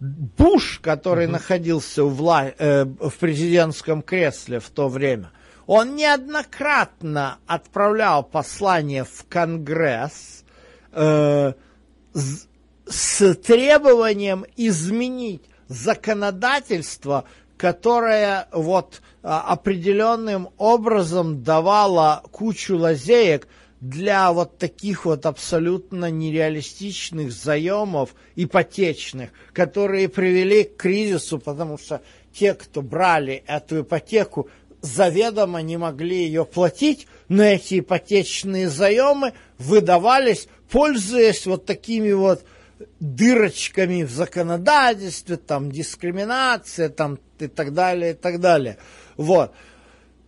Буш, 0.00 0.78
который 0.80 1.26
находился 1.26 2.04
в, 2.04 2.20
вла- 2.22 2.54
э, 2.56 2.84
в 2.84 3.12
президентском 3.18 4.02
кресле 4.02 4.60
в 4.60 4.68
то 4.70 4.88
время, 4.88 5.30
он 5.66 5.96
неоднократно 5.96 7.38
отправлял 7.46 8.22
послание 8.22 9.04
в 9.04 9.26
Конгресс 9.28 10.44
э, 10.92 11.52
с- 12.14 12.46
с 12.88 13.34
требованием 13.34 14.46
изменить 14.56 15.42
законодательство, 15.68 17.24
которое 17.56 18.46
вот 18.52 19.02
а, 19.22 19.40
определенным 19.52 20.48
образом 20.58 21.42
давало 21.42 22.22
кучу 22.30 22.76
лазеек 22.78 23.48
для 23.80 24.32
вот 24.32 24.58
таких 24.58 25.04
вот 25.04 25.26
абсолютно 25.26 26.10
нереалистичных 26.10 27.32
заемов 27.32 28.14
ипотечных, 28.34 29.30
которые 29.52 30.08
привели 30.08 30.64
к 30.64 30.76
кризису, 30.76 31.38
потому 31.38 31.78
что 31.78 32.02
те, 32.32 32.54
кто 32.54 32.82
брали 32.82 33.44
эту 33.46 33.82
ипотеку, 33.82 34.48
заведомо 34.80 35.60
не 35.62 35.76
могли 35.76 36.24
ее 36.24 36.44
платить, 36.44 37.06
но 37.28 37.42
эти 37.44 37.80
ипотечные 37.80 38.68
заемы 38.68 39.32
выдавались, 39.58 40.48
пользуясь 40.70 41.46
вот 41.46 41.66
такими 41.66 42.12
вот 42.12 42.44
дырочками 43.00 44.02
в 44.02 44.10
законодательстве, 44.10 45.36
там 45.36 45.70
дискриминация, 45.70 46.88
там 46.88 47.18
и 47.38 47.46
так 47.48 47.72
далее, 47.72 48.12
и 48.12 48.14
так 48.14 48.40
далее. 48.40 48.78
Вот. 49.16 49.52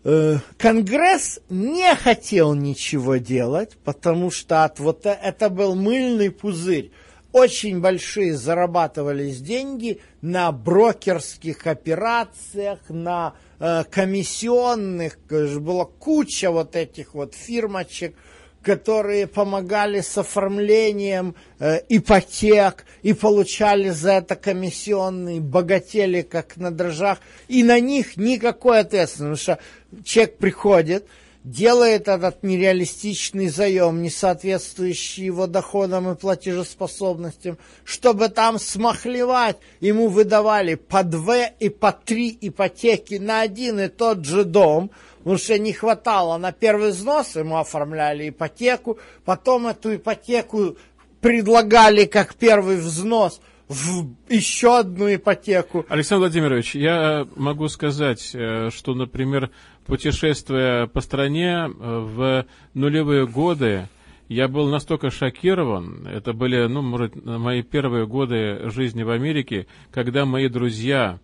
Э, 0.03 0.39
Конгресс 0.57 1.41
не 1.51 1.95
хотел 1.95 2.55
ничего 2.55 3.17
делать, 3.17 3.77
потому 3.85 4.31
что 4.31 4.65
от 4.65 4.81
вот 4.81 5.05
э- 5.05 5.19
это 5.23 5.51
был 5.51 5.75
мыльный 5.75 6.31
пузырь. 6.31 6.91
Очень 7.33 7.81
большие 7.81 8.35
зарабатывались 8.35 9.41
деньги 9.41 10.01
на 10.23 10.51
брокерских 10.53 11.67
операциях, 11.67 12.79
на 12.89 13.35
э, 13.61 13.85
комиссионных, 13.91 15.19
э, 15.29 15.59
была 15.59 15.85
куча 15.85 16.51
вот 16.51 16.77
этих 16.77 17.15
вот 17.15 17.35
фирмочек, 17.35 18.17
которые 18.63 19.27
помогали 19.27 20.01
с 20.01 20.19
оформлением 20.19 21.35
э, 21.59 21.81
ипотек 21.89 22.85
и 23.03 23.13
получали 23.15 23.91
за 23.91 24.13
это 24.13 24.37
комиссионные, 24.37 25.41
богатели 25.41 26.23
как 26.23 26.57
на 26.57 26.71
дрожжах, 26.71 27.19
и 27.49 27.63
на 27.63 27.81
них 27.81 28.17
никакой 28.17 28.81
ответственности, 28.81 29.47
потому 29.47 29.59
что 29.95 30.05
человек 30.05 30.37
приходит, 30.37 31.07
делает 31.45 32.09
этот 32.09 32.43
нереалистичный 32.43 33.49
заем, 33.49 34.03
не 34.03 34.11
соответствующий 34.11 35.25
его 35.25 35.47
доходам 35.47 36.11
и 36.11 36.15
платежеспособностям, 36.15 37.59
чтобы 37.85 38.29
там 38.29 38.59
смахлевать, 38.59 39.57
ему 39.81 40.09
выдавали 40.09 40.75
по 40.75 41.03
две 41.03 41.53
и 41.59 41.69
по 41.69 41.93
три 41.93 42.37
ипотеки 42.41 43.15
на 43.15 43.41
один 43.41 43.81
и 43.81 43.89
тот 43.89 44.25
же 44.25 44.45
дом, 44.45 44.91
потому 45.19 45.39
что 45.39 45.59
не 45.59 45.73
хватало 45.73 46.37
на 46.37 46.53
первый 46.53 46.91
взнос, 46.91 47.37
ему 47.37 47.57
оформляли 47.57 48.29
ипотеку, 48.29 48.99
потом 49.25 49.67
эту 49.67 49.97
ипотеку 49.97 50.77
предлагали 51.21 52.05
как 52.05 52.35
первый 52.35 52.77
взнос 52.77 53.41
в 53.71 54.05
еще 54.29 54.81
одну 54.81 55.15
ипотеку. 55.15 55.87
Александр 55.89 56.23
Владимирович, 56.23 56.75
я 56.75 57.25
могу 57.37 57.69
сказать, 57.69 58.33
э, 58.35 58.71
что, 58.75 58.95
например, 58.95 59.51
путешествуя 59.87 60.89
по 60.89 61.01
стране 61.01 61.53
э, 61.53 61.69
в 61.69 62.47
нулевые 62.75 63.29
годы, 63.29 63.89
я 64.29 64.49
был 64.49 64.69
настолько 64.69 65.11
шокирован, 65.11 66.05
это 66.09 66.33
были, 66.33 66.67
ну, 66.67 66.83
может, 66.83 67.15
мои 67.25 67.63
первые 67.63 68.09
годы 68.09 68.71
жизни 68.71 69.05
в 69.05 69.11
Америке, 69.11 69.69
когда 69.93 70.25
мои 70.25 70.49
друзья, 70.49 71.21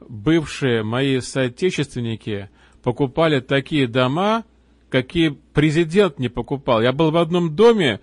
бывшие 0.00 0.82
мои 0.84 1.20
соотечественники, 1.20 2.48
покупали 2.82 3.40
такие 3.40 3.86
дома, 3.86 4.44
какие 4.88 5.38
президент 5.52 6.18
не 6.18 6.30
покупал. 6.30 6.80
Я 6.80 6.92
был 6.92 7.10
в 7.10 7.16
одном 7.18 7.54
доме, 7.54 8.00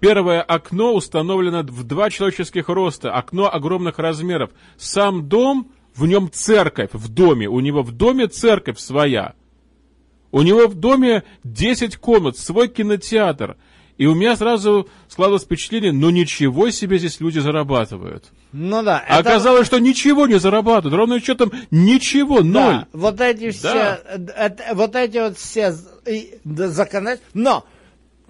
Первое 0.00 0.42
окно 0.42 0.94
установлено 0.94 1.62
в 1.62 1.84
два 1.84 2.10
человеческих 2.10 2.68
роста, 2.68 3.12
окно 3.12 3.52
огромных 3.52 3.98
размеров. 3.98 4.50
Сам 4.76 5.28
дом, 5.28 5.72
в 5.94 6.06
нем 6.06 6.30
церковь 6.32 6.90
в 6.92 7.08
доме, 7.08 7.48
у 7.48 7.60
него 7.60 7.82
в 7.82 7.92
доме 7.92 8.28
церковь 8.28 8.78
своя. 8.78 9.34
У 10.30 10.42
него 10.42 10.66
в 10.68 10.74
доме 10.74 11.24
10 11.44 11.96
комнат, 11.96 12.36
свой 12.38 12.68
кинотеатр. 12.68 13.56
И 13.96 14.06
у 14.06 14.14
меня 14.14 14.36
сразу 14.36 14.88
складывалось 15.08 15.42
впечатление, 15.42 15.90
ну 15.90 16.10
ничего 16.10 16.70
себе 16.70 16.98
здесь 16.98 17.18
люди 17.18 17.40
зарабатывают. 17.40 18.26
Ну 18.52 18.84
да, 18.84 19.02
А 19.08 19.18
это- 19.18 19.30
оказалось, 19.30 19.66
что 19.66 19.80
ничего 19.80 20.28
не 20.28 20.38
зарабатывают, 20.38 20.94
ровно 20.94 21.20
счетом 21.20 21.50
ничего, 21.72 22.42
ноль. 22.42 22.52
Да, 22.52 22.86
вот 22.92 23.20
эти 23.20 23.50
все, 23.50 23.72
Да. 23.72 24.00
э, 24.06 24.26
это- 24.36 24.74
вот 24.74 24.94
эти 24.94 25.18
вот 25.18 25.36
все 25.36 25.74
законодательства. 26.44 27.26
Но 27.34 27.64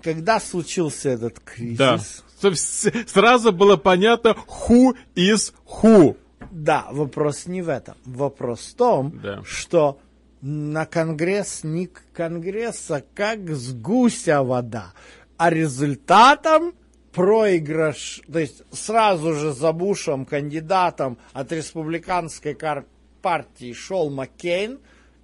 когда 0.02 0.40
случился 0.40 1.10
этот 1.10 1.40
кризис, 1.40 1.78
Да. 1.78 1.98
Сразу 3.06 3.52
было 3.52 3.76
понятно, 3.76 4.36
who 4.68 4.94
is 5.16 5.52
who. 5.82 6.16
да, 6.50 6.86
вопрос 6.90 7.46
не 7.46 7.62
в 7.62 7.68
этом. 7.68 7.94
Вопрос 8.04 8.60
в 8.60 8.74
том, 8.76 9.20
Да. 9.22 9.42
что 9.44 9.98
на 10.40 10.86
Конгресс 10.86 11.64
не 11.64 11.86
к 11.88 12.02
Конгресса, 12.12 13.04
как 13.14 13.50
с 13.50 13.72
гуся 13.72 14.42
вода. 14.42 14.92
А 15.36 15.50
результатом 15.50 16.74
проигрыш, 17.12 18.22
то 18.32 18.38
есть 18.38 18.62
сразу 18.72 19.34
же 19.34 19.52
за 19.52 19.72
Бушем 19.72 20.24
кандидатом 20.24 21.18
от 21.32 21.50
республиканской 21.52 22.56
партии 23.22 23.72
шел 23.72 24.10
Маккейн, 24.10 24.78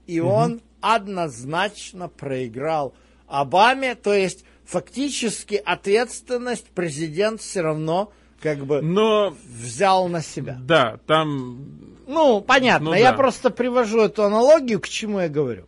и 0.07 0.19
он 0.19 0.61
однозначно 0.81 2.09
проиграл 2.09 2.95
Обаме, 3.29 3.95
то 3.95 4.13
есть 4.13 4.45
фактически 4.65 5.55
ответственность 5.55 6.67
президент 6.75 7.41
все 7.41 7.61
равно 7.61 8.13
как 8.41 8.67
бы 8.67 8.83
Но, 8.83 9.35
взял 9.47 10.09
на 10.09 10.23
себя. 10.23 10.59
да, 10.61 10.99
там 11.07 11.97
Ну, 12.07 12.41
понятно. 12.43 12.91
Ну 12.91 12.95
я 12.95 13.13
да. 13.13 13.17
просто 13.17 13.51
привожу 13.51 14.01
эту 14.01 14.25
аналогию, 14.25 14.81
к 14.81 14.89
чему 14.89 15.21
я 15.21 15.29
говорю. 15.29 15.67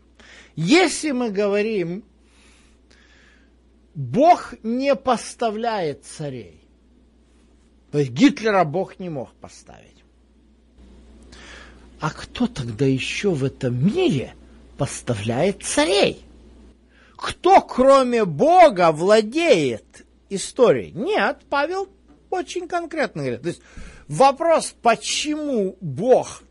Если 0.56 1.10
мы 1.12 1.30
говорим 1.30 2.04
Бог 3.94 4.54
не 4.62 4.94
поставляет 4.94 6.04
царей. 6.04 6.60
То 7.90 7.98
есть 7.98 8.10
Гитлера 8.10 8.62
Бог 8.64 8.98
не 8.98 9.08
мог 9.08 9.32
поставить. 9.32 10.04
А 11.98 12.10
кто 12.10 12.46
тогда 12.46 12.84
еще 12.84 13.30
в 13.30 13.42
этом 13.42 13.74
мире 13.74 14.34
поставляет 14.76 15.62
царей? 15.62 16.25
Кто, 17.16 17.60
кроме 17.62 18.24
Бога, 18.24 18.92
владеет 18.92 20.04
историей? 20.28 20.92
Нет, 20.92 21.40
Павел 21.48 21.88
очень 22.30 22.68
конкретно 22.68 23.22
говорит. 23.22 23.42
То 23.42 23.48
есть 23.48 23.62
вопрос, 24.08 24.74
почему 24.82 25.76
Бог 25.80 26.42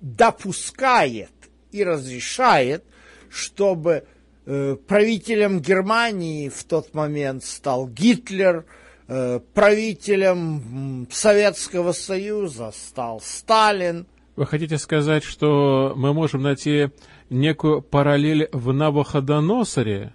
допускает 0.00 1.32
и 1.72 1.82
разрешает, 1.82 2.84
чтобы 3.28 4.04
э, 4.46 4.76
правителем 4.86 5.60
Германии 5.60 6.48
в 6.48 6.62
тот 6.64 6.94
момент 6.94 7.42
стал 7.42 7.88
Гитлер, 7.88 8.64
э, 9.08 9.40
правителем 9.54 11.08
Советского 11.10 11.92
Союза 11.92 12.72
стал 12.72 13.20
Сталин. 13.20 14.06
Вы 14.36 14.46
хотите 14.46 14.78
сказать, 14.78 15.24
что 15.24 15.94
мы 15.96 16.12
можем 16.12 16.42
найти 16.42 16.90
некую 17.34 17.82
параллель 17.82 18.48
в 18.52 18.72
Навуходоносоре? 18.72 20.12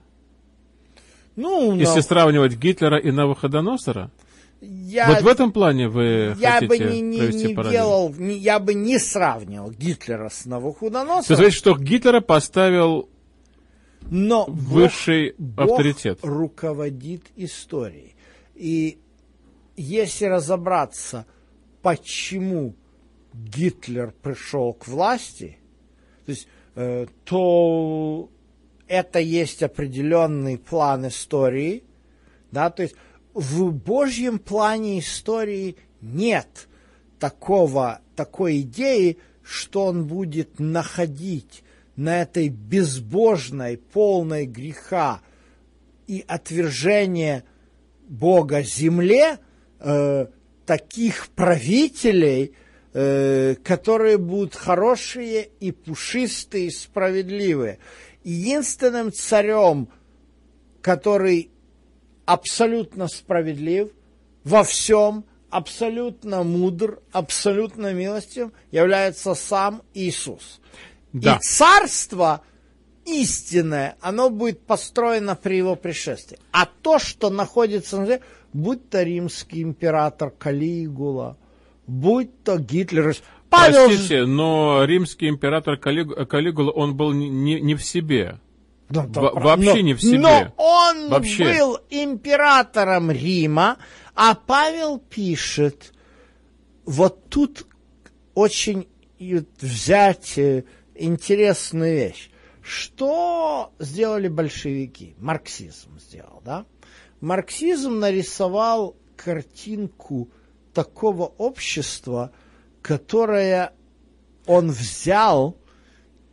Ну, 1.36 1.76
Если 1.76 1.96
но 1.98 2.02
сравнивать 2.02 2.58
Гитлера 2.58 2.98
и 2.98 3.12
Навуходоносора? 3.12 4.12
я, 4.62 5.08
Вот 5.10 5.22
в 5.22 5.28
этом 5.28 5.52
плане 5.54 5.88
вы 5.88 6.36
я 6.40 6.54
хотите 6.60 6.68
бы 6.68 6.78
не, 6.80 7.00
не, 7.02 7.18
провести 7.20 7.48
не 7.48 7.56
параллель? 7.56 7.74
делал, 7.78 8.14
не- 8.18 8.38
я 8.38 8.60
бы 8.60 8.74
не 8.74 9.00
сравнивал 9.00 9.72
Гитлера 9.72 10.30
с 10.30 10.44
То 10.44 10.50
Навуходоносором, 10.50 11.44
есть, 11.46 11.56
что 11.58 11.78
Гитлера 11.78 12.20
поставил 12.20 13.08
но 14.10 14.46
Бог- 14.48 14.56
высший 14.58 15.34
Бог 15.38 15.72
авторитет. 15.72 16.20
руководит 16.24 17.24
историей. 17.38 18.16
И 18.56 18.98
если 19.78 20.26
разобраться, 20.26 21.26
почему 21.82 22.76
Гитлер 23.34 24.14
пришел 24.22 24.74
к 24.74 24.88
власти, 24.88 25.58
то, 26.26 26.32
есть, 26.32 26.48
то 27.26 28.30
это 28.88 29.20
есть 29.20 29.64
определенный 29.64 30.58
план 30.58 31.08
истории, 31.08 31.84
да, 32.52 32.70
то 32.70 32.84
есть 32.84 32.96
в 33.34 33.72
Божьем 33.72 34.40
плане 34.40 35.00
истории 35.00 35.76
нет 36.02 36.68
такого, 37.20 38.02
такой 38.16 38.62
идеи, 38.62 39.18
что 39.44 39.86
он 39.86 40.08
будет 40.08 40.60
находить 40.60 41.64
на 41.96 42.22
этой 42.22 42.48
безбожной, 42.48 43.78
полной 43.78 44.46
греха 44.46 45.22
и 46.08 46.24
отвержения 46.28 47.44
Бога 48.08 48.62
земле 48.62 49.38
э, 49.80 50.28
таких 50.66 51.28
правителей, 51.36 52.46
э, 52.46 52.69
которые 52.92 54.18
будут 54.18 54.56
хорошие 54.56 55.50
и 55.60 55.72
пушистые, 55.72 56.68
и 56.68 56.72
справедливые. 56.72 57.80
Единственным 58.24 59.14
царем, 59.14 59.90
который 60.82 61.52
абсолютно 62.26 63.08
справедлив 63.08 63.90
во 64.44 64.64
всем, 64.64 65.26
абсолютно 65.50 66.44
мудр, 66.44 67.00
абсолютно 67.12 67.94
милостив, 67.94 68.52
является 68.72 69.34
сам 69.36 69.82
Иисус. 69.94 70.60
Да. 71.14 71.36
И 71.36 71.40
царство 71.42 72.44
истинное, 73.06 73.96
оно 74.00 74.30
будет 74.30 74.62
построено 74.62 75.36
при 75.36 75.58
его 75.58 75.76
пришествии. 75.76 76.38
А 76.52 76.66
то, 76.66 77.00
что 77.00 77.30
находится 77.30 77.98
на 77.98 78.06
земле, 78.06 78.22
будь 78.54 78.90
то 78.90 79.02
римский 79.02 79.64
император 79.64 80.32
Калигула, 80.32 81.38
будь 81.90 82.44
то 82.44 82.58
Гитлер. 82.58 83.16
Павел 83.50 83.88
Простите, 83.88 84.26
но 84.26 84.84
римский 84.86 85.28
император 85.28 85.78
Калиг- 85.78 86.28
Калигула, 86.28 86.70
он 86.72 86.96
был 86.96 87.14
не, 87.14 87.60
не- 87.60 87.74
в 87.76 87.84
себе. 87.84 88.40
Да, 88.90 89.06
да, 89.08 89.22
Во- 89.22 89.32
вообще 89.40 89.74
но- 89.76 89.80
не 89.82 89.94
в 89.96 90.02
себе. 90.02 90.20
Но 90.20 90.54
он 90.58 91.10
Вообще. 91.10 91.44
был 91.58 91.80
императором 91.90 93.10
Рима, 93.12 93.78
а 94.16 94.36
Павел 94.36 95.00
пишет, 95.00 95.94
вот 96.86 97.28
тут 97.30 97.66
очень 98.36 98.88
взять 99.60 100.40
интересную 100.96 101.96
вещь. 101.96 102.30
Что 102.62 103.72
сделали 103.80 104.28
большевики? 104.28 105.16
Марксизм 105.20 105.98
сделал, 106.00 106.42
да? 106.46 106.66
Марксизм 107.20 107.98
нарисовал 108.00 108.96
картинку 109.16 110.30
такого 110.80 111.26
общества, 111.38 112.32
которое 112.82 113.74
он 114.46 114.72
взял 114.72 115.58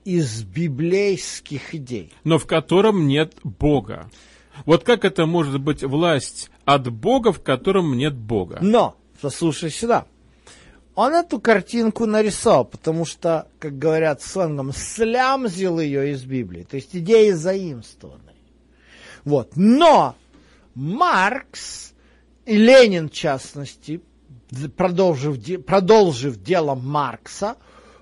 из 0.05 0.45
библейских 0.45 1.75
идей. 1.75 2.13
но 2.23 2.39
в 2.39 2.47
котором 2.47 3.09
нет 3.09 3.35
Бога. 3.43 4.09
Вот 4.65 4.85
как 4.85 5.05
это 5.05 5.27
может 5.27 5.61
быть 5.61 5.83
власть 5.83 6.49
от 6.65 6.93
Бога, 6.93 7.33
в 7.33 7.43
котором 7.43 7.97
нет 7.97 8.15
Бога? 8.15 8.59
Но, 8.63 8.97
послушай 9.21 9.71
сюда, 9.71 10.07
он 10.95 11.13
эту 11.13 11.41
картинку 11.41 12.07
нарисовал, 12.07 12.65
потому 12.67 13.05
что, 13.05 13.49
как 13.59 13.77
говорят 13.77 14.23
сленгом, 14.23 14.73
слямзил 14.73 15.81
ее 15.81 16.13
из 16.13 16.23
Библии, 16.23 16.63
то 16.63 16.77
есть 16.77 16.95
идеи 16.95 17.33
заимствованы. 17.33 18.33
Вот. 19.25 19.57
Но 19.57 20.15
Маркс 20.77 21.95
и 22.45 22.57
Ленин, 22.57 23.09
в 23.09 23.13
частности, 23.13 24.01
продолжив, 24.77 25.65
продолжив 25.65 26.37
дело 26.37 26.75
Маркса, 26.75 27.57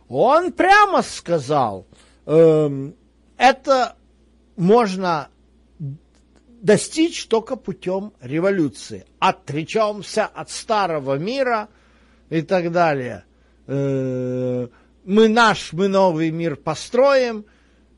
он 0.09 0.53
прямо 0.53 1.03
сказал, 1.03 1.87
эм, 2.27 2.95
это 3.37 3.97
можно 4.57 5.29
достичь 6.49 7.27
только 7.27 7.57
путем 7.57 8.13
революции. 8.21 9.05
Отречемся 9.19 10.27
от 10.27 10.51
старого 10.51 11.19
мира 11.19 11.69
и 12.31 12.43
так 12.43 12.73
далее. 12.73 13.25
Э, 13.67 14.69
Мы 15.07 15.29
наш, 15.29 15.75
мы 15.75 15.89
новый 15.89 16.31
мир 16.31 16.57
построим, 16.57 17.45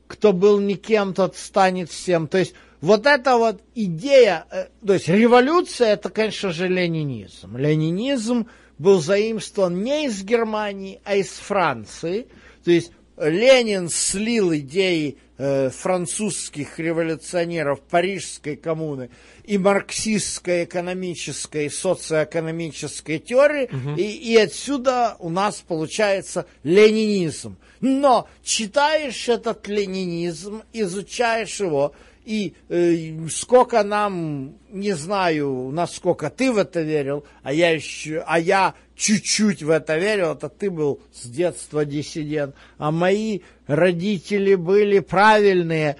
кто 0.07 0.33
был 0.33 0.59
никем, 0.59 1.13
тот 1.13 1.37
станет 1.37 1.89
всем. 1.89 2.27
То 2.27 2.37
есть 2.37 2.53
вот 2.87 3.05
эта 3.05 3.37
вот 3.37 3.61
идея, 3.75 4.45
э, 4.49 4.67
то 4.85 4.93
есть 4.93 5.09
революция, 5.09 5.89
это, 5.89 6.09
конечно 6.09 6.51
же, 6.51 6.69
ленинизм. 6.69 7.57
Ленинизм 7.57 8.47
был 8.77 9.01
заимствован 9.01 9.83
не 9.83 10.05
из 10.05 10.23
Германии, 10.23 11.01
а 11.03 11.15
из 11.15 11.31
Франции. 11.31 12.27
То 12.63 12.71
есть 12.71 12.91
Ленин 13.17 13.89
слил 13.89 14.55
идеи 14.55 15.17
э, 15.37 15.69
французских 15.69 16.79
революционеров 16.79 17.81
Парижской 17.81 18.55
коммуны 18.55 19.09
и 19.43 19.57
марксистской 19.57 20.63
экономической 20.63 21.65
и 21.65 21.69
социоэкономической 21.69 23.19
теории, 23.19 23.69
и, 23.97 24.33
и 24.33 24.37
отсюда 24.37 25.17
у 25.19 25.29
нас 25.29 25.61
получается 25.67 26.45
ленинизм. 26.63 27.57
Но 27.81 28.29
читаешь 28.43 29.27
этот 29.27 29.67
ленинизм, 29.67 30.63
изучаешь 30.71 31.59
его, 31.59 31.93
и 32.27 32.55
э, 32.67 33.29
сколько 33.29 33.83
нам, 33.83 34.55
не 34.69 34.91
знаю, 34.91 35.69
насколько 35.71 36.29
ты 36.29 36.51
в 36.51 36.57
это 36.57 36.81
верил, 36.81 37.23
а 37.41 37.53
я 37.53 37.69
еще, 37.69 38.21
а 38.27 38.37
я 38.37 38.73
чуть-чуть 38.97 39.63
в 39.63 39.69
это 39.69 39.97
верил, 39.97 40.33
это 40.33 40.49
ты 40.49 40.69
был 40.69 40.99
с 41.13 41.25
детства 41.25 41.85
диссидент, 41.85 42.53
а 42.77 42.91
мои 42.91 43.39
родители 43.65 44.55
были 44.55 44.99
правильные 44.99 45.95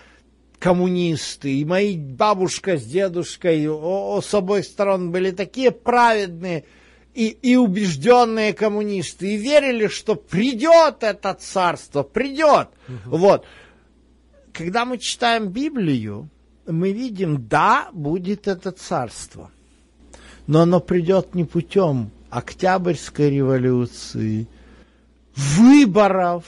коммунисты, 0.59 1.59
и 1.59 1.63
мои 1.63 1.95
бабушка 1.95 2.77
с 2.77 2.83
дедушкой 2.83 3.65
о- 3.69 4.17
о- 4.17 4.21
с 4.21 4.33
обоих 4.33 4.65
сторон 4.65 5.11
были 5.11 5.31
такие 5.31 5.71
праведные 5.71 6.65
и, 7.13 7.27
и 7.27 7.55
убежденные 7.55 8.51
коммунисты, 8.51 9.35
и 9.35 9.37
верили, 9.37 9.87
что 9.87 10.15
придет 10.15 11.03
это 11.03 11.33
царство, 11.35 12.03
придет. 12.03 12.67
Вот 13.05 13.45
когда 14.57 14.85
мы 14.85 14.97
читаем 14.97 15.49
Библию, 15.49 16.29
мы 16.65 16.91
видим, 16.91 17.47
да, 17.47 17.89
будет 17.93 18.47
это 18.47 18.71
царство. 18.71 19.51
Но 20.47 20.61
оно 20.61 20.79
придет 20.79 21.35
не 21.35 21.43
путем 21.43 22.09
Октябрьской 22.31 23.29
революции, 23.29 24.47
выборов. 25.35 26.43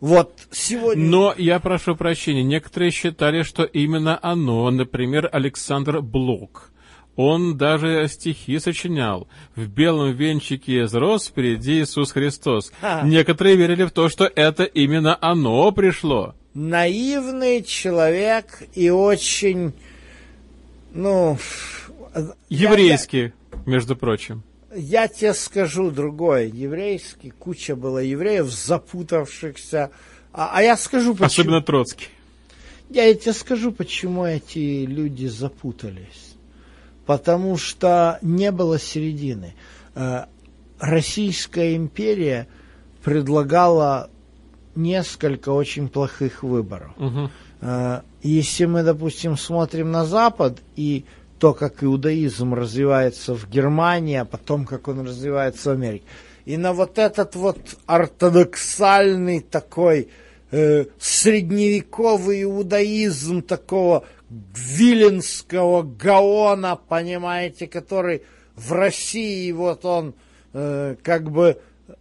Вот 0.00 0.34
сегодня... 0.50 1.04
Но 1.04 1.34
я 1.36 1.60
прошу 1.60 1.94
прощения, 1.94 2.42
некоторые 2.42 2.90
считали, 2.90 3.42
что 3.42 3.62
именно 3.62 4.18
оно, 4.20 4.68
например, 4.70 5.28
Александр 5.32 6.00
Блок, 6.02 6.72
он 7.14 7.56
даже 7.56 8.06
стихи 8.08 8.58
сочинял. 8.58 9.28
В 9.54 9.66
белом 9.68 10.12
венчике 10.12 10.82
изрос 10.82 11.28
впереди 11.28 11.82
Иисус 11.82 12.12
Христос. 12.12 12.72
Некоторые 13.04 13.56
верили 13.56 13.84
в 13.84 13.90
то, 13.90 14.08
что 14.08 14.24
это 14.24 14.64
именно 14.64 15.18
оно 15.20 15.70
пришло. 15.72 16.34
Наивный 16.58 17.62
человек 17.62 18.62
и 18.74 18.90
очень 18.90 19.72
Ну, 20.92 21.38
Еврейский, 22.48 23.32
между 23.64 23.94
прочим. 23.94 24.42
я 24.74 25.06
тебе 25.06 25.34
скажу 25.34 25.90
другое. 25.90 26.46
Еврейский, 26.46 27.30
куча 27.30 27.76
было 27.76 27.98
евреев, 27.98 28.50
запутавшихся. 28.50 29.90
А, 30.32 30.50
а 30.54 30.62
я 30.62 30.76
скажу, 30.76 31.12
почему. 31.12 31.26
Особенно 31.26 31.62
Троцкий. 31.62 32.08
Я 32.90 33.12
тебе 33.14 33.34
скажу, 33.34 33.70
почему 33.70 34.24
эти 34.24 34.84
люди 34.84 35.26
запутались. 35.26 36.34
Потому 37.06 37.56
что 37.56 38.18
не 38.22 38.50
было 38.50 38.78
середины. 38.78 39.54
Э, 39.94 40.24
Российская 40.80 41.76
империя 41.76 42.48
предлагала 43.04 44.10
несколько 44.78 45.50
очень 45.50 45.88
плохих 45.88 46.42
выборов. 46.42 46.92
Э, 47.60 48.00
Если 48.22 48.66
мы, 48.66 48.82
допустим, 48.82 49.36
смотрим 49.36 49.90
на 49.90 50.04
Запад 50.04 50.58
и 50.76 51.04
то, 51.38 51.54
как 51.54 51.84
иудаизм 51.84 52.54
развивается 52.54 53.34
в 53.34 53.48
Германии, 53.50 54.16
а 54.16 54.24
потом, 54.24 54.64
как 54.64 54.88
он 54.88 55.06
развивается 55.06 55.70
в 55.70 55.72
Америке, 55.72 56.04
и 56.46 56.56
на 56.56 56.72
вот 56.72 56.98
этот 56.98 57.36
вот 57.36 57.58
ортодоксальный 57.86 59.40
такой 59.40 60.08
э, 60.50 60.86
средневековый 60.98 62.44
иудаизм 62.44 63.42
такого 63.42 64.04
виленского 64.30 65.82
гаона, 65.82 66.76
понимаете, 66.88 67.66
который 67.66 68.22
в 68.56 68.72
России 68.72 69.52
вот 69.52 69.84
он 69.84 70.14
э, 70.52 70.96
как 71.02 71.30
бы 71.30 71.58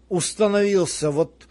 установился, 0.09 1.11
вот 1.11 1.47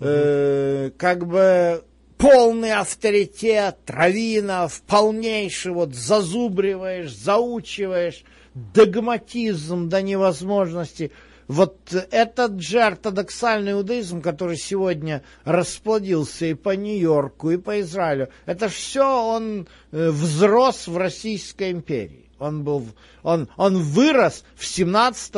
э, 0.00 0.90
как 0.96 1.26
бы 1.26 1.84
полный 2.18 2.72
авторитет, 2.72 3.76
Равинов, 3.86 4.82
полнейший, 4.82 5.72
вот 5.72 5.94
зазубриваешь, 5.94 7.14
заучиваешь, 7.14 8.24
догматизм 8.54 9.88
до 9.88 10.02
невозможности. 10.02 11.12
Вот 11.46 11.94
этот 12.10 12.60
же 12.60 12.80
ортодоксальный 12.80 13.72
иудаизм, 13.72 14.20
который 14.20 14.56
сегодня 14.56 15.22
расплодился 15.44 16.46
и 16.46 16.54
по 16.54 16.70
Нью-Йорку, 16.74 17.50
и 17.50 17.56
по 17.56 17.80
Израилю, 17.80 18.30
это 18.46 18.68
все 18.68 19.04
он 19.04 19.68
э, 19.92 20.10
взрос 20.10 20.88
в 20.88 20.96
Российской 20.96 21.70
империи. 21.70 22.30
Он, 22.38 22.64
был, 22.64 22.84
он, 23.22 23.48
он 23.56 23.78
вырос 23.78 24.44
в 24.56 24.66
17 24.66 25.34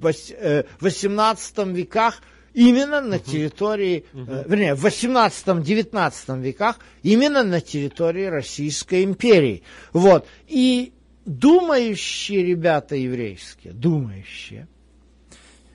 вось- 0.00 0.34
э, 0.34 0.64
18 0.80 1.58
веках 1.68 2.22
именно 2.56 3.02
на 3.02 3.18
территории, 3.18 4.06
э, 4.14 4.44
вернее, 4.48 4.74
в 4.74 4.84
18-19 4.86 6.40
веках 6.40 6.78
именно 7.02 7.44
на 7.44 7.60
территории 7.60 8.24
Российской 8.24 9.04
империи. 9.04 9.62
Вот. 9.92 10.26
И 10.48 10.94
думающие 11.26 12.42
ребята 12.42 12.96
еврейские, 12.96 13.74
думающие, 13.74 14.68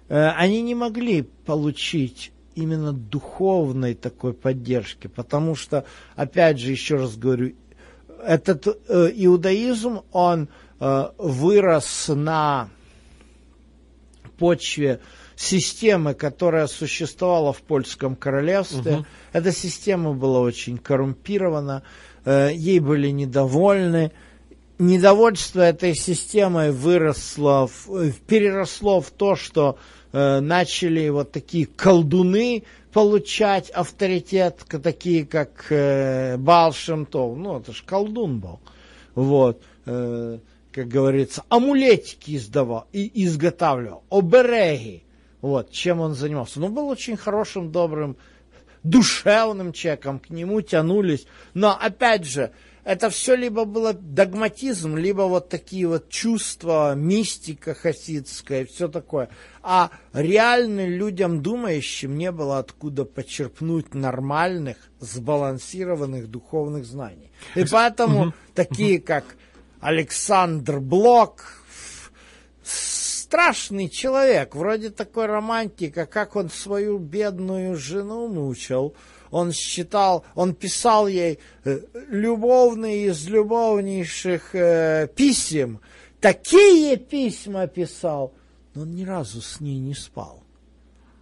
э, 0.10 0.30
они 0.30 0.64
не 0.64 0.74
могли 0.74 1.22
получить 1.22 2.32
именно 2.56 2.94
духовной 2.94 3.94
такой 3.94 4.34
поддержки, 4.34 5.06
потому 5.06 5.54
что, 5.54 5.86
опять 6.16 6.58
же, 6.58 6.72
еще 6.72 6.96
раз 6.96 7.16
говорю, 7.16 7.54
этот 8.24 8.66
э, 8.68 9.12
иудаизм, 9.14 10.02
он 10.12 10.50
э, 10.80 11.10
вырос 11.20 12.08
на 12.08 12.70
почве 14.40 15.00
системы, 15.42 16.14
которая 16.14 16.68
существовала 16.68 17.52
в 17.52 17.62
польском 17.62 18.16
королевстве. 18.16 19.06
Эта 19.34 19.52
система 19.52 20.14
была 20.14 20.40
очень 20.40 20.78
коррумпирована, 20.78 21.82
э, 22.26 22.52
ей 22.54 22.80
были 22.80 23.10
недовольны. 23.10 24.12
Недовольство 24.80 25.62
этой 25.62 25.96
системой 25.96 26.72
выросло, 26.72 27.68
в- 27.68 28.12
переросло 28.28 29.02
в 29.02 29.10
то, 29.12 29.36
что 29.36 29.78
э, 30.14 30.40
начали 30.42 31.10
вот 31.10 31.32
такие 31.32 31.66
колдуны 31.66 32.64
получать 32.94 33.70
авторитет, 33.70 34.66
такие 34.84 35.26
как 35.26 35.68
э, 35.70 36.38
Тов. 37.12 37.38
Ну, 37.38 37.60
это 37.60 37.72
же 37.72 37.84
колдун 37.86 38.40
был. 38.40 38.60
Вот. 39.16 39.62
э, 39.86 40.40
как 40.72 40.88
говорится, 40.88 41.44
амулетики 41.50 42.38
издавал, 42.38 42.86
и 42.94 43.12
изготавливал, 43.26 44.04
обереги. 44.10 45.04
Вот, 45.42 45.72
чем 45.72 46.00
он 46.00 46.14
занимался. 46.14 46.60
Ну, 46.60 46.70
был 46.70 46.88
очень 46.88 47.18
хорошим, 47.18 47.72
добрым, 47.72 48.18
душевным 48.84 49.74
человеком, 49.74 50.20
к 50.20 50.30
нему 50.30 50.62
тянулись. 50.62 51.26
Но, 51.54 51.78
опять 51.78 52.26
же, 52.26 52.52
это 52.84 53.10
все 53.12 53.36
либо 53.36 53.66
было 53.66 53.94
догматизм, 53.94 54.98
либо 54.98 55.24
вот 55.24 55.50
такие 55.50 55.88
вот 55.88 56.10
чувства, 56.10 56.96
мистика 56.96 57.74
хасидская, 57.76 58.66
все 58.66 58.88
такое. 58.88 59.30
А 59.62 59.92
реально 60.14 60.88
людям 60.88 61.44
думающим 61.44 62.18
не 62.18 62.32
было 62.32 62.58
откуда 62.58 63.06
почерпнуть 63.06 63.94
нормальных, 63.94 64.78
сбалансированных 65.00 66.28
духовных 66.28 66.86
знаний. 66.86 67.32
И 67.56 67.66
поэтому 67.66 68.34
такие, 68.56 69.00
как 69.00 69.26
Александр 69.80 70.80
Блок, 70.80 71.61
страшный 73.32 73.88
человек, 73.88 74.56
вроде 74.56 74.90
такой 74.90 75.26
романтика, 75.26 76.06
как 76.06 76.36
он 76.36 76.50
свою 76.50 76.98
бедную 76.98 77.78
жену 77.78 78.28
мучил. 78.28 78.94
Он 79.30 79.54
считал, 79.54 80.26
он 80.36 80.54
писал 80.54 81.08
ей 81.08 81.40
э, 81.64 81.80
любовные 82.10 83.06
из 83.06 83.26
любовнейших 83.30 84.54
э, 84.54 85.08
писем. 85.16 85.80
Такие 86.20 86.98
письма 86.98 87.68
писал, 87.68 88.34
но 88.76 88.82
он 88.82 88.96
ни 88.96 89.06
разу 89.06 89.42
с 89.42 89.62
ней 89.62 89.80
не 89.80 89.94
спал. 89.94 90.44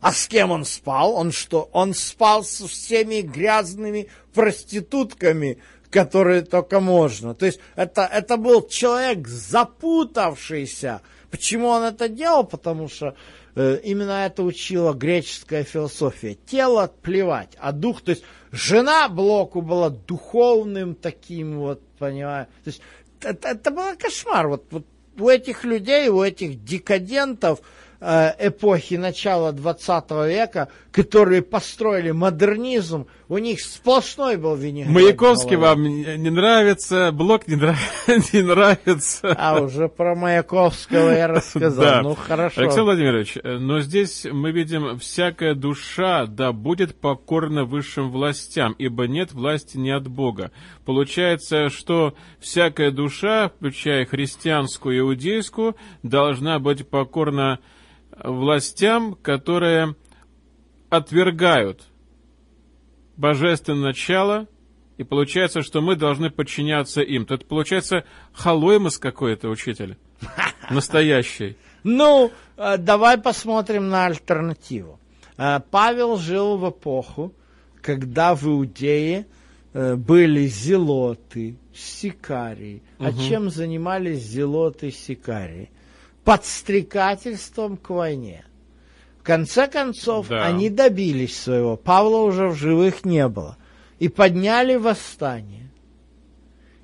А 0.01 0.11
с 0.11 0.27
кем 0.27 0.49
он 0.49 0.65
спал? 0.65 1.13
Он 1.13 1.31
что? 1.31 1.69
Он 1.73 1.93
спал 1.93 2.43
со 2.43 2.67
всеми 2.67 3.21
грязными 3.21 4.07
проститутками, 4.33 5.59
которые 5.91 6.41
только 6.41 6.79
можно. 6.79 7.35
То 7.35 7.45
есть 7.45 7.59
это, 7.75 8.09
это 8.11 8.37
был 8.37 8.67
человек 8.67 9.27
запутавшийся. 9.27 11.01
Почему 11.31 11.67
он 11.67 11.83
это 11.83 12.09
делал? 12.09 12.43
Потому 12.43 12.89
что 12.89 13.15
э, 13.55 13.79
именно 13.83 14.25
это 14.25 14.43
учила 14.43 14.93
греческая 14.93 15.63
философия. 15.63 16.35
Тело 16.45 16.91
плевать, 17.01 17.55
а 17.59 17.71
дух, 17.71 18.01
то 18.01 18.11
есть 18.11 18.23
жена 18.51 19.09
Блоку 19.09 19.61
была 19.61 19.89
духовным 19.89 20.95
таким 20.95 21.59
вот, 21.59 21.81
понимаешь. 21.97 22.47
То 22.63 22.69
есть 22.69 22.81
это, 23.21 23.49
это 23.49 23.71
был 23.71 23.95
кошмар. 23.97 24.47
Вот, 24.47 24.65
вот 24.71 24.85
у 25.17 25.29
этих 25.29 25.63
людей, 25.63 26.07
у 26.09 26.23
этих 26.23 26.63
декадентов 26.63 27.59
э, 27.99 28.47
эпохи 28.47 28.95
начала 28.95 29.51
20 29.51 30.11
века, 30.27 30.69
которые 30.91 31.41
построили 31.41 32.11
модернизм, 32.11 33.07
у 33.29 33.37
них 33.37 33.61
сплошной 33.61 34.37
был 34.37 34.55
винегрет. 34.55 34.91
Маяковский 34.91 35.55
вам 35.55 35.83
не 35.83 36.29
нравится, 36.31 37.11
Блок 37.11 37.47
не, 37.47 37.55
нрав- 37.55 38.07
не 38.33 38.41
нравится. 38.41 39.35
А, 39.37 39.61
уже 39.61 39.87
про 39.87 40.15
Маяковского 40.15 41.11
я 41.11 41.27
рассказал. 41.29 41.83
Да. 41.85 42.01
Ну, 42.01 42.15
хорошо. 42.15 42.61
Александр 42.61 42.85
Владимирович, 42.85 43.37
э, 43.37 43.57
но 43.59 43.81
здесь 43.81 44.25
мы 44.25 44.51
видим, 44.51 44.97
всякая 44.97 45.53
душа 45.53 46.25
да 46.25 46.51
будет 46.51 46.99
покорна 46.99 47.65
высшим 47.65 48.09
властям, 48.09 48.73
ибо 48.79 49.07
нет 49.07 49.31
власти 49.31 49.77
не 49.77 49.91
от 49.91 50.07
Бога. 50.07 50.51
Получается, 50.83 51.69
что 51.69 52.15
всякая 52.39 52.89
душа, 52.89 53.49
включая 53.49 54.07
христианскую 54.07 54.95
и 54.95 54.99
иудейскую, 55.01 55.75
должна 56.01 56.57
быть 56.57 56.87
покорна 56.87 57.59
властям, 58.23 59.13
которые 59.13 59.95
отвергают 60.89 61.88
божественное 63.19 63.89
начало, 63.89 64.47
и 64.97 65.03
получается, 65.03 65.61
что 65.61 65.81
мы 65.81 65.95
должны 65.95 66.29
подчиняться 66.29 67.01
им. 67.01 67.25
То 67.25 67.35
это 67.35 67.45
получается 67.45 68.05
халоймос 68.33 68.97
какой-то, 68.97 69.49
учитель. 69.49 69.97
Настоящий. 70.69 71.57
Ну, 71.83 72.31
э, 72.57 72.77
давай 72.77 73.17
посмотрим 73.17 73.89
на 73.89 74.05
альтернативу. 74.05 74.99
Э, 75.37 75.59
Павел 75.69 76.17
жил 76.17 76.57
в 76.57 76.69
эпоху, 76.69 77.33
когда 77.81 78.35
в 78.35 78.45
Иудее 78.45 79.27
э, 79.73 79.95
были 79.95 80.47
зелоты, 80.47 81.57
сикарии. 81.73 82.81
А 82.99 83.11
чем 83.13 83.49
занимались 83.49 84.23
зелоты, 84.23 84.91
сикарии? 84.91 85.69
Подстрекательством 86.23 87.77
к 87.77 87.89
войне. 87.89 88.45
В 89.29 89.31
конце 89.31 89.67
концов, 89.67 90.27
Да. 90.29 90.43
они 90.47 90.71
добились 90.71 91.39
своего. 91.39 91.77
Павла 91.77 92.23
уже 92.23 92.47
в 92.47 92.55
живых 92.55 93.05
не 93.05 93.27
было. 93.27 93.57
И 93.99 94.07
подняли 94.07 94.75
восстание. 94.75 95.69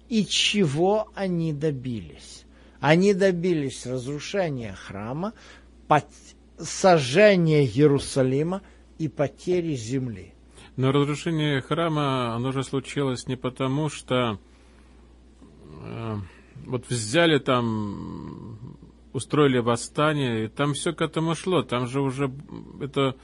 И 0.09 0.27
чего 0.27 1.07
они 1.15 1.53
добились? 1.53 2.45
Они 2.79 3.15
добились 3.15 3.87
разрушения 3.87 4.75
храма, 4.75 5.33
пот- 5.87 6.05
сожжения 6.59 7.65
Иерусалима 7.65 8.61
и 8.99 9.07
потери 9.07 9.73
земли. 9.73 10.31
Но 10.75 10.91
разрушение 10.91 11.61
храма, 11.61 12.35
оно 12.35 12.51
же 12.51 12.63
случилось 12.63 13.25
не 13.25 13.37
потому, 13.37 13.89
что... 13.89 14.37
э, 15.81 16.15
вот 16.67 16.87
взяли 16.89 17.39
там, 17.39 18.59
устроили 19.16 19.59
восстание, 19.59 20.43
и 20.43 20.47
там 20.49 20.74
все 20.74 20.91
к 20.91 21.01
этому 21.01 21.36
шло. 21.36 21.63
Там 21.63 21.88
же 21.88 22.01
уже 22.01 22.30
это 22.82 23.16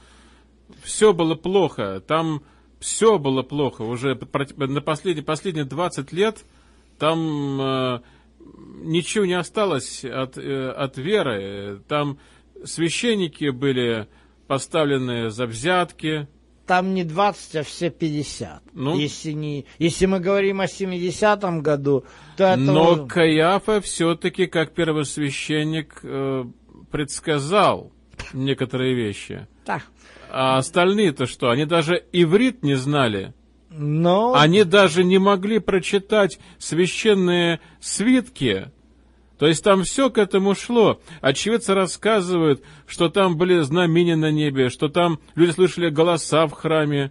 все 0.82 1.12
было 1.12 1.34
плохо. 1.34 2.00
Там 2.00 2.42
все 2.80 3.18
было 3.18 3.42
плохо. 3.42 3.82
Уже 3.82 4.18
на 4.56 4.80
последние, 4.80 5.22
последние 5.22 5.66
20 5.66 6.10
лет 6.12 6.46
там 6.98 7.60
э, 7.60 8.00
ничего 8.84 9.26
не 9.26 9.34
осталось 9.34 10.02
от, 10.02 10.38
э, 10.38 10.70
от 10.70 10.96
веры. 10.96 11.82
Там 11.88 12.18
священники 12.64 13.50
были 13.50 14.08
поставлены 14.46 15.28
за 15.28 15.46
взятки, 15.46 16.26
там 16.72 16.94
не 16.94 17.04
20, 17.04 17.56
а 17.56 17.62
все 17.64 17.90
50. 17.90 18.62
Ну, 18.72 18.96
если, 18.96 19.32
не, 19.32 19.66
если 19.78 20.06
мы 20.06 20.20
говорим 20.20 20.62
о 20.62 20.64
70-м 20.64 21.60
году, 21.60 22.06
то 22.38 22.44
это... 22.44 22.56
Но 22.56 23.06
Каяфа 23.06 23.82
все-таки, 23.82 24.46
как 24.46 24.72
первосвященник, 24.72 26.00
э, 26.02 26.44
предсказал 26.90 27.92
некоторые 28.32 28.94
вещи. 28.94 29.46
Так. 29.66 29.82
А 30.30 30.56
остальные-то 30.56 31.26
что? 31.26 31.50
Они 31.50 31.66
даже 31.66 32.02
иврит 32.10 32.62
не 32.62 32.76
знали. 32.76 33.34
Но... 33.68 34.32
Они 34.32 34.64
даже 34.64 35.04
не 35.04 35.18
могли 35.18 35.58
прочитать 35.58 36.38
священные 36.56 37.60
свитки. 37.80 38.70
То 39.42 39.48
есть 39.48 39.64
там 39.64 39.82
все 39.82 40.08
к 40.08 40.18
этому 40.18 40.54
шло. 40.54 41.00
Очевидцы 41.20 41.74
рассказывают, 41.74 42.62
что 42.86 43.08
там 43.08 43.36
были 43.36 43.58
знамения 43.62 44.14
на 44.14 44.30
небе, 44.30 44.68
что 44.68 44.88
там 44.88 45.18
люди 45.34 45.50
слышали 45.50 45.90
голоса 45.90 46.46
в 46.46 46.52
храме. 46.52 47.10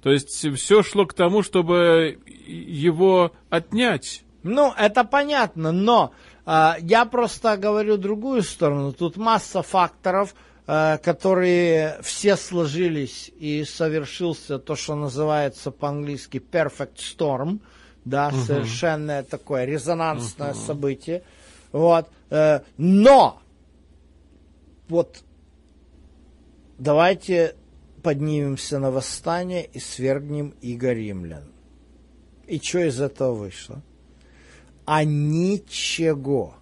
То 0.00 0.12
есть 0.12 0.46
все 0.56 0.84
шло 0.84 1.06
к 1.06 1.12
тому, 1.12 1.42
чтобы 1.42 2.20
его 2.46 3.32
отнять. 3.50 4.22
Ну, 4.44 4.72
это 4.78 5.02
понятно, 5.02 5.72
но 5.72 6.12
э, 6.46 6.74
я 6.82 7.04
просто 7.04 7.56
говорю 7.56 7.96
другую 7.96 8.42
сторону. 8.44 8.92
Тут 8.92 9.16
масса 9.16 9.62
факторов, 9.62 10.36
э, 10.68 10.98
которые 10.98 11.98
все 12.00 12.36
сложились 12.36 13.28
и 13.40 13.64
совершился 13.64 14.60
то, 14.60 14.76
что 14.76 14.94
называется 14.94 15.72
по-английски 15.72 16.40
perfect 16.48 16.98
storm, 16.98 17.58
да, 18.04 18.28
угу. 18.28 18.36
совершенное 18.36 19.24
такое 19.24 19.64
резонансное 19.64 20.52
угу. 20.52 20.60
событие. 20.60 21.24
Вот. 21.72 22.08
Э, 22.30 22.60
но 22.76 23.40
вот 24.88 25.24
давайте 26.78 27.56
поднимемся 28.02 28.78
на 28.78 28.90
восстание 28.90 29.64
и 29.64 29.78
свергнем 29.78 30.54
иго 30.60 30.92
римлян. 30.92 31.44
И 32.46 32.58
что 32.58 32.86
из 32.86 33.00
этого 33.00 33.34
вышло? 33.34 33.82
А 34.84 35.04
ничего. 35.04 36.54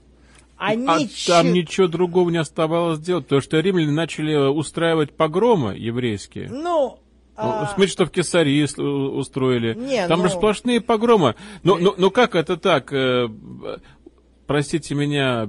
А, 0.56 0.68
а 0.68 0.74
ничего. 0.74 1.34
там 1.34 1.52
ничего 1.52 1.88
другого 1.88 2.28
не 2.28 2.36
оставалось 2.36 3.00
делать, 3.00 3.24
потому 3.24 3.40
что 3.40 3.58
римляне 3.60 3.92
начали 3.92 4.36
устраивать 4.36 5.12
погромы 5.12 5.74
еврейские. 5.74 6.50
Ну, 6.50 7.00
а... 7.34 7.66
Смотри, 7.68 7.86
что 7.86 8.04
в 8.04 8.10
Кесарии 8.10 8.62
устроили. 8.62 9.74
Не, 9.74 10.06
Там 10.06 10.20
ну... 10.20 10.28
же 10.28 10.34
сплошные 10.34 10.82
погромы. 10.82 11.34
Ну, 11.62 11.78
ну, 11.78 11.94
ну 11.96 12.10
как 12.10 12.34
это 12.34 12.58
так? 12.58 12.92
Простите 14.50 14.96
меня, 14.96 15.48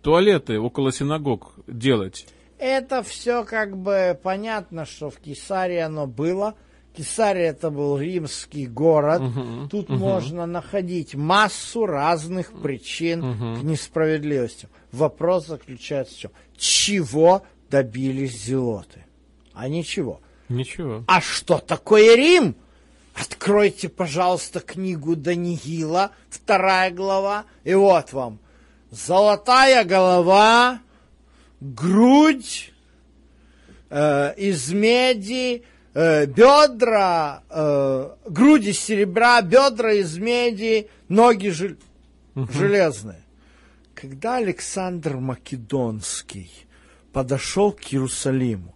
туалеты 0.00 0.58
около 0.58 0.90
синагог 0.90 1.52
делать? 1.66 2.26
Это 2.58 3.02
все 3.02 3.44
как 3.44 3.76
бы 3.76 4.18
понятно, 4.22 4.86
что 4.86 5.10
в 5.10 5.18
Кесарии 5.18 5.76
оно 5.76 6.06
было. 6.06 6.54
Кесария 6.96 7.50
это 7.50 7.68
был 7.68 7.98
римский 7.98 8.66
город. 8.66 9.20
Uh-huh, 9.20 9.68
Тут 9.68 9.90
uh-huh. 9.90 9.98
можно 9.98 10.46
находить 10.46 11.14
массу 11.14 11.84
разных 11.84 12.54
причин 12.54 13.22
uh-huh. 13.22 13.60
к 13.60 13.64
несправедливости. 13.64 14.66
Вопрос 14.92 15.48
заключается 15.48 16.14
в 16.14 16.18
чем? 16.18 16.30
Чего 16.56 17.42
добились 17.68 18.42
зелоты? 18.44 19.04
А 19.52 19.68
ничего. 19.68 20.22
Ничего. 20.48 21.04
А 21.06 21.20
что 21.20 21.58
такое 21.58 22.16
Рим? 22.16 22.56
Откройте, 23.14 23.88
пожалуйста, 23.88 24.60
книгу 24.60 25.16
Даниила, 25.16 26.12
вторая 26.30 26.90
глава, 26.90 27.44
и 27.64 27.74
вот 27.74 28.12
вам. 28.12 28.38
Золотая 28.90 29.84
голова, 29.84 30.80
грудь 31.60 32.72
э, 33.90 34.34
из 34.36 34.72
меди, 34.72 35.64
э, 35.94 36.26
бедра, 36.26 37.42
э, 37.50 38.10
грудь 38.26 38.66
из 38.66 38.80
серебра, 38.80 39.40
бедра 39.42 39.92
из 39.92 40.16
меди, 40.18 40.88
ноги 41.08 41.48
жел... 41.48 41.72
угу. 42.34 42.50
железные. 42.52 43.22
Когда 43.94 44.36
Александр 44.36 45.16
Македонский 45.16 46.50
подошел 47.12 47.72
к 47.72 47.92
Иерусалиму, 47.92 48.74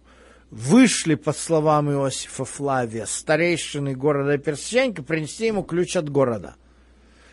вышли, 0.49 1.15
по 1.15 1.33
словам 1.33 1.91
Иосифа 1.91 2.45
Флавия, 2.45 3.05
старейшины 3.05 3.95
города 3.95 4.37
Персиченко, 4.37 5.03
принести 5.03 5.47
ему 5.47 5.63
ключ 5.63 5.95
от 5.95 6.09
города. 6.09 6.55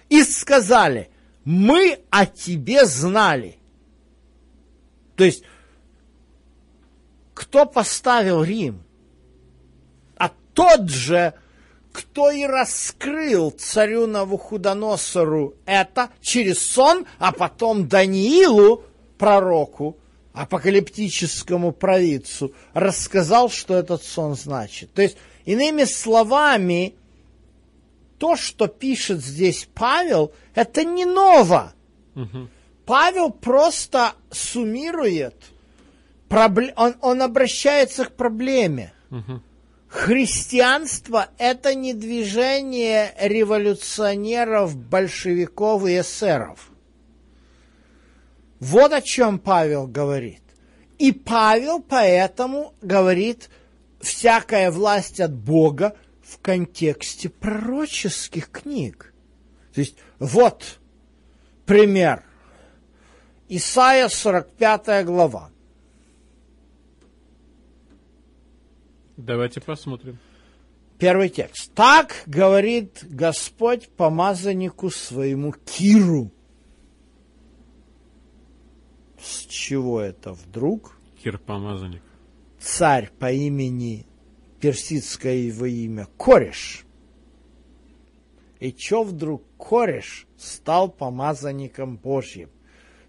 И 0.09 0.23
сказали, 0.23 1.11
мы 1.45 2.01
о 2.11 2.27
тебе 2.27 2.85
знали. 2.87 3.59
То 5.17 5.25
есть, 5.25 5.45
кто 7.35 7.67
поставил 7.67 8.43
Рим? 8.43 8.83
А 10.17 10.31
тот 10.53 10.89
же, 10.89 11.35
кто 11.93 12.31
и 12.31 12.45
раскрыл 12.45 13.51
царю 13.51 14.07
Навуходоносору 14.07 15.55
это 15.65 16.11
через 16.21 16.59
сон, 16.59 17.07
а 17.19 17.33
потом 17.33 17.89
Даниилу, 17.89 18.85
пророку, 19.19 19.97
апокалиптическому 20.35 21.71
провидцу, 21.73 22.53
рассказал, 22.75 23.49
что 23.49 23.75
этот 23.75 24.03
сон 24.03 24.35
значит. 24.35 24.93
То 24.93 25.01
есть, 25.01 25.17
иными 25.45 25.85
словами, 25.85 26.97
то, 28.19 28.37
что 28.37 28.67
пишет 28.67 29.25
здесь 29.25 29.69
Павел, 29.73 30.33
это 30.55 30.85
не 30.85 31.05
ново. 31.05 31.73
Угу. 32.17 32.49
Павел 32.85 33.31
просто 33.31 34.15
суммирует, 34.31 35.37
он, 36.31 36.97
он 37.01 37.23
обращается 37.23 38.05
к 38.05 38.17
проблеме. 38.17 38.93
Угу. 39.11 39.41
Христианство– 39.87 41.29
это 41.39 41.77
не 41.77 41.95
движение 41.95 43.15
революционеров, 43.21 44.77
большевиков 44.77 45.87
и 45.87 46.01
эсеров– 46.01 46.73
вот 48.65 48.93
о 48.95 49.03
чем 49.03 49.39
Павел 49.39 49.87
говорит. 49.87 50.41
И 50.99 51.13
Павел 51.13 51.83
поэтому 51.83 52.73
говорит 52.81 53.51
всякая 54.01 54.71
власть 54.71 55.21
от 55.21 55.35
Бога 55.35 55.95
в 56.23 56.39
контексте 56.39 57.29
пророческих 57.29 58.51
книг. 58.51 59.13
То 59.75 59.81
есть 59.81 59.97
вот 60.19 60.79
пример. 61.67 62.25
Исайя 63.51 64.09
45 64.09 65.05
глава. 65.05 65.51
Давайте 69.19 69.61
посмотрим. 69.61 70.19
Первый 70.99 71.29
текст. 71.29 71.71
Так 71.75 72.23
говорит 72.25 73.01
Господь 73.03 73.91
помазаннику 73.91 74.89
своему 74.89 75.53
Киру– 75.53 76.33
с 79.25 79.47
чего 79.47 80.01
это 80.01 80.33
вдруг? 80.33 80.99
Кир-помазанник. 81.23 82.03
Царь 82.59 83.11
по 83.19 83.33
имени, 83.33 84.07
персидское 84.61 85.35
его 85.35 85.67
имя, 85.67 86.07
Кореш. 86.17 86.85
И 88.61 88.73
чё 88.73 89.03
вдруг 89.03 89.43
Кореш 89.59 90.27
стал 90.37 90.91
помазанником 90.91 91.97
Божьим? 91.97 92.51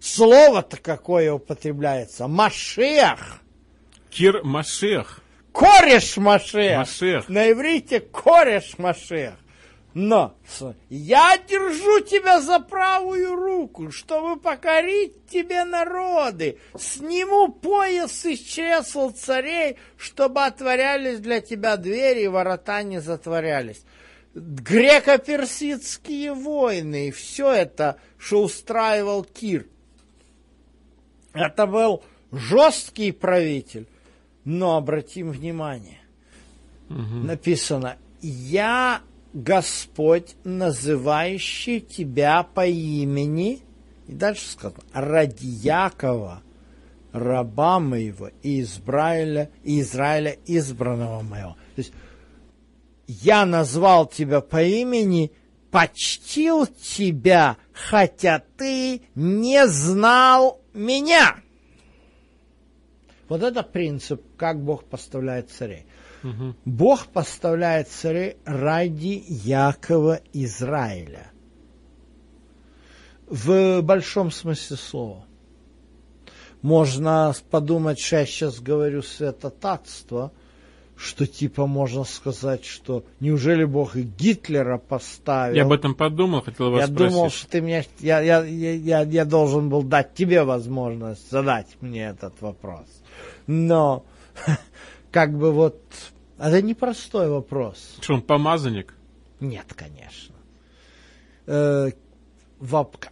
Слово-то 0.00 0.76
какое 0.76 1.32
употребляется? 1.32 2.28
Машех. 2.28 3.42
Кир 4.10 4.42
Машех. 4.44 5.22
Кореш 5.52 6.16
Машех. 6.16 6.78
Машех. 6.78 7.28
На 7.28 7.50
иврите 7.50 8.00
Кореш 8.00 8.78
Машех. 8.78 9.34
Но 9.98 10.36
я 10.90 11.38
держу 11.38 12.00
тебя 12.00 12.42
за 12.42 12.60
правую 12.60 13.34
руку, 13.34 13.90
чтобы 13.90 14.38
покорить 14.38 15.26
тебе 15.26 15.64
народы. 15.64 16.58
Сниму 16.78 17.48
пояс 17.48 18.26
из 18.26 18.40
чресл 18.40 19.08
царей, 19.12 19.78
чтобы 19.96 20.44
отворялись 20.44 21.18
для 21.20 21.40
тебя 21.40 21.78
двери, 21.78 22.24
и 22.24 22.28
ворота 22.28 22.82
не 22.82 23.00
затворялись. 23.00 23.84
Греко-персидские 24.34 26.34
войны 26.34 27.08
и 27.08 27.10
все 27.10 27.52
это, 27.52 27.98
что 28.18 28.42
устраивал 28.42 29.24
Кир. 29.24 29.64
Это 31.32 31.66
был 31.66 32.04
жесткий 32.32 33.12
правитель. 33.12 33.86
Но 34.44 34.76
обратим 34.76 35.30
внимание, 35.30 36.02
угу. 36.90 36.98
написано, 36.98 37.96
я 38.20 39.00
Господь, 39.36 40.34
называющий 40.44 41.80
тебя 41.80 42.42
по 42.42 42.66
имени, 42.66 43.60
И 44.08 44.12
дальше 44.12 44.48
сказано, 44.48 44.82
ради 44.94 45.44
Якова, 45.44 46.42
раба 47.12 47.78
моего, 47.78 48.30
и 48.42 48.62
Израиля, 48.62 49.50
и 49.62 49.80
Израиля 49.80 50.38
избранного 50.46 51.20
моего. 51.20 51.50
То 51.74 51.80
есть, 51.82 51.92
я 53.08 53.44
назвал 53.44 54.06
тебя 54.06 54.40
по 54.40 54.62
имени, 54.62 55.32
почтил 55.70 56.66
тебя, 56.66 57.58
хотя 57.72 58.42
ты 58.56 59.02
не 59.14 59.66
знал 59.66 60.62
меня. 60.72 61.36
Вот 63.28 63.42
это 63.42 63.62
принцип, 63.62 64.22
как 64.38 64.62
Бог 64.62 64.84
поставляет 64.84 65.50
царей. 65.50 65.84
Угу. 66.26 66.54
Бог 66.64 67.06
поставляет 67.06 67.88
царей 67.88 68.36
ради 68.44 69.22
Якова 69.28 70.20
Израиля. 70.32 71.30
В 73.28 73.80
большом 73.82 74.30
смысле 74.30 74.76
слова. 74.76 75.24
Можно 76.62 77.34
подумать, 77.50 78.00
что 78.00 78.16
я 78.16 78.26
сейчас 78.26 78.60
говорю 78.60 79.02
святотатство, 79.02 80.32
что 80.96 81.26
типа 81.26 81.66
можно 81.66 82.04
сказать, 82.04 82.64
что 82.64 83.04
неужели 83.20 83.64
Бог 83.64 83.96
и 83.96 84.02
Гитлера 84.02 84.78
поставил? 84.78 85.54
Я 85.54 85.64
об 85.64 85.72
этом 85.72 85.94
подумал, 85.94 86.40
хотел 86.40 86.70
вас 86.70 86.80
Я 86.80 86.86
спросить. 86.86 87.14
думал, 87.14 87.30
что 87.30 87.48
ты 87.48 87.62
мне, 87.62 87.84
я, 88.00 88.20
я, 88.20 88.42
я, 88.42 89.02
я 89.02 89.24
должен 89.24 89.68
был 89.68 89.82
дать 89.82 90.14
тебе 90.14 90.42
возможность 90.42 91.30
задать 91.30 91.68
мне 91.80 92.06
этот 92.06 92.40
вопрос. 92.40 92.86
Но 93.46 94.04
как 95.12 95.36
бы 95.36 95.52
вот 95.52 95.80
это 96.38 96.62
непростой 96.62 97.28
вопрос. 97.28 97.96
Что 98.00 98.14
он 98.14 98.22
помазанник? 98.22 98.94
Нет, 99.40 99.72
конечно. 99.74 100.34
Э, 101.46 101.90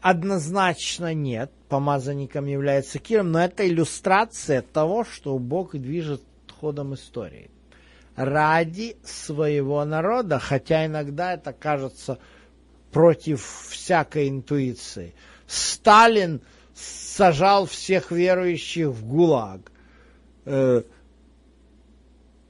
однозначно 0.01 1.15
нет. 1.15 1.51
Помазанником 1.69 2.47
является 2.47 2.99
Киром, 2.99 3.33
но 3.33 3.41
это 3.41 3.67
иллюстрация 3.67 4.63
того, 4.63 5.05
что 5.05 5.39
Бог 5.39 5.77
движет 5.77 6.23
ходом 6.61 6.95
истории. 6.95 7.51
Ради 8.17 8.97
своего 9.05 9.85
народа, 9.85 10.39
хотя 10.39 10.87
иногда 10.87 11.35
это 11.35 11.53
кажется 11.53 12.19
против 12.93 13.69
всякой 13.71 14.29
интуиции. 14.29 15.15
Сталин 15.47 16.41
сажал 16.75 17.67
всех 17.67 18.13
верующих 18.13 18.89
в 18.89 19.07
ГУЛАГ. 19.07 19.73
Э, 20.47 20.83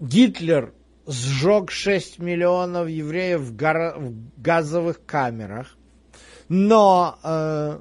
Гитлер 0.05 0.75
сжег 1.07 1.71
6 1.71 2.19
миллионов 2.19 2.89
евреев 2.89 3.41
в, 3.41 3.57
гор... 3.57 3.99
в 3.99 4.15
газовых 4.37 5.05
камерах. 5.05 5.77
Но 6.49 7.19
э, 7.23 7.81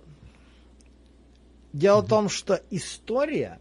дело 1.74 2.02
в 2.02 2.08
том, 2.08 2.30
что 2.30 2.62
история 2.70 3.60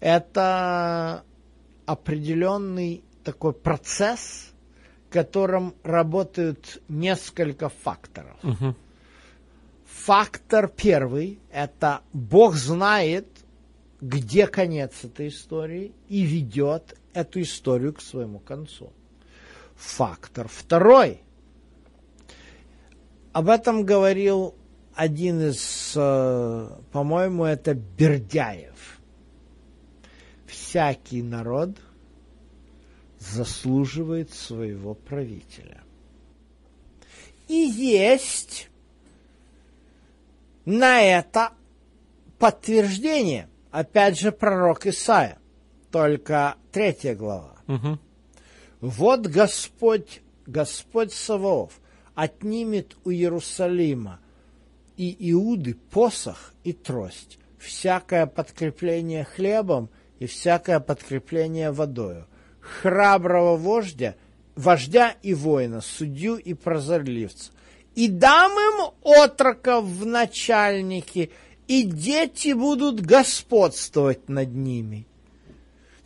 это 0.00 1.22
определенный 1.84 3.04
такой 3.24 3.52
процесс, 3.52 4.52
в 5.08 5.12
котором 5.12 5.74
работают 5.82 6.80
несколько 6.88 7.68
факторов. 7.68 8.36
Угу. 8.42 8.74
Фактор 9.84 10.68
первый– 10.68 11.40
это 11.50 12.00
Бог 12.12 12.54
знает, 12.54 13.26
где 14.06 14.46
конец 14.46 15.02
этой 15.02 15.28
истории 15.28 15.92
и 16.08 16.22
ведет 16.22 16.96
эту 17.12 17.42
историю 17.42 17.92
к 17.92 18.00
своему 18.00 18.38
концу. 18.38 18.92
Фактор 19.74 20.46
второй. 20.46 21.22
Об 23.32 23.48
этом 23.48 23.84
говорил 23.84 24.54
один 24.94 25.40
из, 25.48 25.92
э, 25.96 26.68
по-моему, 26.92 27.46
это 27.46 27.74
Бердяев. 27.74 29.00
Всякий 30.46 31.22
народ 31.22 31.76
заслуживает 33.18 34.32
своего 34.32 34.94
правителя. 34.94 35.82
И 37.48 37.54
есть 37.54 38.70
на 40.64 41.02
это 41.02 41.52
подтверждение– 42.38 43.48
опять 43.70 44.18
же 44.18 44.32
пророк 44.32 44.86
Исаия, 44.86 45.38
только 45.90 46.56
третья 46.72 47.14
глава. 47.14 47.56
Угу. 47.68 47.98
Вот 48.80 49.26
Господь, 49.26 50.20
Господь 50.46 51.12
Саваоф 51.12 51.80
отнимет 52.14 52.96
у 53.04 53.10
Иерусалима 53.10 54.20
и 54.96 55.16
Иуды 55.32 55.74
посох 55.74 56.54
и 56.64 56.72
трость, 56.72 57.38
всякое 57.58 58.26
подкрепление 58.26 59.24
хлебом 59.24 59.90
и 60.18 60.26
всякое 60.26 60.80
подкрепление 60.80 61.70
водою, 61.70 62.26
храброго 62.60 63.56
вождя, 63.56 64.14
вождя 64.54 65.14
и 65.22 65.34
воина, 65.34 65.80
судью 65.80 66.36
и 66.36 66.54
прозорливца, 66.54 67.52
и 67.94 68.08
дам 68.08 68.52
им 68.52 68.94
отроков 69.02 69.84
в 69.84 70.06
начальники– 70.06 71.30
и 71.68 71.82
дети 71.82 72.52
будут 72.52 73.00
господствовать 73.00 74.28
над 74.28 74.54
ними. 74.54 75.06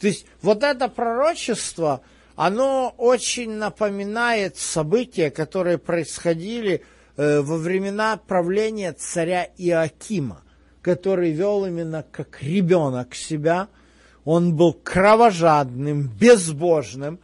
То 0.00 0.06
есть 0.06 0.26
вот 0.40 0.62
это 0.62 0.88
пророчество, 0.88 2.00
оно 2.34 2.94
очень 2.96 3.50
напоминает 3.52 4.56
события, 4.56 5.30
которые 5.30 5.76
происходили 5.76 6.82
э, 7.16 7.40
во 7.40 7.58
времена 7.58 8.16
правления 8.16 8.92
царя 8.92 9.48
Иакима, 9.58 10.42
который 10.80 11.32
вел 11.32 11.66
именно 11.66 12.04
как 12.10 12.42
ребенок 12.42 13.14
себя. 13.14 13.68
Он 14.24 14.54
был 14.56 14.72
кровожадным, 14.72 16.08
безбожным, 16.08 17.20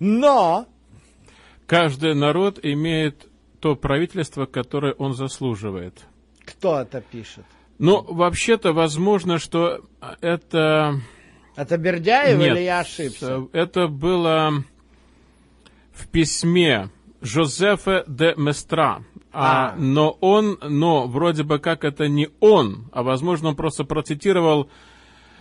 но... 0.00 0.66
Каждый 1.66 2.14
народ 2.14 2.60
имеет 2.62 3.28
то 3.60 3.74
правительство, 3.76 4.46
которое 4.46 4.92
он 4.94 5.14
заслуживает. 5.14 6.04
Кто 6.44 6.80
это 6.80 7.00
пишет? 7.00 7.44
Ну, 7.78 8.02
вообще-то, 8.02 8.72
возможно, 8.72 9.38
что 9.38 9.80
это... 10.20 11.00
Это 11.56 11.78
Бердяев 11.78 12.38
Нет, 12.38 12.52
или 12.52 12.64
я 12.64 12.80
ошибся? 12.80 13.46
Это 13.52 13.88
было 13.88 14.64
в 15.92 16.08
письме 16.08 16.90
Жозефа 17.22 18.04
де 18.06 18.34
Местра. 18.36 19.02
А. 19.32 19.72
А, 19.72 19.76
но 19.76 20.16
он, 20.20 20.58
но 20.62 21.06
вроде 21.06 21.42
бы 21.42 21.58
как 21.58 21.84
это 21.84 22.08
не 22.08 22.30
он, 22.40 22.88
а 22.92 23.02
возможно 23.02 23.50
он 23.50 23.56
просто 23.56 23.84
процитировал, 23.84 24.70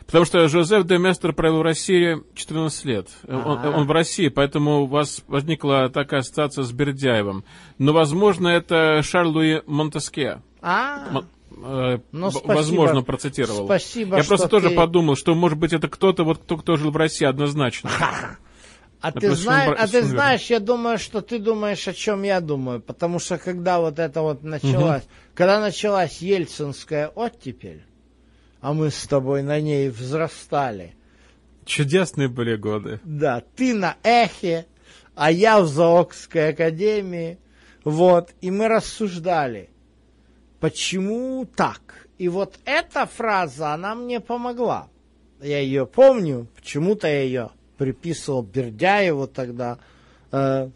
потому 0.05 0.25
что 0.25 0.47
Жозеф 0.49 0.85
де 0.85 0.97
Местр 0.97 1.31
провел 1.31 1.59
в 1.59 1.61
России 1.61 2.21
14 2.33 2.85
лет. 2.85 3.09
Он, 3.27 3.65
он 3.65 3.87
в 3.87 3.91
России, 3.91 4.27
поэтому 4.27 4.81
у 4.81 4.85
вас 4.85 5.23
возникла 5.27 5.89
такая 5.89 6.21
ассоциация 6.21 6.63
с 6.63 6.71
Бердяевым. 6.73 7.45
Но 7.77 7.93
возможно 7.93 8.49
это 8.49 9.01
Шарль 9.01 9.27
Луи 9.27 9.61
Монтеске. 9.65 10.41
А. 10.61 11.23
Э, 11.63 11.99
ну, 12.11 12.29
возможно, 12.43 13.01
процитировал. 13.01 13.65
Спасибо, 13.65 14.17
Я 14.17 14.23
просто 14.23 14.47
тоже 14.47 14.69
ты... 14.69 14.75
подумал, 14.75 15.15
что, 15.15 15.33
может 15.35 15.57
быть, 15.57 15.73
это 15.73 15.87
кто-то, 15.87 16.23
вот 16.23 16.39
кто, 16.39 16.57
кто 16.57 16.75
жил 16.75 16.91
в 16.91 16.97
России 16.97 17.25
однозначно. 17.25 17.89
А 19.01 19.11
ты, 19.11 19.35
знаешь, 19.35 19.77
а 19.79 19.87
ты 19.87 20.01
знаешь, 20.01 20.49
я 20.49 20.59
думаю, 20.59 20.97
что 20.97 21.21
ты 21.21 21.37
думаешь, 21.37 21.87
о 21.87 21.93
чем 21.93 22.23
я 22.23 22.41
думаю, 22.41 22.81
потому 22.81 23.19
что 23.19 23.37
когда 23.37 23.79
вот 23.79 23.99
это 23.99 24.21
вот 24.21 24.41
началось, 24.41 25.03
угу. 25.03 25.11
когда 25.35 25.59
началась 25.59 26.17
ельцинская 26.21 27.09
оттепель, 27.09 27.83
а 28.61 28.73
мы 28.73 28.89
с 28.89 29.05
тобой 29.05 29.43
на 29.43 29.59
ней 29.59 29.89
взрастали. 29.89 30.95
Чудесные 31.65 32.29
были 32.29 32.55
годы. 32.55 32.99
Да, 33.03 33.43
ты 33.55 33.75
на 33.75 33.95
эхе, 34.01 34.65
а 35.13 35.31
я 35.31 35.61
в 35.61 35.67
Заокской 35.67 36.49
академии, 36.49 37.37
вот, 37.83 38.31
и 38.41 38.49
мы 38.49 38.67
рассуждали– 38.67 39.69
почему 40.59 41.45
так? 41.45 42.07
И 42.17 42.29
вот 42.29 42.59
эта 42.65 43.05
фраза, 43.05 43.73
она 43.73 43.95
мне 43.95 44.19
помогла. 44.19 44.89
Я 45.41 45.59
ее 45.59 45.85
помню, 45.85 46.47
почему-то 46.55 47.07
я 47.07 47.21
ее 47.21 47.51
приписывал 47.77 48.41
Бердяеву 48.41 49.27
тогда. 49.27 49.79
Э, 50.31 50.69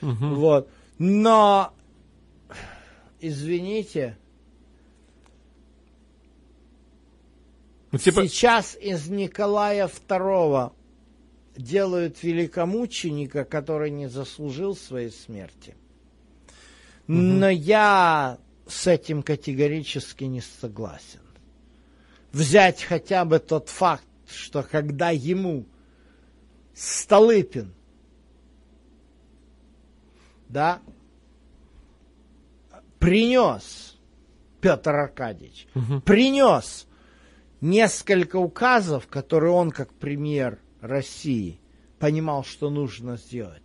угу. 0.00 0.26
Вот. 0.34 0.70
Но, 0.98 1.74
извините, 3.20 4.16
ну, 7.90 7.98
типа... 7.98 8.26
сейчас 8.28 8.76
из 8.80 9.08
Николая 9.08 9.88
II 9.88 10.72
делают 11.56 12.22
великомученика, 12.22 13.44
который 13.44 13.90
не 13.90 14.08
заслужил 14.08 14.76
своей 14.76 15.10
смерти. 15.10 15.74
Но 17.06 17.48
я 17.48 18.38
с 18.66 18.86
этим 18.86 19.22
категорически 19.22 20.24
не 20.24 20.40
согласен. 20.40 21.20
Взять 22.32 22.82
хотя 22.82 23.24
бы 23.24 23.38
тот 23.38 23.68
факт, 23.68 24.04
что 24.28 24.62
когда 24.62 25.10
ему 25.10 25.66
Столыпин, 26.74 27.72
да, 30.48 30.80
принес, 32.98 33.96
Петр 34.60 34.94
Аркадьевич, 34.94 35.66
принес 36.04 36.86
несколько 37.60 38.36
указов, 38.36 39.06
которые 39.06 39.52
он, 39.52 39.70
как 39.70 39.92
премьер 39.94 40.58
России, 40.80 41.60
понимал, 41.98 42.44
что 42.44 42.68
нужно 42.68 43.16
сделать. 43.16 43.62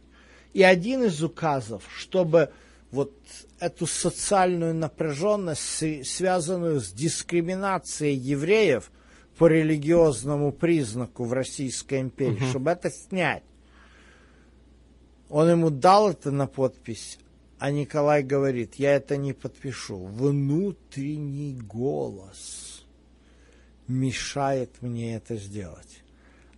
И 0.53 0.63
один 0.63 1.03
из 1.03 1.23
указов, 1.23 1.83
чтобы 1.97 2.51
вот 2.91 3.13
эту 3.59 3.87
социальную 3.87 4.75
напряженность, 4.75 6.05
связанную 6.07 6.81
с 6.81 6.91
дискриминацией 6.91 8.15
евреев 8.15 8.91
по 9.37 9.47
религиозному 9.47 10.51
признаку 10.51 11.23
в 11.23 11.33
Российской 11.33 12.01
империи, 12.01 12.43
угу. 12.43 12.45
чтобы 12.45 12.71
это 12.71 12.91
снять. 12.91 13.43
Он 15.29 15.49
ему 15.49 15.69
дал 15.69 16.11
это 16.11 16.29
на 16.31 16.45
подпись, 16.45 17.17
а 17.57 17.71
Николай 17.71 18.21
говорит, 18.21 18.75
я 18.75 18.93
это 18.95 19.15
не 19.15 19.33
подпишу. 19.33 19.97
Внутренний 19.97 21.53
голос 21.53 22.85
мешает 23.87 24.81
мне 24.81 25.15
это 25.15 25.37
сделать. 25.37 26.03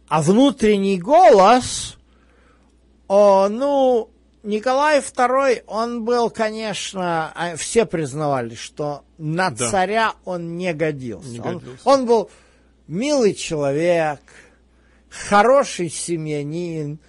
А 0.08 0.22
внутренний 0.22 1.00
голос, 1.00 1.98
о, 3.08 3.48
ну, 3.50 4.13
Николай 4.44 5.00
II, 5.00 5.64
он 5.68 6.04
был, 6.04 6.30
конечно, 6.30 7.32
а, 7.34 7.56
все 7.56 7.86
признавали, 7.86 8.56
что 8.56 9.06
на 9.18 9.50
да. 9.50 9.70
царя 9.70 10.14
он 10.26 10.58
не 10.58 10.74
годился. 10.74 11.30
Не 11.30 11.40
он, 11.40 11.58
годился. 11.60 11.82
он 11.86 12.06
был 12.06 12.30
милый 12.88 13.34
человек, 13.36 14.20
хороший 15.10 15.90
семьянин, 15.90 17.00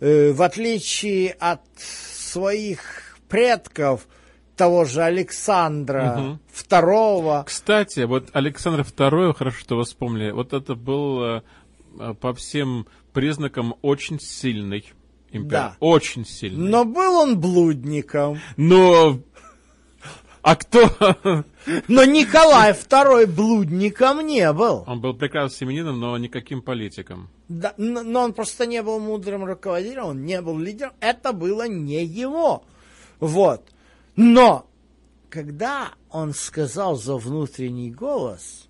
э, 0.00 0.32
в 0.32 0.42
отличие 0.42 1.30
от 1.32 1.62
своих 1.78 3.16
предков, 3.28 4.06
того 4.54 4.84
же 4.84 5.02
Александра 5.02 6.16
угу. 6.18 6.38
II. 6.70 7.44
Кстати, 7.44 8.00
вот 8.00 8.28
Александр 8.34 8.82
II, 8.82 9.34
хорошо, 9.34 9.58
что 9.58 9.76
вы 9.76 9.84
вспомнили, 9.84 10.30
вот 10.32 10.52
это 10.52 10.74
был 10.74 11.22
э, 11.22 11.42
э, 11.98 12.14
по 12.20 12.34
всем 12.34 12.86
признакам 13.12 13.74
очень 13.82 14.20
сильный 14.20 14.92
император. 15.36 15.72
Да. 15.72 15.76
Очень 15.80 16.24
сильный. 16.24 16.68
Но 16.68 16.84
был 16.84 17.16
он 17.16 17.38
блудником. 17.38 18.40
Но... 18.56 19.20
А 20.42 20.56
кто? 20.56 20.90
Но 21.88 22.04
Николай 22.04 22.72
II 22.72 23.26
блудником 23.26 24.20
не 24.26 24.52
был. 24.52 24.84
Он 24.86 25.00
был 25.00 25.14
прекрасным 25.14 25.70
семенином, 25.70 25.98
но 25.98 26.18
никаким 26.18 26.60
политиком. 26.60 27.30
Да, 27.48 27.72
но 27.78 28.20
он 28.20 28.34
просто 28.34 28.66
не 28.66 28.82
был 28.82 29.00
мудрым 29.00 29.46
руководителем, 29.46 30.04
он 30.04 30.24
не 30.24 30.42
был 30.42 30.58
лидером. 30.58 30.92
Это 31.00 31.32
было 31.32 31.66
не 31.66 32.04
его. 32.04 32.62
Вот. 33.20 33.62
Но, 34.16 34.66
когда 35.30 35.92
он 36.10 36.34
сказал 36.34 36.96
за 36.96 37.16
внутренний 37.16 37.90
голос, 37.90 38.68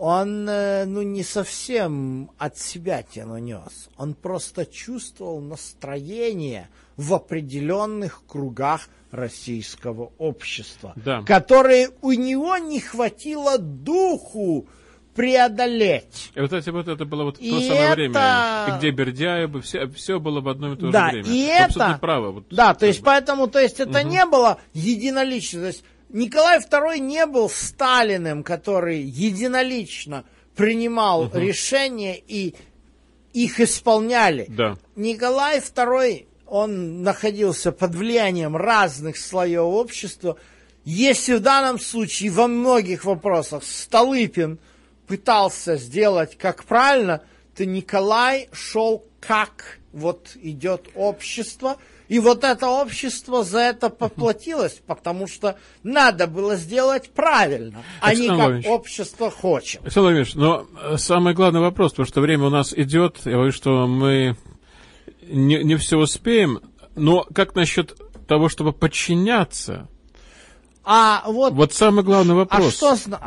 он, 0.00 0.48
э, 0.48 0.86
ну, 0.86 1.02
не 1.02 1.22
совсем 1.22 2.30
от 2.38 2.56
себя 2.56 3.02
тяну 3.02 3.36
нес. 3.36 3.90
Он 3.98 4.14
просто 4.14 4.64
чувствовал 4.64 5.42
настроение 5.42 6.70
в 6.96 7.12
определенных 7.12 8.22
кругах 8.26 8.88
российского 9.10 10.12
общества, 10.16 10.94
да. 10.96 11.22
которые 11.26 11.90
у 12.00 12.12
него 12.12 12.56
не 12.56 12.80
хватило 12.80 13.58
духу 13.58 14.66
преодолеть. 15.14 16.32
И 16.34 16.40
вот, 16.40 16.54
эти, 16.54 16.70
вот 16.70 16.88
это 16.88 17.04
было 17.04 17.24
вот 17.24 17.36
и 17.38 17.50
то 17.50 17.60
самое 17.60 17.84
это... 17.84 17.94
время, 17.94 18.78
где 18.78 18.90
Бердяева, 18.92 19.60
все, 19.60 19.86
все 19.88 20.18
было 20.18 20.40
в 20.40 20.48
одно 20.48 20.72
и 20.72 20.76
то 20.76 20.90
да, 20.90 21.10
же 21.10 21.20
время. 21.20 21.28
И 21.28 21.42
это... 21.42 21.98
право. 22.00 22.30
Вот, 22.30 22.44
да, 22.50 22.72
то 22.72 22.86
есть, 22.86 23.02
поэтому, 23.04 23.48
то 23.48 23.58
есть, 23.58 23.80
это 23.80 24.00
угу. 24.00 24.08
не 24.08 24.24
было 24.24 24.58
единолично. 24.72 25.60
То 25.60 25.66
есть, 25.66 25.84
Николай 26.12 26.58
II 26.58 26.98
не 26.98 27.26
был 27.26 27.48
Сталиным, 27.48 28.42
который 28.42 29.00
единолично 29.00 30.24
принимал 30.56 31.22
угу. 31.22 31.38
решения 31.38 32.18
и 32.18 32.54
их 33.32 33.60
исполняли. 33.60 34.46
Да. 34.48 34.76
Николай 34.96 35.58
II, 35.58 36.26
он 36.46 37.02
находился 37.02 37.70
под 37.70 37.94
влиянием 37.94 38.56
разных 38.56 39.16
слоев 39.18 39.62
общества. 39.62 40.36
Если 40.84 41.34
в 41.34 41.40
данном 41.40 41.78
случае 41.78 42.30
во 42.30 42.48
многих 42.48 43.04
вопросах 43.04 43.62
Столыпин 43.62 44.58
пытался 45.06 45.76
сделать 45.76 46.36
как 46.36 46.64
правильно, 46.64 47.22
то 47.56 47.64
Николай 47.64 48.48
шел 48.52 49.04
как 49.20 49.78
вот 49.92 50.36
идет 50.42 50.88
общество– 50.94 51.76
и 52.10 52.18
вот 52.18 52.42
это 52.42 52.68
общество 52.68 53.44
за 53.44 53.60
это 53.60 53.88
поплатилось, 53.88 54.82
потому 54.84 55.28
что 55.28 55.56
надо 55.84 56.26
было 56.26 56.56
сделать 56.56 57.10
правильно, 57.10 57.84
а 58.00 58.14
не 58.14 58.26
как 58.26 58.66
общество 58.66 59.30
хочет. 59.30 59.80
Александр 59.82 60.08
Владимирович, 60.08 60.34
но 60.34 60.66
э, 60.82 60.96
самый 60.96 61.34
главный 61.34 61.60
вопрос, 61.60 61.92
потому 61.92 62.08
что 62.08 62.20
время 62.20 62.46
у 62.46 62.50
нас 62.50 62.74
идет, 62.74 63.18
я 63.24 63.34
говорю, 63.34 63.52
что 63.52 63.86
мы 63.86 64.36
не, 65.22 65.62
не 65.62 65.76
все 65.76 65.98
успеем, 65.98 66.58
но 66.96 67.24
как 67.32 67.54
насчет 67.54 67.96
того, 68.26 68.48
чтобы 68.48 68.72
подчиняться? 68.72 69.86
А 70.82 71.22
вот, 71.26 71.52
вот 71.52 71.72
самый 71.72 72.02
главный 72.02 72.34
вопрос. 72.34 72.82
А 72.82 72.96
что, 72.96 73.20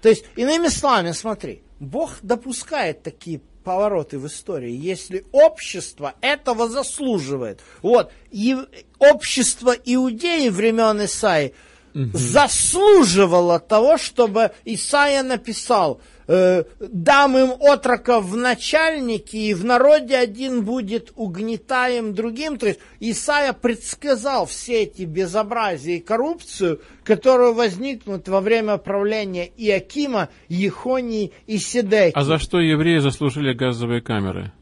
то 0.00 0.08
есть, 0.08 0.26
иными 0.36 0.68
словами, 0.68 1.10
смотри, 1.10 1.64
Бог 1.80 2.12
допускает 2.22 3.02
такие 3.02 3.40
повороты 3.62 4.18
в 4.18 4.26
истории, 4.26 4.72
если 4.72 5.24
общество 5.32 6.14
этого 6.20 6.68
заслуживает. 6.68 7.60
Вот, 7.82 8.12
и 8.30 8.56
общество 8.98 9.74
иудеи 9.84 10.48
времен 10.48 11.04
Исаи 11.04 11.54
угу. 11.94 12.10
заслуживало 12.12 13.58
того, 13.60 13.98
чтобы 13.98 14.52
Исаия 14.64 15.22
написал– 15.22 16.00
э, 16.26 16.64
дам 16.80 17.36
им 17.36 17.52
отроков 17.60 18.24
в 18.26 18.36
начальники, 18.36 19.36
и 19.36 19.54
в 19.54 19.64
народе 19.64 20.16
один 20.16 20.64
будет 20.64 21.12
угнетаем 21.16 22.14
другим. 22.14 22.58
То 22.58 22.68
есть 22.68 22.80
Исаия 23.00 23.52
предсказал 23.52 24.46
все 24.46 24.82
эти 24.84 25.02
безобразия 25.02 25.96
и 25.96 26.00
коррупцию, 26.00 26.80
которые 27.04 27.52
возникнут 27.52 28.28
во 28.28 28.40
время 28.40 28.76
правления 28.78 29.50
Иакима, 29.56 30.28
Ехонии 30.48 31.32
и 31.46 31.58
Сидеки. 31.58 32.12
А 32.14 32.24
за 32.24 32.38
что 32.38 32.60
евреи 32.60 32.98
заслужили 32.98 33.52
газовые 33.52 34.00
камеры? 34.00 34.52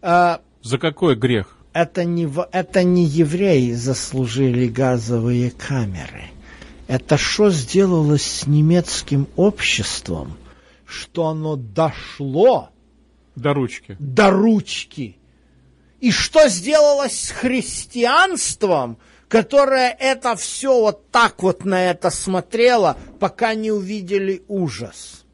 А, 0.00 0.40
за 0.62 0.78
какой 0.78 1.16
грех? 1.16 1.56
Это 1.72 2.04
не, 2.04 2.28
это 2.52 2.82
не 2.82 3.04
евреи 3.04 3.72
заслужили 3.72 4.66
газовые 4.66 5.50
камеры. 5.50 6.24
Это 6.88 7.18
что 7.18 7.50
сделалось 7.50 8.24
с 8.24 8.46
немецким 8.46 9.26
обществом– 9.36 10.36
что 10.88 11.26
оно 11.26 11.56
дошло 11.56 12.70
до 13.36 13.52
ручки. 13.52 13.96
До 13.98 14.30
ручки. 14.30 15.18
И 16.00 16.10
что 16.10 16.48
сделалось 16.48 17.28
с 17.28 17.30
христианством, 17.30 18.98
которое 19.28 19.90
это 19.90 20.34
все 20.36 20.80
вот 20.80 21.10
так 21.10 21.42
вот 21.42 21.64
на 21.64 21.90
это 21.90 22.10
смотрело, 22.10 22.96
пока 23.20 23.54
не 23.54 23.70
увидели 23.70 24.42
ужас. 24.48 25.26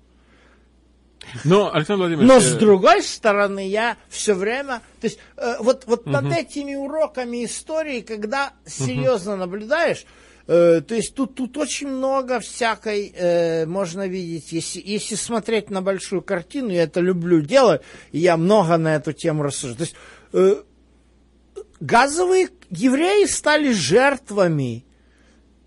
Но, 1.44 1.72
Александр 1.72 2.06
Владимирович... 2.06 2.28
Но 2.28 2.40
с 2.40 2.54
э, 2.54 2.58
другой 2.58 3.02
стороны, 3.02 3.68
я 3.68 3.96
все 4.08 4.34
время... 4.34 4.82
То 5.00 5.06
есть, 5.06 5.18
э, 5.36 5.56
вот, 5.60 5.84
вот 5.86 6.02
угу. 6.02 6.10
над 6.10 6.32
этими 6.32 6.74
уроками 6.74 7.44
истории, 7.44 8.00
когда 8.00 8.52
серьезно 8.66 9.32
угу. 9.32 9.40
наблюдаешь, 9.40 10.04
то 10.46 10.84
есть 10.90 11.14
тут, 11.14 11.34
тут 11.34 11.56
очень 11.56 11.88
много 11.88 12.38
всякой 12.38 13.12
э, 13.14 13.64
можно 13.64 14.06
видеть. 14.06 14.52
Если, 14.52 14.82
если 14.84 15.14
смотреть 15.14 15.70
на 15.70 15.80
большую 15.80 16.20
картину, 16.20 16.70
я 16.70 16.82
это 16.82 17.00
люблю 17.00 17.40
делать, 17.40 17.80
и 18.12 18.18
я 18.18 18.36
много 18.36 18.76
на 18.76 18.96
эту 18.96 19.12
тему 19.12 19.42
рассуждаю. 19.42 19.76
То 19.76 19.82
есть 19.84 19.96
э, 20.34 20.62
газовые 21.80 22.50
евреи 22.70 23.24
стали 23.24 23.72
жертвами. 23.72 24.84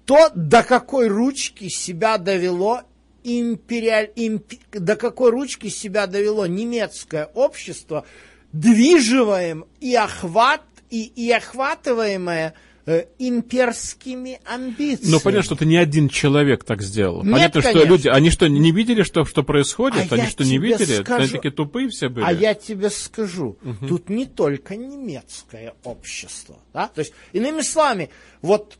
То, 0.06 0.30
до 0.36 0.64
какой 0.64 1.08
ручки 1.08 1.68
себя 1.68 2.18
довело 2.18 2.82
империаль, 3.24 4.12
имп, 4.16 4.54
до 4.72 4.96
какой 4.96 5.32
ручки 5.32 5.68
себя 5.68 6.08
довело 6.08 6.46
немецкое 6.46 7.26
общество, 7.26 8.06
движимое 8.54 9.64
и 9.82 9.96
охват, 9.96 10.62
и, 10.92 11.04
и 11.04 11.32
охватываемое– 11.32 12.54
Э, 12.64 12.67
имперскими 13.20 14.40
амбициями. 14.46 15.12
Ну, 15.12 15.20
понятно, 15.20 15.44
что 15.44 15.56
это 15.56 15.66
не 15.66 15.78
один 15.78 16.08
человек 16.10 16.64
так 16.64 16.82
сделал. 16.82 17.24
Нет, 17.24 17.34
понятно, 17.34 17.62
конечно. 17.62 17.82
что 17.82 17.90
люди, 17.90 18.08
они 18.08 18.30
что, 18.30 18.48
не 18.48 18.72
видели, 18.72 19.04
что, 19.04 19.26
что 19.26 19.44
происходит? 19.44 20.12
А 20.12 20.16
они 20.16 20.28
что, 20.28 20.46
не 20.46 20.58
видели? 20.58 21.02
Скажу, 21.02 21.24
они 21.24 21.32
такие 21.32 21.52
тупые 21.52 21.90
все 21.90 22.10
были? 22.10 22.24
А 22.26 22.32
я 22.32 22.54
тебе 22.54 22.90
скажу, 22.90 23.58
угу. 23.62 23.88
тут 23.88 24.10
не 24.10 24.26
только 24.26 24.76
немецкое 24.76 25.74
общество. 25.84 26.60
Да? 26.74 26.88
То 26.88 27.00
есть, 27.00 27.14
иными 27.34 27.62
словами, 27.62 28.10
вот 28.42 28.78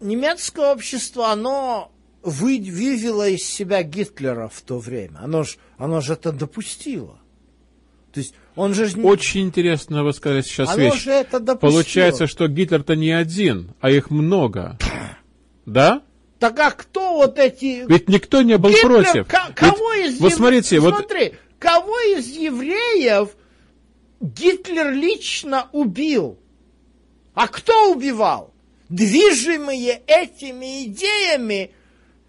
немецкое 0.00 0.72
общество, 0.72 1.30
оно 1.32 1.90
вы, 2.22 2.58
вывело 2.60 3.28
из 3.28 3.44
себя 3.44 3.82
Гитлера 3.82 4.48
в 4.48 4.60
то 4.62 4.78
время. 4.78 5.18
Оно 5.20 5.42
же 5.42 5.56
оно 5.78 6.00
ж 6.00 6.10
это 6.10 6.32
допустило. 6.32 7.18
То 8.16 8.20
есть 8.20 8.34
он 8.54 8.72
же... 8.72 8.88
Очень 9.02 9.42
интересно 9.42 10.02
вы 10.02 10.14
сказали 10.14 10.40
сейчас 10.40 10.70
Оно 10.70 10.84
вещь. 10.84 11.02
Же 11.02 11.10
это 11.10 11.38
Получается, 11.54 12.26
что 12.26 12.48
Гитлер-то 12.48 12.96
не 12.96 13.10
один, 13.10 13.74
а 13.82 13.90
их 13.90 14.10
много. 14.10 14.78
Да? 15.66 16.00
Так 16.38 16.58
а 16.58 16.70
кто 16.70 17.12
вот 17.12 17.38
эти... 17.38 17.84
Ведь 17.86 18.08
никто 18.08 18.40
не 18.40 18.56
был 18.56 18.70
Гитлер, 18.70 18.88
против. 18.88 19.26
ко- 19.28 19.52
кого 19.54 19.92
Ведь- 19.92 20.14
из 20.14 20.20
Вот 20.20 20.32
смотрите, 20.32 20.80
вот 20.80 20.94
Смотри, 20.94 21.34
кого 21.58 21.94
из 22.16 22.26
евреев 22.28 23.36
Гитлер 24.22 24.92
лично 24.92 25.68
убил? 25.72 26.38
А 27.34 27.48
кто 27.48 27.92
убивал? 27.92 28.54
Движимые 28.88 30.00
этими 30.06 30.84
идеями 30.84 31.70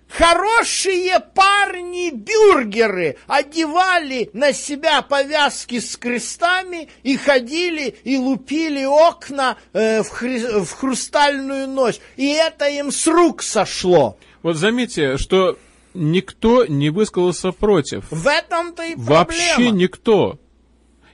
хорошие 0.09 1.19
парни-бюргеры 1.33 3.17
одевали 3.27 4.29
на 4.33 4.53
себя 4.53 5.01
повязки 5.01 5.79
с 5.79 5.97
крестами 5.97 6.89
и 7.03 7.17
ходили 7.17 7.95
и 8.03 8.17
лупили 8.17 8.85
окна 8.85 9.57
э, 9.73 10.03
в, 10.03 10.11
хри- 10.11 10.63
в 10.63 10.71
хрустальную 10.73 11.67
ночь. 11.67 11.99
И 12.15 12.27
это 12.27 12.67
им 12.67 12.91
с 12.91 13.07
рук 13.07 13.43
сошло. 13.43 14.17
Вот 14.43 14.55
заметьте, 14.55 15.17
что 15.17 15.57
никто 15.93 16.65
не 16.65 16.89
высказался 16.89 17.51
против. 17.51 18.05
В 18.11 18.27
этом-то 18.27 18.83
и 18.83 18.95
проблема. 18.95 19.09
Вообще 19.09 19.71
никто. 19.71 20.39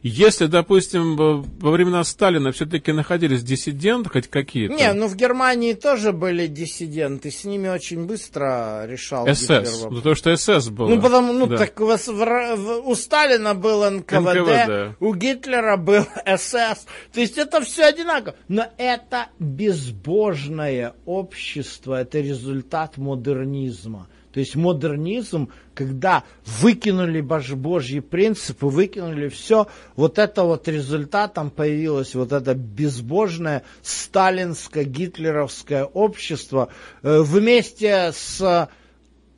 Если, 0.05 0.47
допустим, 0.47 1.15
во 1.15 1.71
времена 1.71 2.03
Сталина 2.03 2.51
все-таки 2.51 2.91
находились 2.91 3.41
диссиденты 3.41 4.09
хоть 4.09 4.27
какие-то, 4.27 4.73
Не, 4.75 4.91
ну 4.91 5.07
в 5.07 5.15
Германии 5.15 5.73
тоже 5.73 6.11
были 6.11 6.45
диссиденты, 6.47 7.31
с 7.31 7.45
ними 7.45 7.69
очень 7.69 8.05
быстро 8.05 8.85
решал 8.85 9.25
СС, 9.33 9.85
ну, 9.89 10.01
то, 10.01 10.13
что 10.13 10.35
СС 10.35 10.67
было. 10.69 10.89
Ну, 10.89 11.01
потому, 11.01 11.31
ну, 11.31 11.47
Да. 11.47 11.57
так 11.57 11.79
вас 11.79 12.07
в 12.09 12.21
Р- 12.21 12.55
в- 12.57 12.85
у 12.89 12.95
Сталина 12.95 13.53
был 13.55 13.89
НКВД, 13.89 14.35
НКВД. 14.35 14.97
у 14.99 15.15
Гитлера 15.15 15.77
был 15.77 16.03
СС. 16.25 16.85
То 17.13 17.21
есть 17.21 17.37
это 17.37 17.61
все 17.61 17.85
одинаково. 17.85 18.35
Но 18.49 18.65
это 18.77 19.27
безбожное 19.39 20.93
общество, 21.05 22.01
это 22.01 22.19
результат 22.19 22.97
модернизма. 22.97 24.07
То 24.33 24.39
есть 24.39 24.55
модернизм, 24.55 25.49
когда 25.75 26.23
выкинули 26.45 27.21
бож- 27.21 27.55
божьи 27.55 27.99
принципы, 27.99 28.65
выкинули 28.65 29.29
все, 29.29 29.67
вот 29.95 30.17
это 30.17 30.43
вот 30.43 30.67
результатом 30.67 31.51
появилось 31.51 32.15
вот 32.15 32.31
это 32.31 32.55
безбожное 32.55 33.61
сталинско-гитлеровское 33.83 35.83
общество 35.83 36.69
э, 37.03 37.19
вместе 37.21 38.11
с 38.11 38.67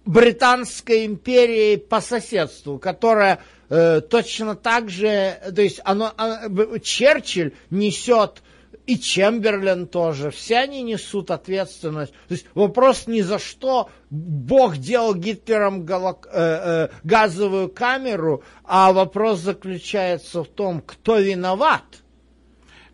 Британской 0.05 1.05
империей 1.05 1.77
по 1.77 1.99
соседству, 1.99 2.79
которая 2.79 3.39
э, 3.69 3.99
точно 3.99 4.55
так 4.55 4.89
же, 4.89 5.37
то 5.53 5.61
есть 5.61 5.81
оно, 5.83 6.13
а, 6.15 6.47
б- 6.47 6.79
Черчилль 6.79 7.51
несет 7.69 8.41
и 8.85 8.99
Чемберлен 8.99 9.87
тоже, 9.87 10.29
все 10.31 10.57
они 10.57 10.83
несут 10.83 11.31
ответственность. 11.31 12.11
То 12.27 12.33
есть 12.33 12.45
вопрос 12.53 13.07
ни 13.07 13.21
за 13.21 13.39
что. 13.39 13.89
Бог 14.09 14.77
делал 14.77 15.15
Гитлером 15.15 15.83
гало- 15.85 16.19
э, 16.31 16.87
э, 16.87 16.89
газовую 17.03 17.69
камеру, 17.69 18.43
а 18.63 18.93
вопрос 18.93 19.39
заключается 19.39 20.43
в 20.43 20.47
том, 20.47 20.81
кто 20.81 21.17
виноват. 21.17 21.83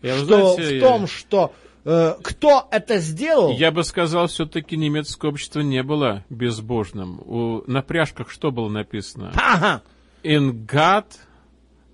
Я, 0.00 0.16
что, 0.16 0.54
знаете, 0.54 0.78
в 0.78 0.80
том, 0.80 1.06
что 1.06 1.52
э, 1.84 2.14
кто 2.22 2.66
это 2.70 2.98
сделал. 2.98 3.52
Я 3.52 3.70
бы 3.70 3.84
сказал, 3.84 4.26
все-таки 4.26 4.76
немецкое 4.76 5.30
общество 5.30 5.60
не 5.60 5.82
было 5.82 6.24
безбожным. 6.30 7.20
У, 7.24 7.62
на 7.70 7.82
пряжках 7.82 8.30
что 8.30 8.50
было 8.50 8.68
написано? 8.68 9.32
Ага. 9.34 9.82
In 10.22 10.66
God... 10.66 11.04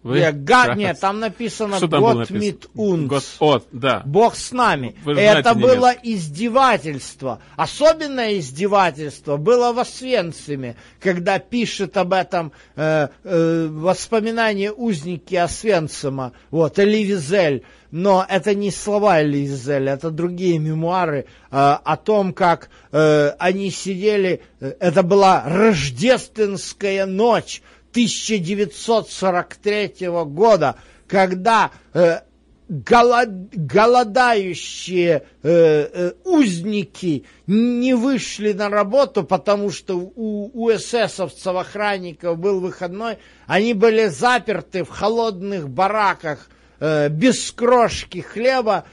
Нет, 0.04 0.44
гад, 0.44 0.70
trust. 0.70 0.76
нет, 0.76 1.00
там 1.00 1.20
написано 1.20 1.76
Что 1.76 1.88
там 1.88 2.04
mit 2.04 2.68
uns. 2.76 3.08
God 3.08 3.24
от, 3.40 3.66
да. 3.72 4.02
Бог 4.04 4.36
с 4.36 4.52
нами. 4.52 4.94
Вы 5.04 5.12
Это 5.14 5.42
знаете 5.54 5.60
было 5.60 5.94
издевательство. 6.02 7.40
Особенное 7.56 8.38
издевательство 8.38 9.36
было 9.36 9.72
в 9.72 9.78
Освенциме, 9.78 10.76
когда 11.00 11.38
пишет 11.38 11.96
об 11.96 12.12
этом 12.12 12.52
э, 12.76 13.08
э, 13.24 13.68
воспоминания 13.70 14.72
узники 14.72 15.34
Освенцима, 15.34 16.32
вот, 16.50 16.78
Эли 16.78 17.02
Визель. 17.02 17.64
Но 17.90 18.24
это 18.28 18.54
не 18.54 18.70
слова 18.70 19.22
Эли 19.22 19.38
Визеля, 19.38 19.94
это 19.94 20.10
другие 20.10 20.58
мемуары 20.58 21.20
э, 21.20 21.24
о 21.50 21.96
том, 21.96 22.34
как 22.34 22.68
э, 22.92 23.30
они 23.38 23.70
сидели, 23.70 24.42
э, 24.60 24.74
это 24.78 25.02
была 25.02 25.42
рождественская 25.46 27.06
ночь 27.06 27.62
1943 27.92 30.08
года, 30.26 30.76
когда 31.06 31.70
э, 31.94 32.20
голод- 32.68 33.48
голодающие 33.52 35.24
э, 35.42 35.42
э, 35.42 36.12
узники 36.24 37.24
не 37.46 37.94
вышли 37.94 38.52
на 38.52 38.68
работу, 38.68 39.24
потому 39.24 39.70
что 39.70 39.98
у, 39.98 40.50
у 40.52 40.70
эсэсовцев, 40.70 41.56
охранников 41.56 42.38
был 42.38 42.60
выходной, 42.60 43.18
они 43.46 43.72
были 43.74 44.08
заперты 44.08 44.84
в 44.84 44.90
холодных 44.90 45.68
бараках 45.68 46.48
э, 46.80 47.08
без 47.08 47.50
крошки 47.52 48.20
хлеба, 48.20 48.84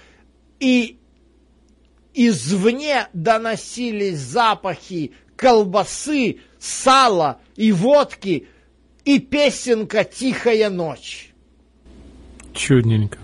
и 0.59 0.99
извне 2.13 3.07
доносились 3.13 4.19
запахи 4.19 5.11
колбасы, 5.35 6.37
сала 6.59 7.39
и 7.57 7.73
водки, 7.73 8.47
и 9.05 9.19
песенка 9.19 10.03
«Тихая 10.03 10.69
ночь». 10.69 11.31
Чудненько. 12.53 13.19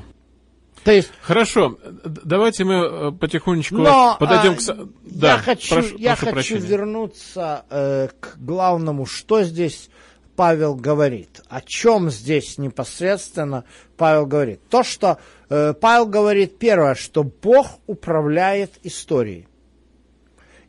То 0.84 0.92
есть 0.92 1.12
Хорошо, 1.22 1.78
давайте 2.04 2.64
мы 2.64 2.74
э, 2.74 3.12
потихонечку 3.12 3.76
Но 3.76 4.18
подойдем 4.20 4.54
а, 4.54 4.56
к... 4.56 4.62
с- 4.62 4.68
я 4.68 4.76
Да, 5.04 5.38
хочу, 5.38 5.76
прошу, 5.76 5.98
я 5.98 6.16
прошу 6.16 6.26
хочу 6.26 6.34
прощения. 6.56 6.68
вернуться 6.68 7.66
э, 7.70 8.08
к 8.20 8.38
главному, 8.40 9.06
что 9.06 9.44
здесь 9.44 9.90
Павел 10.36 10.74
говорит. 10.76 11.42
О 11.50 11.62
чем 11.62 12.10
здесь 12.10 12.58
непосредственно 12.58 13.64
Павел 13.96 14.26
говорит? 14.26 14.60
То, 14.70 14.82
что 14.84 15.20
э, 15.50 15.74
Павел 15.80 16.08
говорит 16.08 16.58
первое, 16.58 16.96
что 16.96 17.24
Бог 17.24 17.68
управляет 17.86 18.72
историей. 18.82 19.48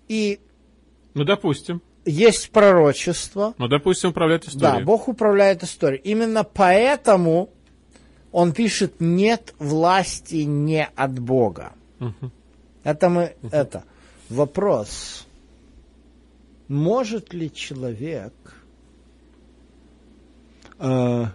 И 0.09 0.41
Ну, 1.15 1.25
допустим. 1.25 1.81
Есть 2.05 2.51
пророчество, 2.51 3.55
Ну, 3.59 3.69
допустим, 3.69 4.11
управлять 4.11 4.45
да, 4.45 4.51
историей. 4.51 4.85
Бог 4.85 5.09
управляет 5.09 5.63
историей. 5.63 6.01
Именно 6.05 6.45
поэтому 6.45 7.51
он 8.33 8.53
пишет 8.53 9.01
«нет 9.01 9.55
власти 9.59 10.37
не 10.43 10.85
от 10.85 11.19
Бога». 11.19 11.73
Это 12.83 13.09
мы, 13.09 13.37
это. 13.53 13.85
Вопрос. 14.29 15.27
Может 16.67 17.33
ли 17.35 17.53
человек 17.53 18.33
э, 20.79 21.27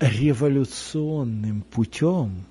революционным 0.00 1.62
путем 1.62 2.46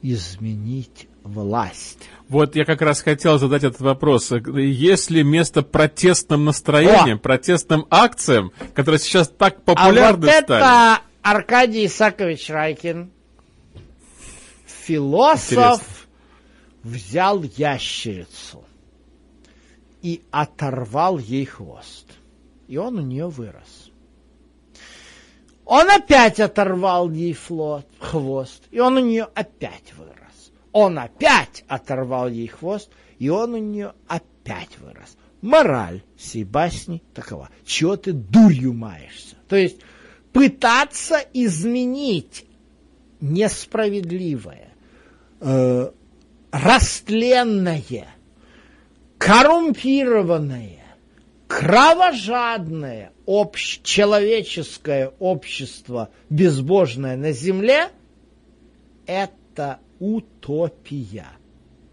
изменить 0.00 1.08
власть? 1.26 1.98
Вот 2.28 2.56
я 2.56 2.64
как 2.64 2.82
раз 2.82 3.02
хотел 3.02 3.38
задать 3.38 3.64
этот 3.64 3.80
вопрос. 3.80 4.32
Есть 4.32 5.10
ли 5.10 5.22
место 5.22 5.62
протестным 5.62 6.44
настроениям, 6.44 7.18
О! 7.18 7.20
протестным 7.20 7.86
акциям, 7.90 8.52
которые 8.74 8.98
сейчас 8.98 9.28
так 9.28 9.54
А 9.54 9.56
вот 9.56 9.64
популярны 9.76 10.26
стали? 10.28 10.42
это 10.44 11.00
Аркадий 11.22 11.86
Исакович 11.86 12.50
Райкин, 12.50 13.10
философ, 14.66 15.50
Интересно. 15.52 15.80
взял 16.82 17.42
ящерицу 17.42 18.64
и 20.02 20.22
оторвал 20.30 21.18
ей 21.18 21.44
хвост. 21.44 22.06
И 22.68 22.76
он 22.76 22.98
у 22.98 23.02
нее 23.02 23.28
вырос. 23.28 23.90
Он 25.64 25.90
опять 25.90 26.38
оторвал 26.38 27.10
ей 27.10 27.32
флот, 27.32 27.86
хвост, 27.98 28.62
и 28.70 28.78
он 28.78 28.96
у 28.96 29.00
нее 29.00 29.24
опять 29.34 29.92
вырос. 29.96 30.15
Он 30.78 30.98
опять 30.98 31.64
оторвал 31.68 32.28
ей 32.28 32.48
хвост, 32.48 32.90
и 33.18 33.30
он 33.30 33.54
у 33.54 33.56
нее 33.56 33.94
опять 34.08 34.78
вырос. 34.78 35.16
Мораль 35.40 36.02
всей 36.18 36.44
басни 36.44 37.02
такова. 37.14 37.48
Чего 37.64 37.96
ты 37.96 38.12
дурью 38.12 38.74
маешься? 38.74 39.36
То 39.48 39.56
есть 39.56 39.78
пытаться 40.34 41.16
изменить 41.32 42.44
несправедливое, 43.22 44.74
э, 45.40 45.90
растленное, 46.50 48.08
коррумпированное, 49.16 50.84
кровожадное 51.48 53.12
общ- 53.24 53.80
человеческое 53.82 55.10
общество 55.20 56.10
безбожное 56.28 57.16
на 57.16 57.32
земле– 57.32 57.88
это 59.06 59.80
утопия, 59.98 61.26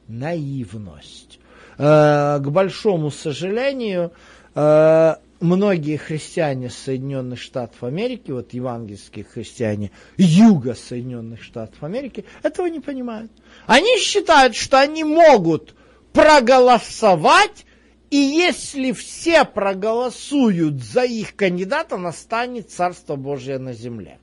наивность. 0.07 1.39
Э, 1.77 2.39
к 2.39 2.47
большому 2.49 3.11
сожалению, 3.11 4.11
э, 4.55 5.15
многие 5.39 5.97
христиане 5.97 6.69
Соединенных 6.69 7.39
Штатов 7.39 7.83
Америки, 7.83 8.31
вот 8.31 8.53
евангельские 8.53 9.25
христиане 9.25 9.91
юга 10.17 10.75
Соединенных 10.75 11.41
Штатов 11.43 11.83
Америки, 11.83 12.25
этого 12.43 12.67
не 12.67 12.79
понимают. 12.79 13.31
Они 13.65 13.97
считают, 13.99 14.55
что 14.55 14.79
они 14.79 15.03
могут 15.03 15.75
проголосовать, 16.13 17.65
и 18.09 18.17
если 18.17 18.91
все 18.91 19.43
проголосуют 19.43 20.83
за 20.83 21.03
их 21.03 21.35
кандидата, 21.35 21.97
настанет 21.97 22.69
Царство 22.69 23.15
Божие 23.15 23.57
на 23.57 23.73
земле. 23.73 24.19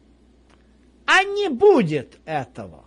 А 1.07 1.25
не 1.25 1.49
будет 1.49 2.19
этого. 2.25 2.85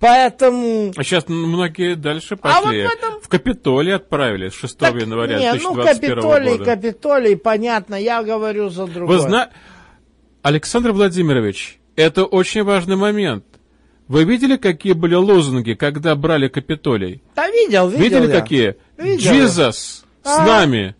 Поэтому... 0.00 0.92
А 0.96 1.02
сейчас 1.02 1.28
многие 1.28 1.94
дальше 1.96 2.36
пошли. 2.36 2.58
А 2.58 2.60
вот 2.62 2.70
в 2.92 2.94
этом- 2.94 3.20
В 3.20 3.28
Капитолий 3.28 3.94
отправили 3.94 4.48
с 4.48 4.54
6 4.54 4.78
Так, 4.78 4.94
января 4.94 5.38
не, 5.38 5.52
ну 5.54 5.74
2021 5.74 6.14
Капитолий, 6.14 6.50
года. 6.58 6.64
Капитолий, 6.64 7.36
понятно, 7.36 7.94
я 7.96 8.22
говорю 8.22 8.68
за 8.70 8.86
другое. 8.86 9.16
Вы 9.18 9.22
знаете, 9.22 9.52
Александр 10.42 10.92
Владимирович, 10.92 11.78
это 11.96 12.24
очень 12.24 12.62
важный 12.62 12.96
момент. 12.96 13.44
Вы 14.06 14.24
видели, 14.24 14.56
какие 14.56 14.92
были 14.92 15.14
лозунги, 15.16 15.74
когда 15.74 16.14
брали 16.14 16.48
Капитолий? 16.48 17.22
Да 17.34 17.50
видел, 17.50 17.88
видел 17.88 18.02
Видели 18.20 18.32
я. 18.32 18.40
какие? 18.40 18.76
Видел. 18.96 19.32
Jesus 19.32 19.72
с 19.72 20.04
Ага. 20.24 20.46
нами. 20.46 20.94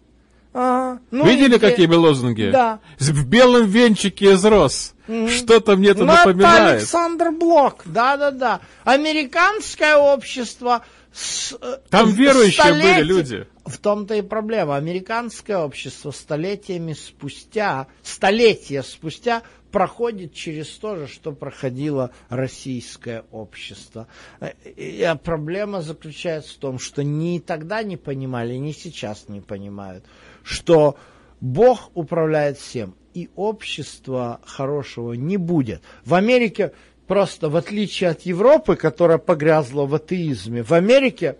Ага. 0.60 1.00
Ну, 1.12 1.24
Видели, 1.24 1.54
и 1.54 1.58
какие 1.60 1.86
были 1.86 1.98
лозунги? 1.98 2.50
Да. 2.50 2.80
В 2.98 3.26
белом 3.28 3.66
венчике 3.66 4.32
из 4.32 4.44
роз. 4.44 4.94
Что-то 5.28 5.76
мне 5.76 5.90
это 5.90 6.04
Ну, 6.04 6.12
это 6.12 6.26
напоминает. 6.26 6.78
Александр 6.80 7.30
Блок, 7.30 7.82
да-да-да. 7.84 8.60
Американское 8.84 9.96
общество... 9.96 10.84
с, 11.12 11.56
э, 11.60 11.78
Там 11.90 12.10
верующие 12.10 12.72
были 12.72 12.80
столетия- 12.82 13.02
люди. 13.04 13.46
В 13.64 13.78
том-то 13.78 14.14
и 14.14 14.22
проблема. 14.22 14.76
Американское 14.76 15.58
общество 15.58 16.10
столетиями 16.10 16.94
спустя, 16.94 17.86
столетия 18.02 18.82
спустя 18.82 19.42
проходит 19.70 20.32
через 20.32 20.68
то 20.70 20.96
же, 20.96 21.06
что 21.06 21.32
проходило 21.32 22.10
российское 22.30 23.24
общество. 23.30 24.06
Э, 24.40 24.52
И 24.76 25.02
а 25.02 25.14
проблема 25.16 25.82
заключается 25.82 26.54
в 26.54 26.56
том, 26.56 26.78
что 26.78 27.02
ни 27.04 27.38
тогда 27.38 27.82
не 27.82 27.96
понимали, 27.96 28.54
ни 28.54 28.72
сейчас 28.72 29.26
не 29.28 29.40
понимают, 29.40 30.04
что 30.42 30.96
Бог 31.40 31.90
управляет 31.94 32.58
всем, 32.58 32.94
и 33.14 33.30
общества 33.36 34.40
хорошего 34.44 35.12
не 35.14 35.36
будет. 35.36 35.82
В 36.04 36.14
Америке 36.14 36.72
просто, 37.06 37.48
в 37.48 37.56
отличие 37.56 38.10
от 38.10 38.22
Европы, 38.22 38.76
которая 38.76 39.18
погрязла 39.18 39.86
в 39.86 39.94
атеизме, 39.94 40.62
в 40.62 40.72
Америке 40.72 41.36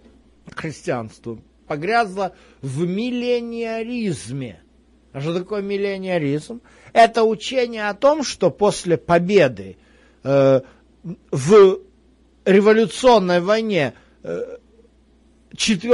христианство 0.55 1.39
погрязло 1.67 2.33
в 2.63 2.87
миллениаризме. 2.87 4.61
А 5.13 5.21
что 5.21 5.39
такое 5.39 5.63
миллениаризм? 5.63 6.61
Это 6.93 7.23
учение 7.25 7.89
о 7.89 7.95
том, 7.95 8.25
что 8.25 8.51
после 8.51 8.97
победы 8.97 9.77
э, 10.25 10.61
в 11.31 11.79
революционной 12.45 13.41
войне 13.41 13.95
э, 14.23 14.57
4 15.59 15.91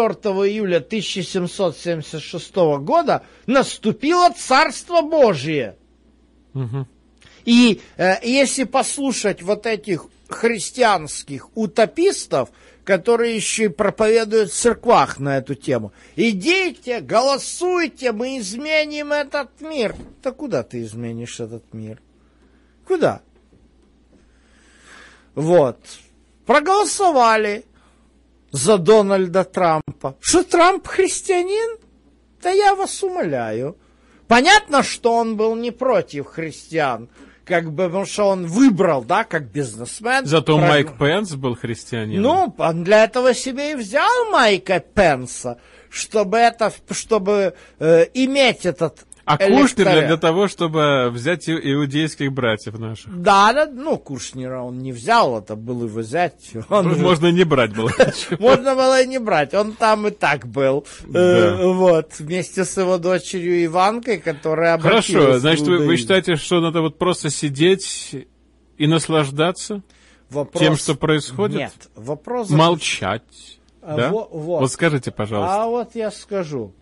июля 0.47 0.77
1776 0.77 2.55
года 2.82 3.24
наступило 3.47 4.31
Царство 4.31 5.01
Божие. 5.01 5.77
Мгм. 6.53 6.86
И 7.47 7.81
э, 7.97 8.16
если 8.23 8.65
послушать 8.65 9.43
вот 9.43 9.65
этих 9.66 10.07
христианских 10.28 11.49
утопистов, 11.57 12.51
которые 12.85 13.35
еще 13.36 13.65
и 13.65 13.69
проповедуют 13.69 14.51
в 14.51 14.55
церквах 14.55 15.19
на 15.19 15.39
эту 15.39 15.55
тему, 15.55 15.95
идите, 16.15 17.01
голосуйте, 17.01 18.12
мы 18.12 18.39
изменим 18.39 19.12
этот 19.12 19.62
мир. 19.62 19.97
Да 20.23 20.32
куда 20.32 20.62
ты 20.62 20.82
изменишь 20.82 21.41
этот 21.41 21.73
мир? 21.73 22.03
Куда? 22.86 23.23
Вот. 25.35 25.78
Проголосовали 26.45 27.65
за 28.55 28.79
Дональда 28.79 29.43
Трампа. 29.45 30.15
Что 30.21 30.45
Трамп 30.45 30.87
христианин? 30.87 31.79
Да 32.41 32.51
я 32.51 32.75
вас 32.77 33.03
умоляю. 33.03 33.77
Понятно, 34.29 34.85
что 34.85 35.13
он 35.15 35.37
был 35.37 35.57
не 35.57 35.73
против 35.73 36.27
христиан, 36.27 37.09
как 37.45 37.73
бы, 37.73 37.87
потому 37.87 38.07
что 38.07 38.29
он 38.29 38.47
выбрал, 38.47 39.03
да, 39.03 39.25
как 39.25 39.51
бизнесмен. 39.51 40.25
Зато 40.25 40.57
Прог- 40.57 40.69
Майк 40.69 40.99
Пенс 40.99 41.35
был 41.35 41.57
христианином. 41.57 42.23
Ну, 42.23 42.55
он 42.59 42.85
для 42.85 43.05
этого 43.05 43.35
себе 43.35 43.73
и 43.73 43.75
взял 43.75 44.31
Майка 44.31 44.79
Пенса, 44.79 45.59
чтобы 45.91 46.39
это, 46.39 46.73
чтобы 46.91 47.55
э, 47.81 48.07
иметь 48.15 48.65
этот 48.67 49.05
а 49.25 49.39
Кушнер 49.39 49.85
для, 50.07 50.17
того, 50.17 50.49
чтобы 50.49 51.11
взять 51.11 51.49
иудейских 51.49 52.33
братьев 52.33 52.79
наших. 52.79 53.23
Да, 53.23 53.53
да, 53.53 53.67
ну, 53.67 53.97
Кушнера 53.97 54.61
он 54.61 54.79
не 54.81 54.93
взял, 54.93 55.39
это 55.39 55.57
был 55.57 55.85
его 55.85 56.03
зять. 56.03 56.53
Он 56.69 56.95
же- 56.95 57.01
Можно 57.01 57.27
и 57.29 57.33
не 57.33 57.45
брать 57.45 57.75
было. 57.75 57.91
Можно 58.39 58.75
было 58.75 59.03
и 59.03 59.07
не 59.07 59.19
брать, 59.19 59.55
он 59.55 59.73
там 59.73 60.07
и 60.07 60.11
так 60.11 60.47
был. 60.47 60.87
Э, 61.13 61.65
вот, 61.65 62.19
вместе 62.19 62.65
с 62.65 62.77
его 62.77 62.99
дочерью 62.99 63.65
Иванкой, 63.65 64.19
которая 64.19 64.79
Хорошо, 64.79 65.39
значит, 65.39 65.67
вы, 65.67 65.97
считаете, 65.97 66.37
что 66.37 66.61
надо 66.61 66.83
вот 66.83 66.99
просто 66.99 67.31
сидеть 67.31 68.15
и 68.77 68.87
наслаждаться 68.87 69.83
Вопрос- 70.31 70.61
тем, 70.61 70.77
что 70.77 70.95
происходит? 70.95 71.57
Нет, 71.59 71.75
вопрос... 71.95 72.51
Молчать. 72.51 73.23
А, 73.81 73.97
да? 73.97 74.11
во- 74.11 74.29
вот. 74.31 74.61
Вот 74.61 74.73
скажите, 74.73 75.11
пожалуйста. 75.11 75.63
А 75.63 75.67
вот 75.67 75.95
я 75.95 76.11
скажу. 76.11 76.73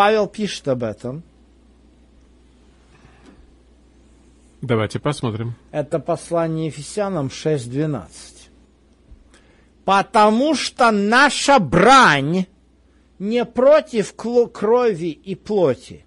Павел 0.00 0.28
пишет 0.28 0.66
об 0.66 0.82
этом. 0.82 1.22
Давайте 4.62 4.98
посмотрим. 4.98 5.52
Это 5.72 5.98
послание 5.98 6.68
Ефесянам 6.68 7.26
6.12. 7.26 8.06
Потому 9.84 10.54
что 10.54 10.90
наша 10.90 11.58
брань 11.58 12.46
не 13.18 13.44
против 13.44 14.14
крови 14.14 15.10
и 15.10 15.34
плоти, 15.34 16.06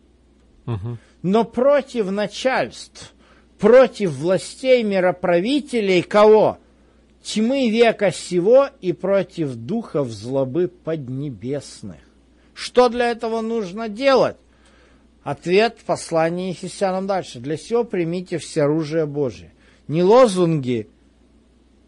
Мгм. 0.65 0.97
но 1.21 1.43
против 1.43 2.09
начальств, 2.09 3.13
против 3.59 4.13
властей 4.13 4.81
мироправителей 4.81 6.01
кого? 6.01 6.57
Тьмы 7.21 7.69
века 7.69 8.11
сего 8.11 8.69
и 8.81 8.91
против 8.91 9.53
духов 9.53 10.09
злобы 10.09 10.67
поднебесных. 10.67 11.97
Что 12.53 12.89
для 12.89 13.11
этого 13.11 13.41
нужно 13.41 13.89
делать? 13.89 14.37
Ответ 15.23 15.77
в 15.79 15.85
послании 15.85 16.49
Ефесянам 16.49 17.07
дальше. 17.07 17.39
Для 17.39 17.57
сего 17.57 17.83
примите 17.83 18.37
все 18.37 18.63
оружие 18.63 19.05
Божие. 19.05 19.51
Не 19.87 20.03
лозунги 20.03 20.89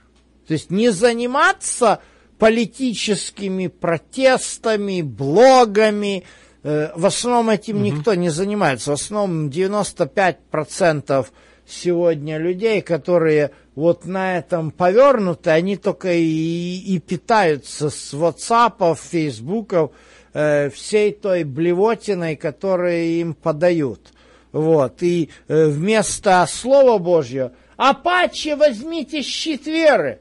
То 0.47 0.53
есть 0.55 0.71
не 0.71 0.91
заниматься 0.91 2.01
политическими 2.41 3.69
протестами, 3.69 5.03
блогами. 5.03 6.25
Э, 6.65 6.91
В 6.97 7.07
основном 7.07 7.51
этим 7.51 7.83
никто 7.83 8.15
не 8.15 8.31
занимается. 8.31 8.91
В 8.91 8.95
основном 8.95 9.49
95% 9.51 11.27
сегодня 11.67 12.39
людей, 12.39 12.81
которые 12.81 13.53
вот 13.77 14.07
на 14.07 14.39
этом 14.39 14.71
повернуты, 14.73 15.51
они 15.51 15.77
только 15.77 16.13
и, 16.13 16.79
и 16.79 16.99
питаются 16.99 17.91
с 17.91 18.15
WhatsApp, 18.15 18.97
Фейсбуков, 18.97 19.93
э, 20.33 20.71
всей 20.71 21.13
той 21.13 21.45
блевотиной, 21.45 22.37
которую 22.37 23.03
им 23.03 23.35
подают. 23.35 24.13
Вот. 24.53 25.03
И 25.03 25.29
э, 25.47 25.67
вместо 25.67 26.47
Слова 26.49 26.99
Божьего, 26.99 27.53
Апаче 27.77 28.57
возьмите 28.57 29.23
щит 29.23 29.67
веры, 29.67 30.21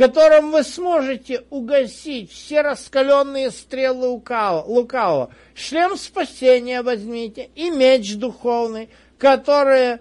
которым 0.00 0.50
вы 0.52 0.62
сможете 0.62 1.44
угасить 1.50 2.32
все 2.32 2.62
раскаленные 2.62 3.50
стрелы 3.50 4.08
лукавого. 4.08 4.64
лукавого. 4.64 5.30
Шлем 5.54 5.98
спасения 5.98 6.80
возьмите 6.80 7.50
и 7.54 7.68
меч 7.68 8.16
духовный, 8.16 8.88
который 9.18 9.98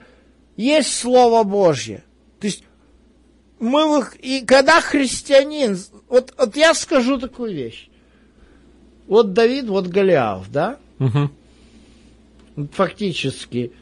есть 0.56 0.98
Слово 0.98 1.44
Божье. 1.44 2.06
То 2.40 2.48
есть 2.48 2.64
мы, 3.60 4.06
и 4.22 4.46
когда 4.46 4.80
христианин, 4.80 5.78
вот, 6.08 6.34
вот 6.38 6.56
я 6.56 6.74
скажу 6.76 7.20
такую 7.20 7.54
вещь. 7.54 7.90
Вот 9.06 9.34
Давид, 9.34 9.66
вот 9.66 9.88
Голиаф, 9.88 10.50
да? 10.50 10.78
Вот 10.98 11.32
Фактически, 12.72 13.74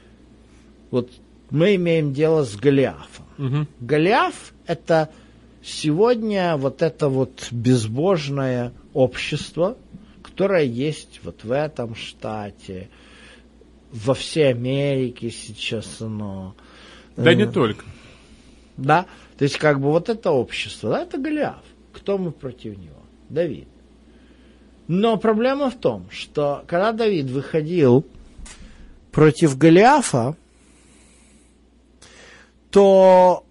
вот 0.89 1.11
мы 1.52 1.76
имеем 1.76 2.11
дело 2.11 2.44
с 2.44 2.56
Голиафом. 2.56 3.26
Мгм. 3.38 3.68
Голиаф– 3.80 4.53
это 4.65 5.11
сегодня 5.63 6.57
вот 6.57 6.81
это 6.81 7.09
вот 7.09 7.47
безбожное 7.51 8.73
общество, 8.93 9.77
которое 10.21 10.63
есть 10.63 11.21
вот 11.23 11.43
в 11.43 11.51
этом 11.51 11.95
штате, 11.95 12.89
во 13.91 14.13
всей 14.13 14.49
Америке 14.49 15.29
сейчас 15.31 16.01
оно. 16.01 16.55
Да 17.15 17.34
не 17.34 17.47
только. 17.47 17.85
Да, 18.77 19.07
то 19.38 19.43
есть 19.43 19.57
как 19.57 19.79
бы 19.79 19.89
вот 19.91 20.09
это 20.09 20.31
общество, 20.31 20.91
да, 20.91 21.01
это 21.01 21.17
Голиаф. 21.17 21.63
Кто 21.93 22.17
мы 22.17 22.31
против 22.31 22.77
него? 22.77 23.01
Давид. 23.29 23.67
Но 24.88 25.17
проблема 25.17 25.69
в 25.69 25.75
том, 25.75 26.07
что 26.11 26.63
когда 26.67 26.91
Давид 26.91 27.25
выходил 27.25 28.05
против 29.11 29.57
Голиафа, 29.57 30.35
то 32.69 33.46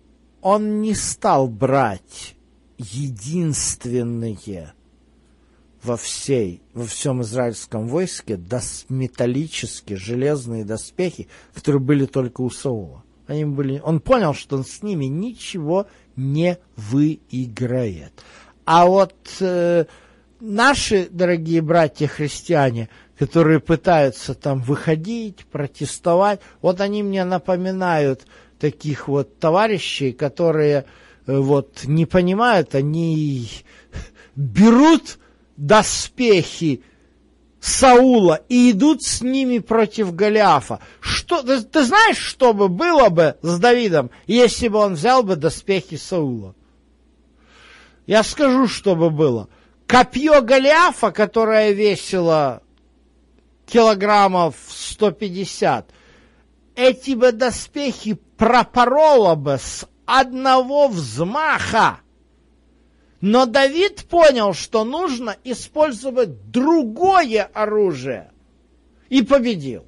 он 0.46 0.80
не 0.80 0.94
стал 0.94 1.48
брать 1.48 2.36
единственные 2.78 4.72
во 5.82 5.96
всей, 5.96 6.62
во 6.72 6.86
всем 6.86 7.22
израильском 7.22 7.88
войске 7.88 8.36
дос, 8.36 8.86
металлические 8.88 9.98
железные 9.98 10.64
доспехи, 10.64 11.26
которые 11.52 11.80
были 11.80 12.06
только 12.06 12.42
у 12.42 12.50
Саула. 12.50 13.02
Они 13.26 13.44
были, 13.44 13.80
он 13.80 13.98
понял, 13.98 14.34
что 14.34 14.58
он 14.58 14.64
с 14.64 14.84
ними 14.84 15.06
ничего 15.06 15.88
не 16.14 16.58
выиграет. 16.76 18.12
А 18.64 18.86
вот 18.86 19.16
э, 19.40 19.86
наши 20.38 21.08
дорогие 21.10 21.60
братья-христиане, 21.60 22.88
которые 23.18 23.58
пытаются 23.58 24.34
там 24.34 24.62
выходить, 24.62 25.44
протестовать, 25.46 26.38
вот 26.62 26.80
они 26.80 27.02
мне 27.02 27.24
напоминают 27.24 28.28
таких 28.58 29.08
вот 29.08 29.38
товарищей, 29.38 30.12
которые 30.12 30.86
э, 31.26 31.38
вот 31.38 31.84
не 31.84 32.06
понимают, 32.06 32.74
они 32.74 33.48
берут 34.34 35.18
доспехи 35.56 36.82
Саула 37.60 38.42
и 38.48 38.70
идут 38.70 39.02
с 39.02 39.22
ними 39.22 39.58
против 39.58 40.14
Голиафа. 40.14 40.80
Что, 41.00 41.42
ты, 41.42 41.62
ты 41.62 41.84
знаешь, 41.84 42.18
что 42.18 42.52
бы 42.52 42.68
было 42.68 43.08
бы 43.08 43.36
с 43.42 43.58
Давидом, 43.58 44.10
если 44.26 44.68
бы 44.68 44.78
он 44.78 44.94
взял 44.94 45.22
бы 45.22 45.36
доспехи 45.36 45.96
Саула? 45.96 46.54
Я 48.06 48.22
скажу, 48.22 48.68
что 48.68 48.94
бы 48.94 49.10
было. 49.10 49.48
Копье 49.88 50.42
Голиафа, 50.42 51.10
которое 51.10 51.72
весило 51.72 52.62
килограммов 53.66 54.54
150, 54.68 55.90
эти 56.76 57.14
бы 57.14 57.32
доспехи 57.32 58.18
пропороло 58.36 59.34
бы 59.34 59.58
с 59.58 59.88
одного 60.04 60.88
взмаха. 60.88 62.00
Но 63.20 63.46
Давид 63.46 64.04
понял, 64.08 64.52
что 64.52 64.84
нужно 64.84 65.36
использовать 65.42 66.50
другое 66.50 67.50
оружие. 67.52 68.30
И 69.08 69.22
победил. 69.22 69.84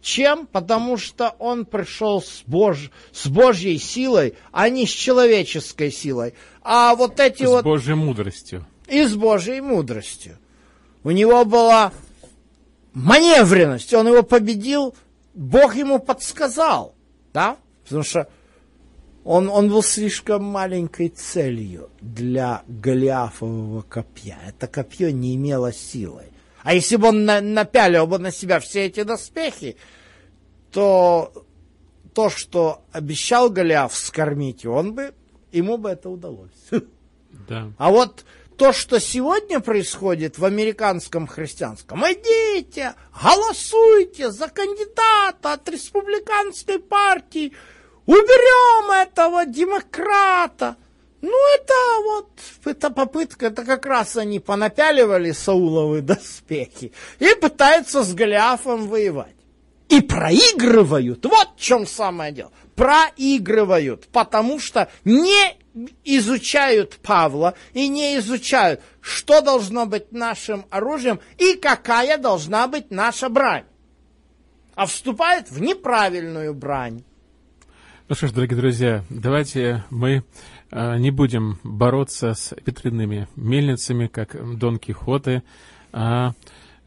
Чем? 0.00 0.46
Потому 0.46 0.96
что 0.96 1.34
он 1.38 1.64
пришел 1.64 2.22
с, 2.22 2.42
Бож... 2.46 2.90
с 3.12 3.26
Божьей 3.28 3.78
силой, 3.78 4.34
а 4.50 4.68
не 4.68 4.86
с 4.86 4.90
человеческой 4.90 5.90
силой. 5.90 6.34
А 6.62 6.94
вот 6.94 7.20
эти 7.20 7.44
с 7.44 7.48
вот... 7.48 7.60
С 7.60 7.64
Божьей 7.64 7.94
мудростью. 7.94 8.66
И 8.88 9.04
с 9.04 9.14
Божьей 9.14 9.60
мудростью. 9.60 10.38
У 11.04 11.10
него 11.10 11.44
была 11.44 11.92
маневренность, 12.94 13.92
он 13.94 14.08
его 14.08 14.22
победил, 14.22 14.94
Бог 15.34 15.74
ему 15.74 15.98
подсказал, 15.98 16.94
да? 17.32 17.56
Потому 17.84 18.02
что 18.02 18.28
он, 19.24 19.48
он 19.48 19.68
был 19.68 19.82
слишком 19.82 20.44
маленькой 20.44 21.08
целью 21.08 21.90
для 22.00 22.62
Голиафового 22.66 23.82
копья. 23.82 24.38
Это 24.46 24.66
копье 24.66 25.10
не 25.10 25.34
имело 25.36 25.72
силы. 25.72 26.24
А 26.62 26.74
если 26.74 26.96
бы 26.96 27.08
он 27.08 27.24
на, 27.24 27.40
напялил 27.40 28.06
бы 28.06 28.18
на 28.18 28.30
себя 28.30 28.60
все 28.60 28.86
эти 28.86 29.02
доспехи, 29.02 29.76
то 30.70 31.32
то, 32.14 32.30
что 32.30 32.82
обещал 32.92 33.50
Голиаф 33.50 33.94
скормить, 33.94 34.66
он 34.66 34.94
бы, 34.94 35.14
ему 35.50 35.78
бы 35.78 35.90
это 35.90 36.10
удалось. 36.10 36.50
Да. 37.48 37.72
А 37.78 37.90
вот 37.90 38.24
то, 38.56 38.72
что 38.72 39.00
сегодня 39.00 39.60
происходит 39.60 40.38
в 40.38 40.44
американском 40.44 41.26
христианском, 41.26 42.02
идите, 42.02 42.94
голосуйте 43.22 44.30
за 44.30 44.48
кандидата 44.48 45.52
от 45.52 45.68
республиканской 45.68 46.78
партии, 46.78 47.52
уберем 48.06 48.90
этого 48.90 49.46
демократа. 49.46 50.76
Ну, 51.20 51.32
это 51.54 51.74
вот, 52.04 52.30
это 52.64 52.90
попытка, 52.90 53.46
это 53.46 53.64
как 53.64 53.86
раз 53.86 54.16
они 54.16 54.40
понапяливали 54.40 55.30
Сауловы 55.30 56.00
доспехи 56.00 56.92
и 57.20 57.34
пытаются 57.40 58.02
с 58.02 58.12
Голиафом 58.12 58.88
воевать. 58.88 59.36
И 59.88 60.00
проигрывают, 60.00 61.24
вот 61.26 61.50
в 61.56 61.60
чем 61.60 61.86
самое 61.86 62.32
дело, 62.32 62.50
проигрывают, 62.74 64.08
потому 64.08 64.58
что 64.58 64.90
не 65.04 65.56
изучают 66.04 66.98
Павла 67.02 67.54
и 67.72 67.88
не 67.88 68.18
изучают, 68.18 68.80
что 69.00 69.40
должно 69.40 69.86
быть 69.86 70.12
нашим 70.12 70.66
оружием 70.70 71.20
и 71.38 71.54
какая 71.54 72.18
должна 72.18 72.68
быть 72.68 72.90
наша 72.90 73.28
брань, 73.28 73.64
а 74.74 74.86
вступают 74.86 75.50
в 75.50 75.60
неправильную 75.60 76.54
брань. 76.54 77.04
Ну 78.08 78.14
что 78.14 78.26
ж, 78.26 78.32
дорогие 78.32 78.58
друзья, 78.58 79.04
давайте 79.08 79.84
мы 79.88 80.24
э, 80.70 80.98
не 80.98 81.10
будем 81.10 81.58
бороться 81.62 82.34
с 82.34 82.54
ветряными 82.66 83.28
мельницами, 83.36 84.06
как 84.06 84.58
Дон 84.58 84.78
Кихоты, 84.78 85.42
а 85.92 86.32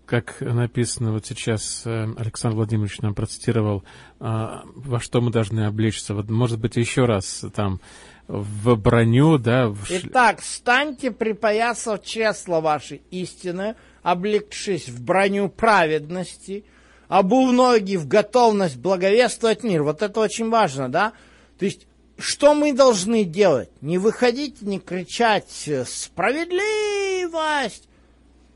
как 0.05 0.39
написано 0.41 1.13
вот 1.13 1.25
сейчас, 1.25 1.81
э, 1.85 2.07
Александр 2.17 2.57
Владимирович 2.57 2.99
нам 2.99 3.15
процитировал, 3.15 3.83
э, 4.19 4.47
во 4.75 4.99
что 4.99 5.21
мы 5.21 5.31
должны 5.31 5.65
облечься. 5.65 6.13
Вот, 6.13 6.29
может 6.29 6.59
быть, 6.59 6.75
еще 6.75 7.05
раз 7.05 7.43
там 7.55 7.79
в 8.27 8.75
броню, 8.75 9.37
да. 9.37 9.69
В... 9.69 9.85
Итак, 9.89 10.41
станьте, 10.41 11.11
припоясав 11.11 12.03
чресло 12.03 12.59
вашей 12.59 13.01
истины, 13.11 13.75
облегшись 14.03 14.89
в 14.89 15.03
броню 15.03 15.49
праведности– 15.49 16.65
обув 17.07 17.53
ноги 17.53 17.97
в 17.97 18.07
готовность 18.07 18.77
благовествовать 18.77 19.63
мир. 19.63 19.83
Вот 19.83 20.01
это 20.01 20.19
очень 20.19 20.49
важно, 20.49 20.89
да? 20.89 21.13
То 21.57 21.65
есть, 21.65 21.87
что 22.17 22.53
мы 22.53 22.73
должны 22.73 23.23
делать? 23.23 23.69
Не 23.81 23.97
выходить, 23.97 24.61
не 24.61 24.79
кричать 24.79 25.67
э, 25.67 25.85
«справедливость», 25.85 27.87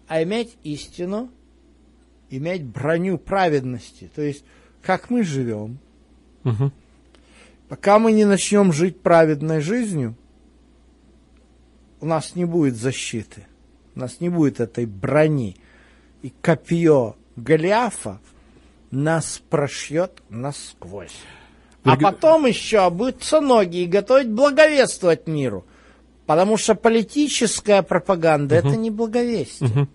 а 0.07 0.23
иметь 0.23 0.57
истину, 0.63 1.29
иметь 2.29 2.63
броню 2.63 3.17
праведности. 3.17 4.09
То 4.15 4.21
есть, 4.21 4.43
как 4.81 5.09
мы 5.09 5.23
живем. 5.23 5.79
Угу. 6.45 6.71
Пока 7.69 7.99
мы 7.99 8.11
не 8.11 8.25
начнем 8.25 8.73
жить 8.73 8.99
праведной 8.99 9.61
жизнью, 9.61 10.15
у 12.01 12.07
нас 12.07 12.35
не 12.35 12.45
будет 12.45 12.75
защиты, 12.75 13.45
у 13.95 13.99
нас 13.99 14.19
не 14.19 14.29
будет 14.29 14.59
этой 14.59 14.87
брони. 14.87 15.55
И 16.23 16.33
копье 16.41 17.15
Голиафа 17.35 18.19
нас 18.89 19.41
прошьет 19.49 20.23
насквозь. 20.29 21.15
А 21.83 21.95
потом 21.95 22.47
еще 22.47 22.79
обуться 22.79 23.39
ноги 23.39 23.83
и 23.83 23.85
готовить 23.85 24.29
благовествовать 24.29 25.27
миру. 25.27 25.65
Потому 26.25 26.57
что 26.57 26.75
политическая 26.75 27.83
пропаганда 27.83 28.59
угу. 28.59 28.67
это 28.67 28.77
не 28.77 28.89
благовестие. 28.89 29.69
Угу. 29.69 29.87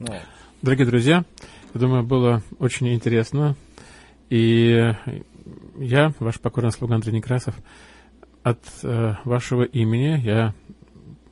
Вот. 0.00 0.22
Дорогие 0.62 0.86
друзья, 0.86 1.24
я 1.72 1.80
думаю, 1.80 2.02
было 2.02 2.42
очень 2.58 2.92
интересно. 2.92 3.56
И 4.28 4.92
я, 5.80 6.12
ваш 6.18 6.38
покорный 6.38 6.72
слуга 6.72 6.94
Андрей 6.94 7.14
Некрасов, 7.14 7.56
от 8.42 8.60
э, 8.82 9.14
вашего 9.24 9.62
имени 9.62 10.20
я 10.22 10.54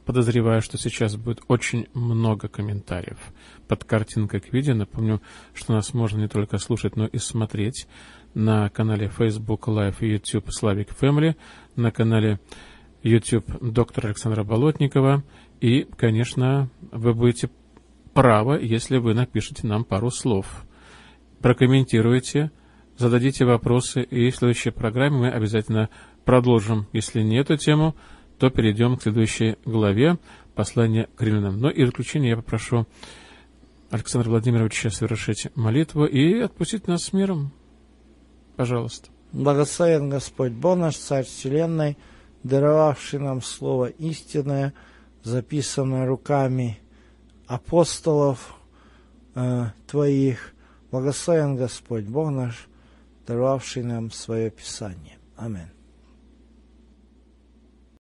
подозреваю, 0.04 0.62
что 0.62 0.78
сейчас 0.78 1.16
будет 1.16 1.42
очень 1.48 1.86
много 1.92 2.48
комментариев 2.48 3.18
под 3.68 3.84
картинкой 3.84 4.40
к 4.40 4.52
видео. 4.52 4.74
Напомню, 4.74 5.20
что 5.52 5.74
нас 5.74 5.92
можно 5.92 6.18
не 6.18 6.28
только 6.28 6.56
слушать, 6.56 6.96
но 6.96 7.06
и 7.06 7.18
смотреть 7.18 7.86
на 8.32 8.70
канале 8.70 9.08
Facebook 9.08 9.68
Live 9.68 9.96
и 10.00 10.12
YouTube 10.12 10.48
Slavic 10.48 10.96
Family, 10.98 11.36
на 11.76 11.90
канале 11.90 12.40
YouTube 13.02 13.46
доктора 13.60 14.08
Александра 14.08 14.44
Болотникова. 14.44 15.24
И, 15.60 15.86
конечно, 15.96 16.70
вы 16.90 17.12
будете 17.12 17.50
правы, 18.14 18.60
если 18.62 18.96
вы 18.96 19.12
напишите 19.12 19.66
нам 19.66 19.84
пару 19.84 20.10
слов. 20.10 20.64
Прокомментируйте, 21.42 22.50
зададите 22.98 23.44
вопросы, 23.44 24.02
и 24.02 24.30
в 24.30 24.36
следующей 24.36 24.70
программе 24.70 25.16
мы 25.16 25.30
обязательно 25.30 25.88
продолжим, 26.24 26.86
если 26.92 27.22
не 27.22 27.36
эту 27.38 27.56
тему, 27.56 27.94
то 28.38 28.50
перейдем 28.50 28.96
к 28.96 29.02
следующей 29.02 29.56
главе 29.64 30.18
послания 30.54 31.08
к 31.16 31.22
римлянам. 31.22 31.60
Но 31.60 31.70
и 31.70 31.84
в 31.84 31.86
заключение 31.86 32.30
я 32.30 32.36
попрошу 32.36 32.86
Александра 33.90 34.28
Владимировича 34.28 34.90
совершить 34.90 35.48
молитву 35.54 36.04
и 36.04 36.40
отпустить 36.40 36.86
нас 36.86 37.04
с 37.04 37.12
миром. 37.12 37.52
Пожалуйста. 38.56 39.08
Благословен 39.32 40.10
Господь 40.10 40.52
Бог 40.52 40.78
наш, 40.78 40.96
Царь 40.96 41.24
Вселенной, 41.24 41.96
даровавший 42.42 43.20
нам 43.20 43.42
Слово 43.42 43.86
истинное, 43.86 44.74
записанное 45.22 46.06
руками 46.06 46.78
апостолов 47.46 48.54
э, 49.34 49.66
Твоих. 49.86 50.54
Благословен 50.90 51.56
Господь, 51.56 52.04
Бог 52.04 52.30
наш, 52.30 52.68
даровавший 53.28 53.82
нам 53.82 54.10
свое 54.10 54.50
Писание. 54.50 55.18
Аминь. 55.36 55.77